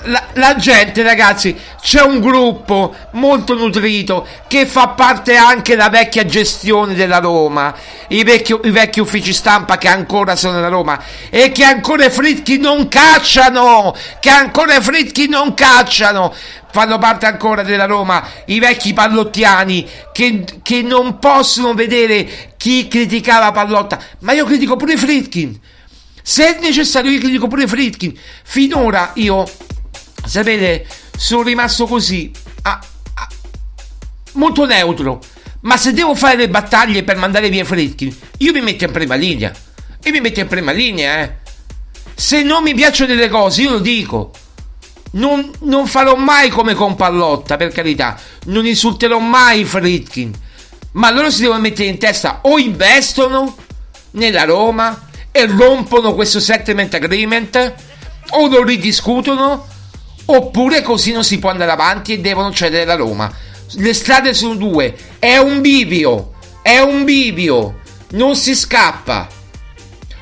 La, 0.07 0.25
la, 0.35 0.57
gente, 0.57 1.03
ragazzi, 1.03 1.57
c'è 1.81 2.01
un 2.03 2.21
gruppo 2.21 2.95
molto 3.13 3.55
nutrito 3.55 4.27
che 4.47 4.67
fa 4.67 4.89
parte 4.89 5.37
anche 5.37 5.75
della 5.75 5.89
vecchia 5.89 6.25
gestione 6.25 6.95
della 6.95 7.19
Roma, 7.19 7.75
i 8.09 8.23
vecchi, 8.23 8.57
i 8.65 8.71
vecchi 8.71 9.01
uffici 9.01 9.33
stampa 9.33 9.79
che 9.79 9.89
ancora 9.89 10.37
sono 10.37 10.55
nella 10.55 10.69
Roma 10.69 11.01
e 11.29 11.51
che 11.51 11.65
ancora 11.65 12.05
i 12.05 12.11
fritchi 12.11 12.59
non 12.59 12.89
cacciano, 12.89 13.95
che 14.21 14.31
ancora 14.31 14.77
i 14.77 14.81
fritchi 14.81 15.29
non 15.29 15.55
cacciano 15.55 16.35
fanno 16.77 16.99
parte 16.99 17.25
ancora 17.25 17.63
della 17.63 17.87
Roma, 17.87 18.23
i 18.47 18.59
vecchi 18.59 18.93
pallottiani 18.93 19.89
che, 20.13 20.45
che 20.63 20.83
non 20.83 21.19
possono 21.19 21.73
vedere 21.73 22.53
chi 22.59 22.87
criticava 22.87 23.51
Pallotta, 23.51 23.99
ma 24.21 24.33
io 24.35 24.45
critico 24.45 24.77
pure 24.77 24.99
Fritkin. 24.99 25.59
Se 26.23 26.57
è 26.57 26.61
necessario, 26.61 27.11
io 27.11 27.21
critico 27.21 27.47
pure 27.47 27.67
Fritkin. 27.67 28.13
Finora 28.43 29.13
io, 29.15 29.49
sapete, 30.25 30.87
sono 31.17 31.43
rimasto 31.43 31.87
così, 31.87 32.31
a, 32.63 32.81
a, 33.15 33.29
molto 34.33 34.65
neutro. 34.65 35.21
Ma 35.61 35.77
se 35.77 35.93
devo 35.93 36.15
fare 36.15 36.37
le 36.37 36.49
battaglie 36.49 37.03
per 37.03 37.17
mandare 37.17 37.49
via 37.49 37.65
Fritkin, 37.65 38.15
io 38.39 38.53
mi 38.53 38.61
metto 38.61 38.85
in 38.85 38.93
prima 38.93 39.15
linea. 39.15 39.53
E 40.03 40.11
mi 40.11 40.21
metto 40.21 40.41
in 40.41 40.47
prima 40.47 40.73
linea, 40.73 41.23
eh. 41.23 41.35
Se 42.15 42.43
non 42.43 42.63
mi 42.63 42.73
piacciono 42.73 43.15
delle 43.15 43.29
cose, 43.29 43.63
io 43.63 43.73
lo 43.73 43.79
dico. 43.79 44.31
Non, 45.13 45.51
non, 45.61 45.87
farò 45.87 46.15
mai 46.15 46.51
come 46.51 46.75
con 46.75 46.95
Pallotta, 46.95 47.57
per 47.57 47.73
carità. 47.73 48.19
Non 48.45 48.67
insulterò 48.67 49.19
mai 49.19 49.65
Fritkin. 49.65 50.33
Ma 50.93 51.11
loro 51.11 51.31
si 51.31 51.43
devono 51.43 51.61
mettere 51.61 51.89
in 51.89 51.99
testa 51.99 52.41
o 52.43 52.59
investono 52.59 53.57
nella 54.13 54.45
Roma 54.45 55.09
e 55.31 55.47
rompono 55.47 56.15
questo 56.15 56.41
settlement 56.41 56.95
agreement 56.95 57.75
o 58.31 58.49
lo 58.49 58.63
ridiscutono 58.63 59.67
oppure 60.27 60.83
così 60.83 61.13
non 61.13 61.25
si 61.25 61.39
può 61.39 61.51
andare 61.51 61.71
avanti 61.71 62.13
e 62.13 62.21
devono 62.21 62.53
cedere 62.53 62.85
la 62.85 62.95
Roma. 62.95 63.33
Le 63.73 63.95
strade 63.95 64.35
sono 64.35 64.55
due. 64.55 64.95
È 65.19 65.37
un 65.39 65.61
bivio. 65.61 66.33
È 66.63 66.79
un 66.79 67.05
bivio. 67.05 67.81
Non 68.11 68.37
si 68.37 68.55
scappa. 68.55 69.29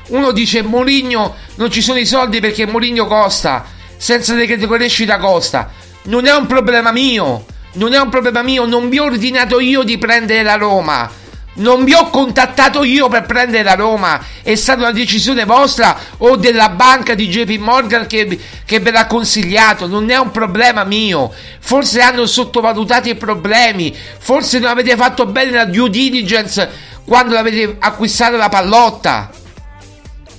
Uno 0.07 0.31
dice 0.31 0.61
Moligno 0.61 1.35
non 1.55 1.71
ci 1.71 1.81
sono 1.81 1.97
i 1.97 2.05
soldi 2.05 2.39
perché 2.39 2.65
Moligno 2.65 3.07
costa 3.07 3.65
senza 3.97 4.33
decreto 4.33 4.67
crescita 4.67 5.17
costa. 5.17 5.71
Non 6.03 6.25
è 6.25 6.35
un 6.35 6.45
problema 6.45 6.91
mio. 6.91 7.45
Non 7.73 7.93
è 7.93 7.99
un 7.99 8.09
problema 8.09 8.41
mio. 8.43 8.65
Non 8.65 8.89
vi 8.89 8.99
ho 8.99 9.05
ordinato 9.05 9.59
io 9.59 9.83
di 9.83 9.97
prendere 9.97 10.43
la 10.43 10.55
Roma. 10.55 11.09
Non 11.55 11.85
vi 11.85 11.93
ho 11.93 12.09
contattato 12.09 12.83
io 12.83 13.07
per 13.07 13.25
prendere 13.25 13.63
la 13.63 13.75
Roma. 13.75 14.21
È 14.41 14.55
stata 14.55 14.79
una 14.79 14.91
decisione 14.91 15.45
vostra 15.45 15.97
o 16.17 16.35
della 16.35 16.69
banca 16.69 17.13
di 17.13 17.29
JP 17.29 17.57
Morgan 17.59 18.07
che, 18.07 18.39
che 18.65 18.79
ve 18.79 18.91
l'ha 18.91 19.07
consigliato. 19.07 19.87
Non 19.87 20.09
è 20.09 20.17
un 20.17 20.31
problema 20.31 20.83
mio. 20.83 21.31
Forse 21.59 22.01
hanno 22.01 22.25
sottovalutato 22.25 23.07
i 23.07 23.15
problemi. 23.15 23.95
Forse 24.17 24.59
non 24.59 24.69
avete 24.69 24.97
fatto 24.97 25.25
bene 25.25 25.51
la 25.51 25.65
due 25.65 25.89
diligence 25.89 26.69
quando 27.05 27.33
l'avete 27.33 27.77
acquistata 27.79 28.35
la 28.35 28.49
pallotta. 28.49 29.31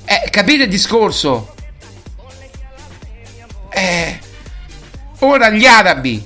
Eh, 0.04 0.28
capite 0.30 0.64
il 0.64 0.68
discorso? 0.68 1.54
Eh, 3.70 4.18
ora 5.20 5.50
gli 5.50 5.66
arabi, 5.66 6.22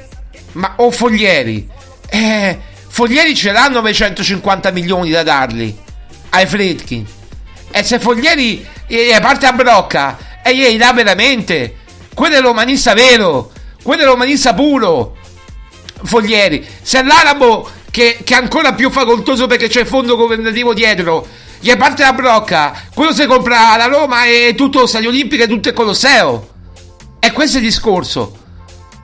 ma 0.53 0.75
o 0.77 0.91
Foglieri, 0.91 1.69
eh, 2.09 2.59
Foglieri 3.01 3.35
ce 3.35 3.51
l'hanno 3.51 3.81
950 3.81 4.73
milioni 4.73 5.09
da 5.09 5.23
darli 5.23 5.75
ai 6.29 6.47
Fredkin. 6.47 7.07
E 7.71 7.83
se 7.83 7.99
Foglieri 7.99 8.67
parte 9.23 9.47
a 9.47 9.53
brocca 9.53 10.19
e 10.45 10.55
gli 10.55 10.77
dà 10.77 10.93
veramente, 10.93 11.77
quello 12.13 12.35
è 12.35 12.43
romanista 12.43 12.93
vero, 12.93 13.53
quello 13.83 14.03
è 14.03 14.05
romanista 14.05 14.53
puro. 14.53 15.17
Foglieri, 16.03 16.63
se 16.83 17.03
l'arabo 17.03 17.71
che, 17.91 18.19
che, 18.23 18.35
è 18.35 18.37
ancora 18.37 18.75
più 18.75 18.91
facoltoso 18.91 19.47
perché 19.47 19.69
c'è 19.69 19.81
il 19.81 19.87
fondo 19.87 20.15
governativo 20.15 20.75
dietro, 20.75 21.27
gli 21.59 21.75
parte 21.77 22.03
la 22.03 22.13
brocca, 22.13 22.83
quello 22.93 23.15
si 23.15 23.25
compra 23.25 23.79
la 23.79 23.87
Roma 23.87 24.27
e 24.27 24.53
tutto 24.55 24.81
lo 24.81 24.87
Stadio 24.87 25.09
Olimpico 25.09 25.43
e 25.43 25.49
tutto 25.49 25.71
il 25.71 25.75
Colosseo. 25.75 26.49
E 27.19 27.33
questo 27.33 27.57
è 27.57 27.61
il 27.61 27.67
discorso. 27.67 28.37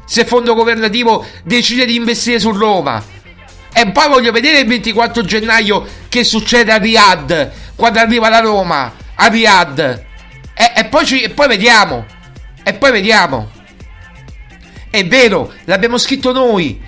Se 0.04 0.20
il 0.20 0.26
fondo 0.26 0.52
governativo 0.52 1.24
decide 1.44 1.86
di 1.86 1.94
investire 1.94 2.38
su 2.38 2.52
Roma. 2.52 3.14
E 3.78 3.90
poi 3.90 4.08
voglio 4.08 4.32
vedere 4.32 4.60
il 4.60 4.66
24 4.66 5.22
gennaio 5.22 5.86
che 6.08 6.24
succede 6.24 6.72
a 6.72 6.78
Riyadh 6.78 7.50
quando 7.74 7.98
arriva 7.98 8.30
la 8.30 8.38
Roma. 8.38 8.90
A 9.16 9.26
Riyadh. 9.26 9.78
E, 10.54 10.72
e, 10.76 10.86
poi, 10.86 11.04
ci, 11.04 11.20
e 11.20 11.28
poi 11.28 11.46
vediamo. 11.46 12.06
E 12.62 12.72
poi 12.72 12.90
vediamo. 12.90 13.50
È 14.88 15.06
vero, 15.06 15.52
l'abbiamo 15.64 15.98
scritto 15.98 16.32
noi. 16.32 16.80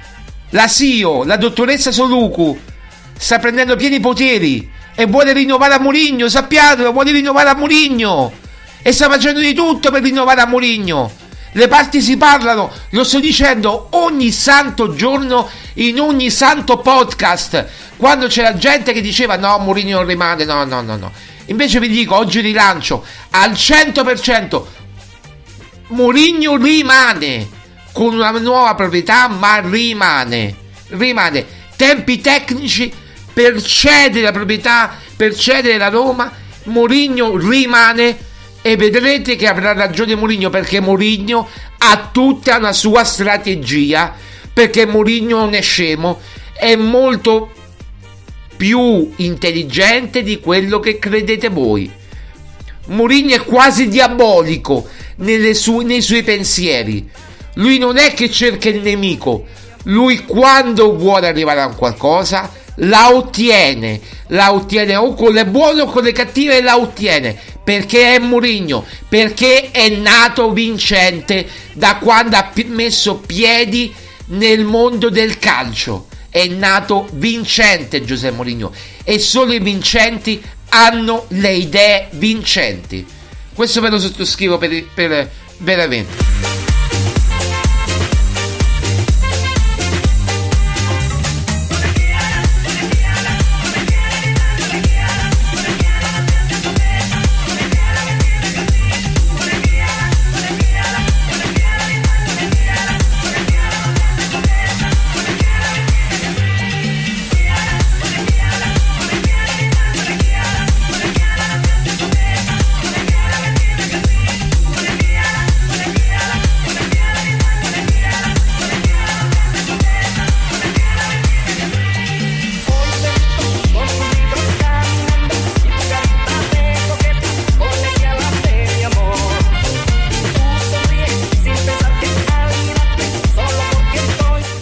La 0.51 0.66
SIO, 0.66 1.24
la 1.24 1.36
dottoressa 1.36 1.93
Soluku, 1.93 2.59
sta 3.18 3.39
prendendo 3.39 3.76
pieni 3.76 4.01
poteri 4.01 4.66
e 4.95 5.05
vuole 5.05 5.34
rinnovare 5.34 5.74
a 5.74 5.80
Murigno, 5.80 6.26
sappiatelo, 6.26 6.93
vuole 6.93 7.12
rinnovare 7.12 7.51
a 7.51 7.55
Murigno. 7.55 8.32
E 8.80 8.93
sta 8.93 9.11
facendo 9.11 9.41
di 9.41 9.53
tutto 9.53 9.91
per 9.91 10.01
rinnovare 10.01 10.41
a 10.41 10.47
Murigno. 10.47 11.12
Le 11.53 11.66
parti 11.66 12.03
si 12.03 12.16
parlano, 12.16 12.70
lo 12.90 13.05
sto 13.05 13.20
dicendo 13.20 13.88
ogni 13.92 14.30
santo 14.30 14.94
giorno 14.94 15.49
in 15.74 15.99
ogni 15.99 16.30
santo 16.30 16.78
podcast. 16.78 17.66
Quando 17.96 18.26
c'era 18.26 18.55
gente 18.55 18.92
che 18.92 19.01
diceva 19.01 19.36
no, 19.36 19.59
Mourinho 19.59 19.96
non 19.96 20.07
rimane, 20.07 20.44
no, 20.44 20.64
no, 20.64 20.82
no, 20.82 20.96
no. 20.96 21.12
Invece 21.46 21.80
vi 21.80 21.88
dico, 21.88 22.14
oggi 22.14 22.40
rilancio 22.40 23.05
al 23.30 23.53
100%. 23.53 24.62
Mourinho 25.88 26.57
rimane 26.57 27.49
con 27.92 28.14
una 28.14 28.30
nuova 28.32 28.74
proprietà, 28.74 29.28
ma 29.28 29.61
rimane. 29.61 30.55
Rimane. 30.88 31.46
Tempi 31.76 32.20
tecnici 32.20 32.92
per 33.32 33.62
cedere 33.62 34.24
la 34.24 34.32
proprietà, 34.32 34.94
per 35.16 35.34
cedere 35.34 35.78
la 35.78 35.88
Roma. 35.88 36.30
Mourinho 36.64 37.36
rimane 37.38 38.26
e 38.71 38.77
vedrete 38.77 39.35
che 39.35 39.47
avrà 39.47 39.73
ragione 39.73 40.14
Mourinho 40.14 40.51
perché 40.51 40.81
Mourinho 40.81 41.49
ha 41.79 42.11
tutta 42.12 42.59
una 42.59 42.75
sua 42.75 43.03
strategia 43.03 44.14
perché 44.53 44.85
Mourinho 44.85 45.39
non 45.39 45.55
è 45.55 45.62
scemo 45.62 46.21
è 46.53 46.77
molto 46.77 47.51
più 48.57 49.11
intelligente 49.16 50.23
di 50.23 50.39
quello 50.41 50.81
che 50.81 50.99
credete 50.99 51.49
voi. 51.49 51.91
Mourinho 52.89 53.35
è 53.35 53.45
quasi 53.45 53.89
diabolico 53.89 54.87
su- 55.53 55.79
nei 55.79 56.03
suoi 56.03 56.23
pensieri. 56.23 57.09
Lui 57.55 57.79
non 57.79 57.97
è 57.97 58.12
che 58.12 58.31
cerca 58.31 58.69
il 58.69 58.83
nemico 58.83 59.47
lui 59.85 60.25
quando 60.25 60.97
vuole 60.97 61.29
arrivare 61.29 61.61
a 61.61 61.69
qualcosa 61.69 62.51
la 62.83 63.12
ottiene, 63.14 64.01
la 64.29 64.53
ottiene 64.53 64.97
o 64.97 65.14
con 65.14 65.33
le 65.33 65.47
buone 65.47 65.83
o 65.83 65.87
con 65.87 66.03
le 66.03 66.12
cattive 66.12 66.61
la 66.61 66.79
ottiene 66.79 67.37
perché 67.69 68.14
è 68.14 68.19
Mourinho, 68.19 68.87
perché 69.11 69.71
è 69.71 69.91
nato 69.91 70.53
vincente 70.53 71.47
da 71.75 71.97
quando 71.97 72.37
ha 72.37 72.51
messo 72.64 73.16
piedi 73.16 73.93
nel 74.29 74.64
mondo 74.64 75.11
del 75.11 75.39
calcio. 75.39 76.07
È 76.31 76.47
nato 76.47 77.07
vincente 77.12 78.03
Giuseppe 78.03 78.37
Mourinho 78.37 78.73
e 79.05 79.19
solo 79.19 79.53
i 79.53 79.61
vincenti 79.61 80.43
hanno 80.71 81.27
le 81.29 81.53
idee 81.53 82.09
vincenti. 82.12 83.05
Questo 83.53 83.83
ve 83.83 83.91
lo 83.91 83.99
sottoscrivo 83.99 84.57
per, 84.57 84.87
per 84.95 85.31
veramente. 85.59 86.68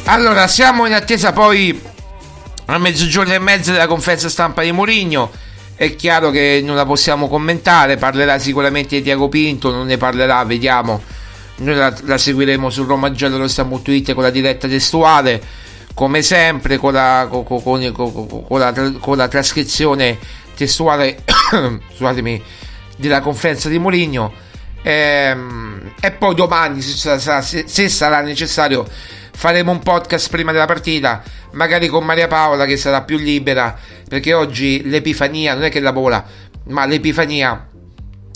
Allora, 0.09 0.47
siamo 0.47 0.87
in 0.87 0.93
attesa 0.93 1.33
poi 1.33 1.83
a 2.67 2.79
mezzogiorno 2.79 3.33
e 3.35 3.41
mezzo 3.41 3.73
della 3.73 3.89
conferenza 3.89 4.29
stampa 4.29 4.63
di 4.63 4.71
Mourinho. 4.71 5.33
È 5.75 5.97
chiaro 5.97 6.31
che 6.31 6.61
non 6.63 6.77
la 6.77 6.87
possiamo 6.87 7.27
commentare, 7.27 7.97
parlerà 7.97 8.39
sicuramente 8.39 8.95
di 8.97 9.03
Diego 9.03 9.29
Pinto, 9.29 9.73
non 9.73 9.85
ne 9.85 9.97
parlerà, 9.97 10.45
vediamo. 10.45 11.03
Noi 11.57 11.75
la, 11.75 11.93
la 12.05 12.19
seguiremo 12.19 12.71
su 12.71 12.85
romagiallorossa.it 12.85 14.15
con 14.15 14.23
la 14.23 14.31
diretta 14.31 14.69
testuale, 14.69 15.43
come 15.93 16.23
sempre, 16.23 16.77
con 16.77 16.93
la, 16.93 17.27
con, 17.29 17.45
con, 17.45 17.93
con 17.93 18.59
la, 18.61 18.73
con 19.01 19.17
la 19.17 19.27
trascrizione 19.27 20.19
testuale 20.55 21.19
della 22.97 23.21
conferenza 23.21 23.69
di 23.69 23.79
Mourinho. 23.81 24.33
E, 24.83 24.93
ehm, 24.93 25.95
e 26.01 26.13
poi 26.13 26.37
domani, 26.37 26.81
se 26.81 27.19
sarà, 27.19 27.43
se 27.43 27.89
sarà 27.89 28.21
necessario, 28.21 28.87
faremo 29.37 29.71
un 29.71 29.81
podcast 29.81 30.31
prima 30.31 30.51
della 30.51 30.65
partita, 30.65 31.23
magari 31.53 31.89
con 31.89 32.07
Maria 32.07 32.27
Paola 32.27 32.65
che 32.65 32.79
sarà 32.79 33.03
più 33.03 33.19
libera, 33.19 33.79
perché 34.09 34.33
oggi 34.33 34.89
l'Epifania 34.89 35.53
non 35.53 35.65
è 35.65 35.71
che 35.71 35.79
lavora, 35.81 36.25
ma 36.69 36.87
l'Epifania 36.87 37.69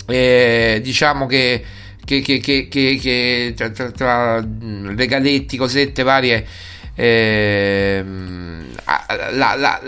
eh, 0.05 0.79
diciamo 0.83 1.25
che, 1.25 1.65
che, 2.05 2.21
che, 2.21 2.67
che 2.69 3.53
tra, 3.55 3.71
tra, 3.71 3.89
tra, 3.89 4.45
regaletti, 4.95 5.57
cosette 5.57 6.03
varie. 6.03 6.45
Eh, 6.93 8.03
la, 8.85 9.31
la, 9.31 9.55
la, 9.55 9.81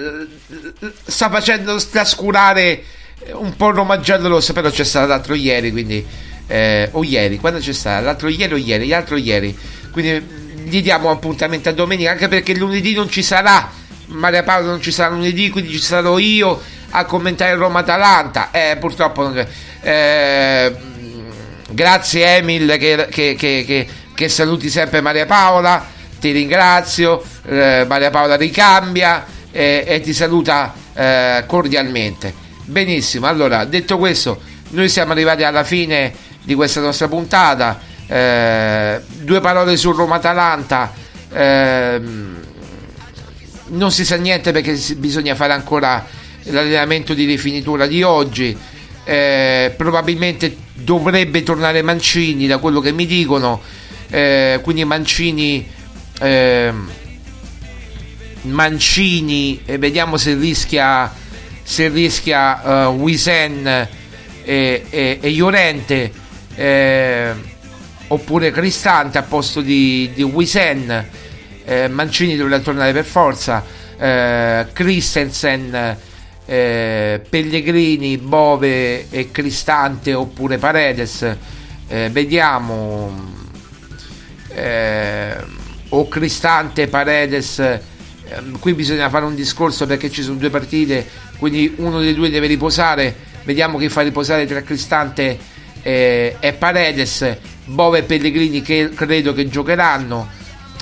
sta 1.05 1.29
facendo 1.29 1.77
trascurare 1.91 2.81
un 3.33 3.55
po' 3.55 3.71
Roma 3.71 3.99
giallo 3.99 4.29
rosso 4.29 4.53
però 4.53 4.69
c'è 4.69 4.85
stato 4.85 5.07
l'altro 5.07 5.35
ieri 5.35 5.71
quindi 5.71 6.03
eh, 6.47 6.87
o 6.91 7.03
ieri 7.03 7.37
quando 7.37 7.59
c'è 7.59 7.73
stato 7.73 8.05
l'altro 8.05 8.29
ieri 8.29 8.53
o 8.53 8.57
ieri 8.57 8.87
l'altro 8.87 9.17
ieri 9.17 9.55
quindi 9.91 10.42
gli 10.63 10.81
diamo 10.81 11.09
appuntamento 11.09 11.69
a 11.69 11.73
domenica 11.73 12.11
anche 12.11 12.27
perché 12.27 12.55
lunedì 12.55 12.93
non 12.93 13.09
ci 13.09 13.21
sarà. 13.21 13.69
Maria 14.07 14.43
Paola 14.43 14.69
non 14.69 14.81
ci 14.81 14.91
sarà 14.91 15.13
lunedì 15.13 15.49
quindi 15.49 15.71
ci 15.71 15.79
sarò 15.79 16.17
io 16.17 16.61
a 16.89 17.05
commentare 17.05 17.55
Roma-Atalanta 17.55 18.51
eh, 18.51 18.77
purtroppo 18.79 19.31
eh, 19.81 20.75
grazie 21.69 22.37
Emil 22.37 22.75
che, 22.77 23.07
che, 23.09 23.35
che, 23.37 23.87
che, 24.13 24.29
saluti 24.29 24.69
sempre 24.69 25.01
Maria 25.01 25.25
Paola. 25.25 25.85
Ti 26.19 26.31
ringrazio. 26.31 27.21
Eh, 27.45 27.85
Maria 27.87 28.09
Paola 28.09 28.35
ricambia 28.35 29.25
eh, 29.51 29.83
e 29.85 29.99
ti 30.01 30.13
saluta 30.13 30.73
eh, 30.93 31.43
cordialmente. 31.47 32.33
Benissimo. 32.63 33.27
Allora 33.27 33.65
detto 33.65 33.97
questo 33.97 34.39
noi 34.69 34.89
siamo 34.89 35.11
arrivati 35.11 35.43
alla 35.43 35.63
fine 35.63 36.13
di 36.41 36.55
questa 36.55 36.81
nostra 36.81 37.07
puntata 37.07 37.79
eh, 38.13 39.01
due 39.21 39.41
parole 39.41 39.75
su 39.75 39.91
Roma-Atalanta. 39.91 40.93
Eh, 41.33 42.01
non 43.65 43.91
si 43.91 44.05
sa 44.05 44.17
niente 44.17 44.51
perché 44.51 44.79
bisogna 44.97 45.33
fare 45.33 45.53
ancora 45.53 46.05
l'allenamento 46.43 47.15
di 47.15 47.25
rifinitura 47.25 47.87
di 47.87 48.03
oggi. 48.03 48.55
Eh, 49.03 49.73
probabilmente 49.75 50.55
dovrebbe 50.73 51.41
tornare 51.41 51.81
Mancini 51.81 52.45
da 52.45 52.59
quello 52.59 52.81
che 52.81 52.91
mi 52.91 53.07
dicono. 53.07 53.61
Eh, 54.09 54.59
quindi 54.61 54.85
Mancini. 54.85 55.67
Ehm, 56.19 56.89
Mancini 58.43 59.61
e 59.65 59.77
vediamo 59.77 60.17
se 60.17 60.35
rischia 60.35 61.09
se 61.63 61.87
rischia 61.87 62.89
uh, 62.89 62.91
Wisen 62.91 63.65
e, 63.65 63.87
e, 64.89 65.17
e 65.21 65.31
Llorente 65.31 66.11
eh, 66.55 67.33
oppure 68.07 68.51
Cristante 68.51 69.17
a 69.17 69.23
posto 69.23 69.61
di, 69.61 70.11
di 70.13 70.23
Wisen 70.23 71.21
eh, 71.65 71.87
Mancini 71.87 72.35
dovrebbe 72.35 72.63
tornare 72.63 72.91
per 72.91 73.05
forza. 73.05 73.63
Eh, 73.97 74.67
Christensen 74.73 75.97
eh, 76.45 77.21
Pellegrini, 77.27 78.17
Bove 78.17 79.09
e 79.09 79.31
Cristante 79.31 80.13
oppure 80.13 80.57
Paredes. 80.57 81.35
Eh, 81.87 82.09
vediamo. 82.11 83.31
Eh, 84.49 85.35
o 85.89 86.07
Cristante 86.07 86.87
Paredes. 86.87 87.59
Ehm, 87.59 88.59
qui 88.59 88.73
bisogna 88.73 89.09
fare 89.09 89.25
un 89.25 89.35
discorso 89.35 89.85
perché 89.85 90.09
ci 90.09 90.21
sono 90.21 90.37
due 90.37 90.49
partite 90.49 91.05
quindi 91.37 91.73
uno 91.77 91.99
dei 91.99 92.13
due 92.13 92.29
deve 92.29 92.47
riposare. 92.47 93.31
Vediamo 93.43 93.77
chi 93.77 93.89
fa 93.89 94.01
riposare 94.01 94.45
tra 94.45 94.61
Cristante 94.61 95.51
e 95.81 96.55
Paredes 96.57 97.37
Bove 97.65 97.99
e 97.99 98.03
Pellegrini 98.03 98.61
che 98.61 98.91
credo 98.93 99.33
che 99.33 99.47
giocheranno 99.47 100.27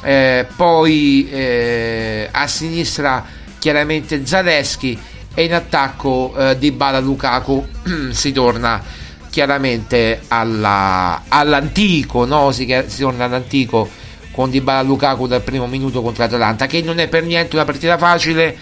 eh, 0.03 0.47
poi 0.55 1.29
eh, 1.29 2.27
a 2.31 2.47
sinistra 2.47 3.23
chiaramente 3.59 4.25
Zaleschi 4.25 4.99
e 5.33 5.43
in 5.43 5.53
attacco 5.53 6.33
eh, 6.35 6.57
Di 6.57 6.71
Bala 6.71 6.99
Lukaku 6.99 7.65
si 8.09 8.31
torna 8.31 8.81
chiaramente 9.29 10.21
alla, 10.27 11.23
all'antico 11.27 12.25
no? 12.25 12.51
si, 12.51 12.67
si 12.87 13.01
torna 13.01 13.25
all'antico 13.25 13.89
con 14.31 14.49
Di 14.49 14.61
Bala 14.61 14.81
Lukaku 14.81 15.27
dal 15.27 15.41
primo 15.41 15.67
minuto 15.67 16.01
contro 16.01 16.23
l'Atalanta 16.23 16.65
che 16.65 16.81
non 16.81 16.99
è 16.99 17.07
per 17.07 17.23
niente 17.23 17.55
una 17.55 17.65
partita 17.65 17.97
facile 17.97 18.57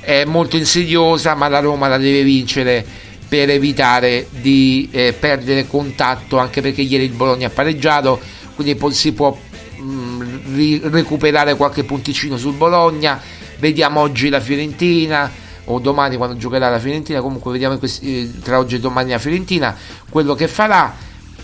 è 0.00 0.24
molto 0.24 0.56
insidiosa 0.56 1.34
ma 1.34 1.48
la 1.48 1.60
Roma 1.60 1.86
la 1.86 1.98
deve 1.98 2.22
vincere 2.22 2.84
per 3.28 3.50
evitare 3.50 4.26
di 4.30 4.88
eh, 4.90 5.12
perdere 5.12 5.66
contatto 5.66 6.38
anche 6.38 6.62
perché 6.62 6.82
ieri 6.82 7.04
il 7.04 7.10
Bologna 7.10 7.48
ha 7.48 7.50
pareggiato 7.50 8.18
quindi 8.58 8.76
si 8.92 9.12
può 9.12 9.36
mh, 9.76 9.82
mm, 9.82 10.54
ri- 10.54 10.80
recuperare 10.82 11.54
qualche 11.54 11.84
punticino 11.84 12.36
sul 12.36 12.54
Bologna. 12.54 13.20
Vediamo 13.58 14.00
oggi 14.00 14.28
la 14.28 14.40
Fiorentina 14.40 15.30
o 15.64 15.78
domani 15.78 16.16
quando 16.16 16.36
giocherà 16.36 16.68
la 16.68 16.78
Fiorentina 16.78 17.20
comunque 17.20 17.52
vediamo 17.52 17.78
questi, 17.78 18.20
eh, 18.20 18.40
tra 18.40 18.58
oggi 18.58 18.76
e 18.76 18.80
domani 18.80 19.10
la 19.10 19.18
Fiorentina 19.18 19.76
quello 20.08 20.34
che 20.34 20.48
farà. 20.48 20.92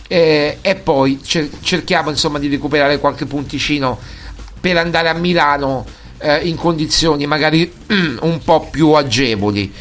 Eh, 0.06 0.58
e 0.60 0.74
poi 0.74 1.20
cer- 1.22 1.60
cerchiamo 1.62 2.10
insomma 2.10 2.38
di 2.38 2.48
recuperare 2.48 2.98
qualche 2.98 3.26
punticino 3.26 3.98
per 4.60 4.76
andare 4.76 5.08
a 5.08 5.14
Milano 5.14 5.86
eh, 6.18 6.46
in 6.48 6.56
condizioni 6.56 7.26
magari 7.26 7.72
un 8.20 8.40
po' 8.44 8.68
più 8.70 8.90
agevoli. 8.90 9.72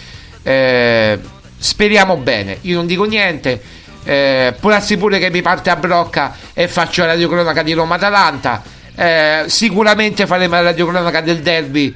Eh, 0.43 1.19
speriamo 1.63 2.17
bene. 2.17 2.57
Io 2.61 2.75
non 2.75 2.85
dico 2.85 3.05
niente. 3.05 3.61
Eh, 4.03 4.53
può 4.59 4.69
darsi 4.69 4.97
pure 4.97 5.17
che 5.17 5.29
mi 5.29 5.41
parte 5.41 5.69
a 5.69 5.77
brocca 5.77 6.35
e 6.53 6.67
faccio 6.67 7.01
la 7.01 7.13
radiocronaca 7.13 7.63
di 7.63 7.71
Roma-Atalanta 7.71 8.61
eh, 8.95 9.45
sicuramente 9.47 10.27
faremo 10.27 10.55
la 10.55 10.61
radiocronaca 10.61 11.21
del 11.21 11.39
derby 11.39 11.95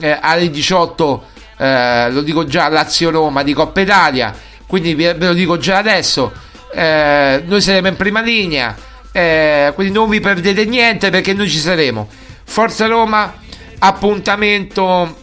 eh, 0.00 0.18
alle 0.20 0.50
18 0.50 1.34
eh, 1.58 2.10
lo 2.10 2.20
dico 2.22 2.44
già 2.44 2.68
Lazio-Roma 2.68 3.42
di 3.42 3.52
Coppa 3.54 3.80
Italia. 3.80 4.34
Quindi 4.66 4.94
ve 4.94 5.14
lo 5.14 5.32
dico 5.32 5.58
già 5.58 5.78
adesso. 5.78 6.32
Eh, 6.72 7.42
noi 7.46 7.60
saremo 7.60 7.88
in 7.88 7.96
prima 7.96 8.20
linea. 8.20 8.76
Eh, 9.10 9.72
quindi 9.74 9.92
non 9.92 10.08
vi 10.10 10.20
perdete 10.20 10.64
niente 10.66 11.10
perché 11.10 11.32
noi 11.32 11.48
ci 11.48 11.58
saremo. 11.58 12.08
Forza 12.44 12.86
Roma 12.86 13.32
appuntamento 13.78 15.16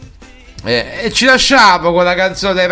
eh, 0.64 1.02
e 1.04 1.12
ci 1.12 1.26
lasciamo 1.26 1.92
con 1.92 2.04
la 2.04 2.16
canzone 2.16 2.66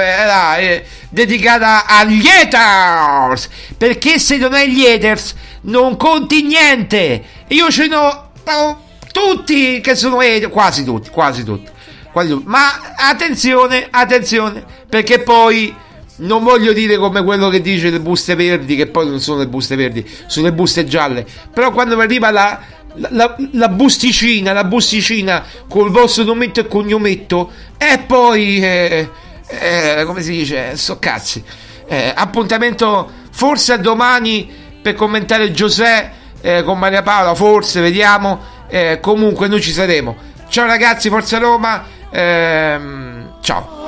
eh, 0.57 0.85
dedicata 1.09 1.85
agli 1.85 2.25
haters. 2.25 3.49
Perché 3.77 4.17
se 4.17 4.37
non 4.37 4.53
hai 4.53 4.71
gli 4.71 4.85
haters 4.85 5.35
non 5.61 5.97
conti 5.97 6.43
niente. 6.43 7.23
Io 7.49 7.69
ce 7.69 7.87
n'ho 7.87 8.31
oh, 8.43 8.83
tutti 9.11 9.81
che 9.81 9.95
sono 9.95 10.19
haters 10.19 10.51
quasi 10.51 10.83
tutti 10.85 11.09
quasi 11.09 11.43
tutti, 11.43 11.69
quasi 12.11 12.29
tutti. 12.29 12.47
ma 12.47 12.93
attenzione 12.95 13.87
attenzione 13.89 14.63
perché 14.89 15.19
poi 15.19 15.75
non 16.17 16.43
voglio 16.43 16.71
dire 16.71 16.97
come 16.97 17.23
quello 17.23 17.49
che 17.49 17.61
dice 17.61 17.89
le 17.89 17.99
buste 17.99 18.35
verdi 18.35 18.75
che 18.75 18.87
poi 18.87 19.09
non 19.09 19.19
sono 19.19 19.39
le 19.39 19.47
buste 19.47 19.75
verdi 19.75 20.07
sono 20.27 20.45
le 20.47 20.53
buste 20.53 20.85
gialle. 20.85 21.25
Però 21.53 21.71
quando 21.71 21.99
arriva 21.99 22.31
la 22.31 22.59
la, 22.95 23.35
la, 23.51 23.69
busticina, 23.69 24.53
la 24.53 24.63
busticina 24.63 25.43
col 25.67 25.91
vostro 25.91 26.23
nometto 26.23 26.59
e 26.59 26.67
cognometto 26.67 27.51
e 27.77 27.99
poi 27.99 28.59
eh, 28.63 29.09
eh, 29.47 30.03
come 30.05 30.21
si 30.21 30.31
dice, 30.31 30.75
so 30.77 30.99
cazzi. 30.99 31.43
Eh, 31.87 32.11
appuntamento 32.15 33.09
forse 33.31 33.73
a 33.73 33.77
domani 33.77 34.49
per 34.81 34.95
commentare 34.95 35.51
Giuseppe 35.51 36.19
eh, 36.41 36.63
con 36.63 36.79
Maria 36.79 37.01
Paola, 37.01 37.35
forse 37.35 37.81
vediamo. 37.81 38.59
Eh, 38.67 38.99
comunque 39.01 39.47
noi 39.47 39.61
ci 39.61 39.71
saremo. 39.71 40.15
Ciao 40.47 40.65
ragazzi, 40.65 41.09
Forza 41.09 41.37
Roma. 41.37 41.85
Ehm, 42.09 43.35
ciao. 43.41 43.80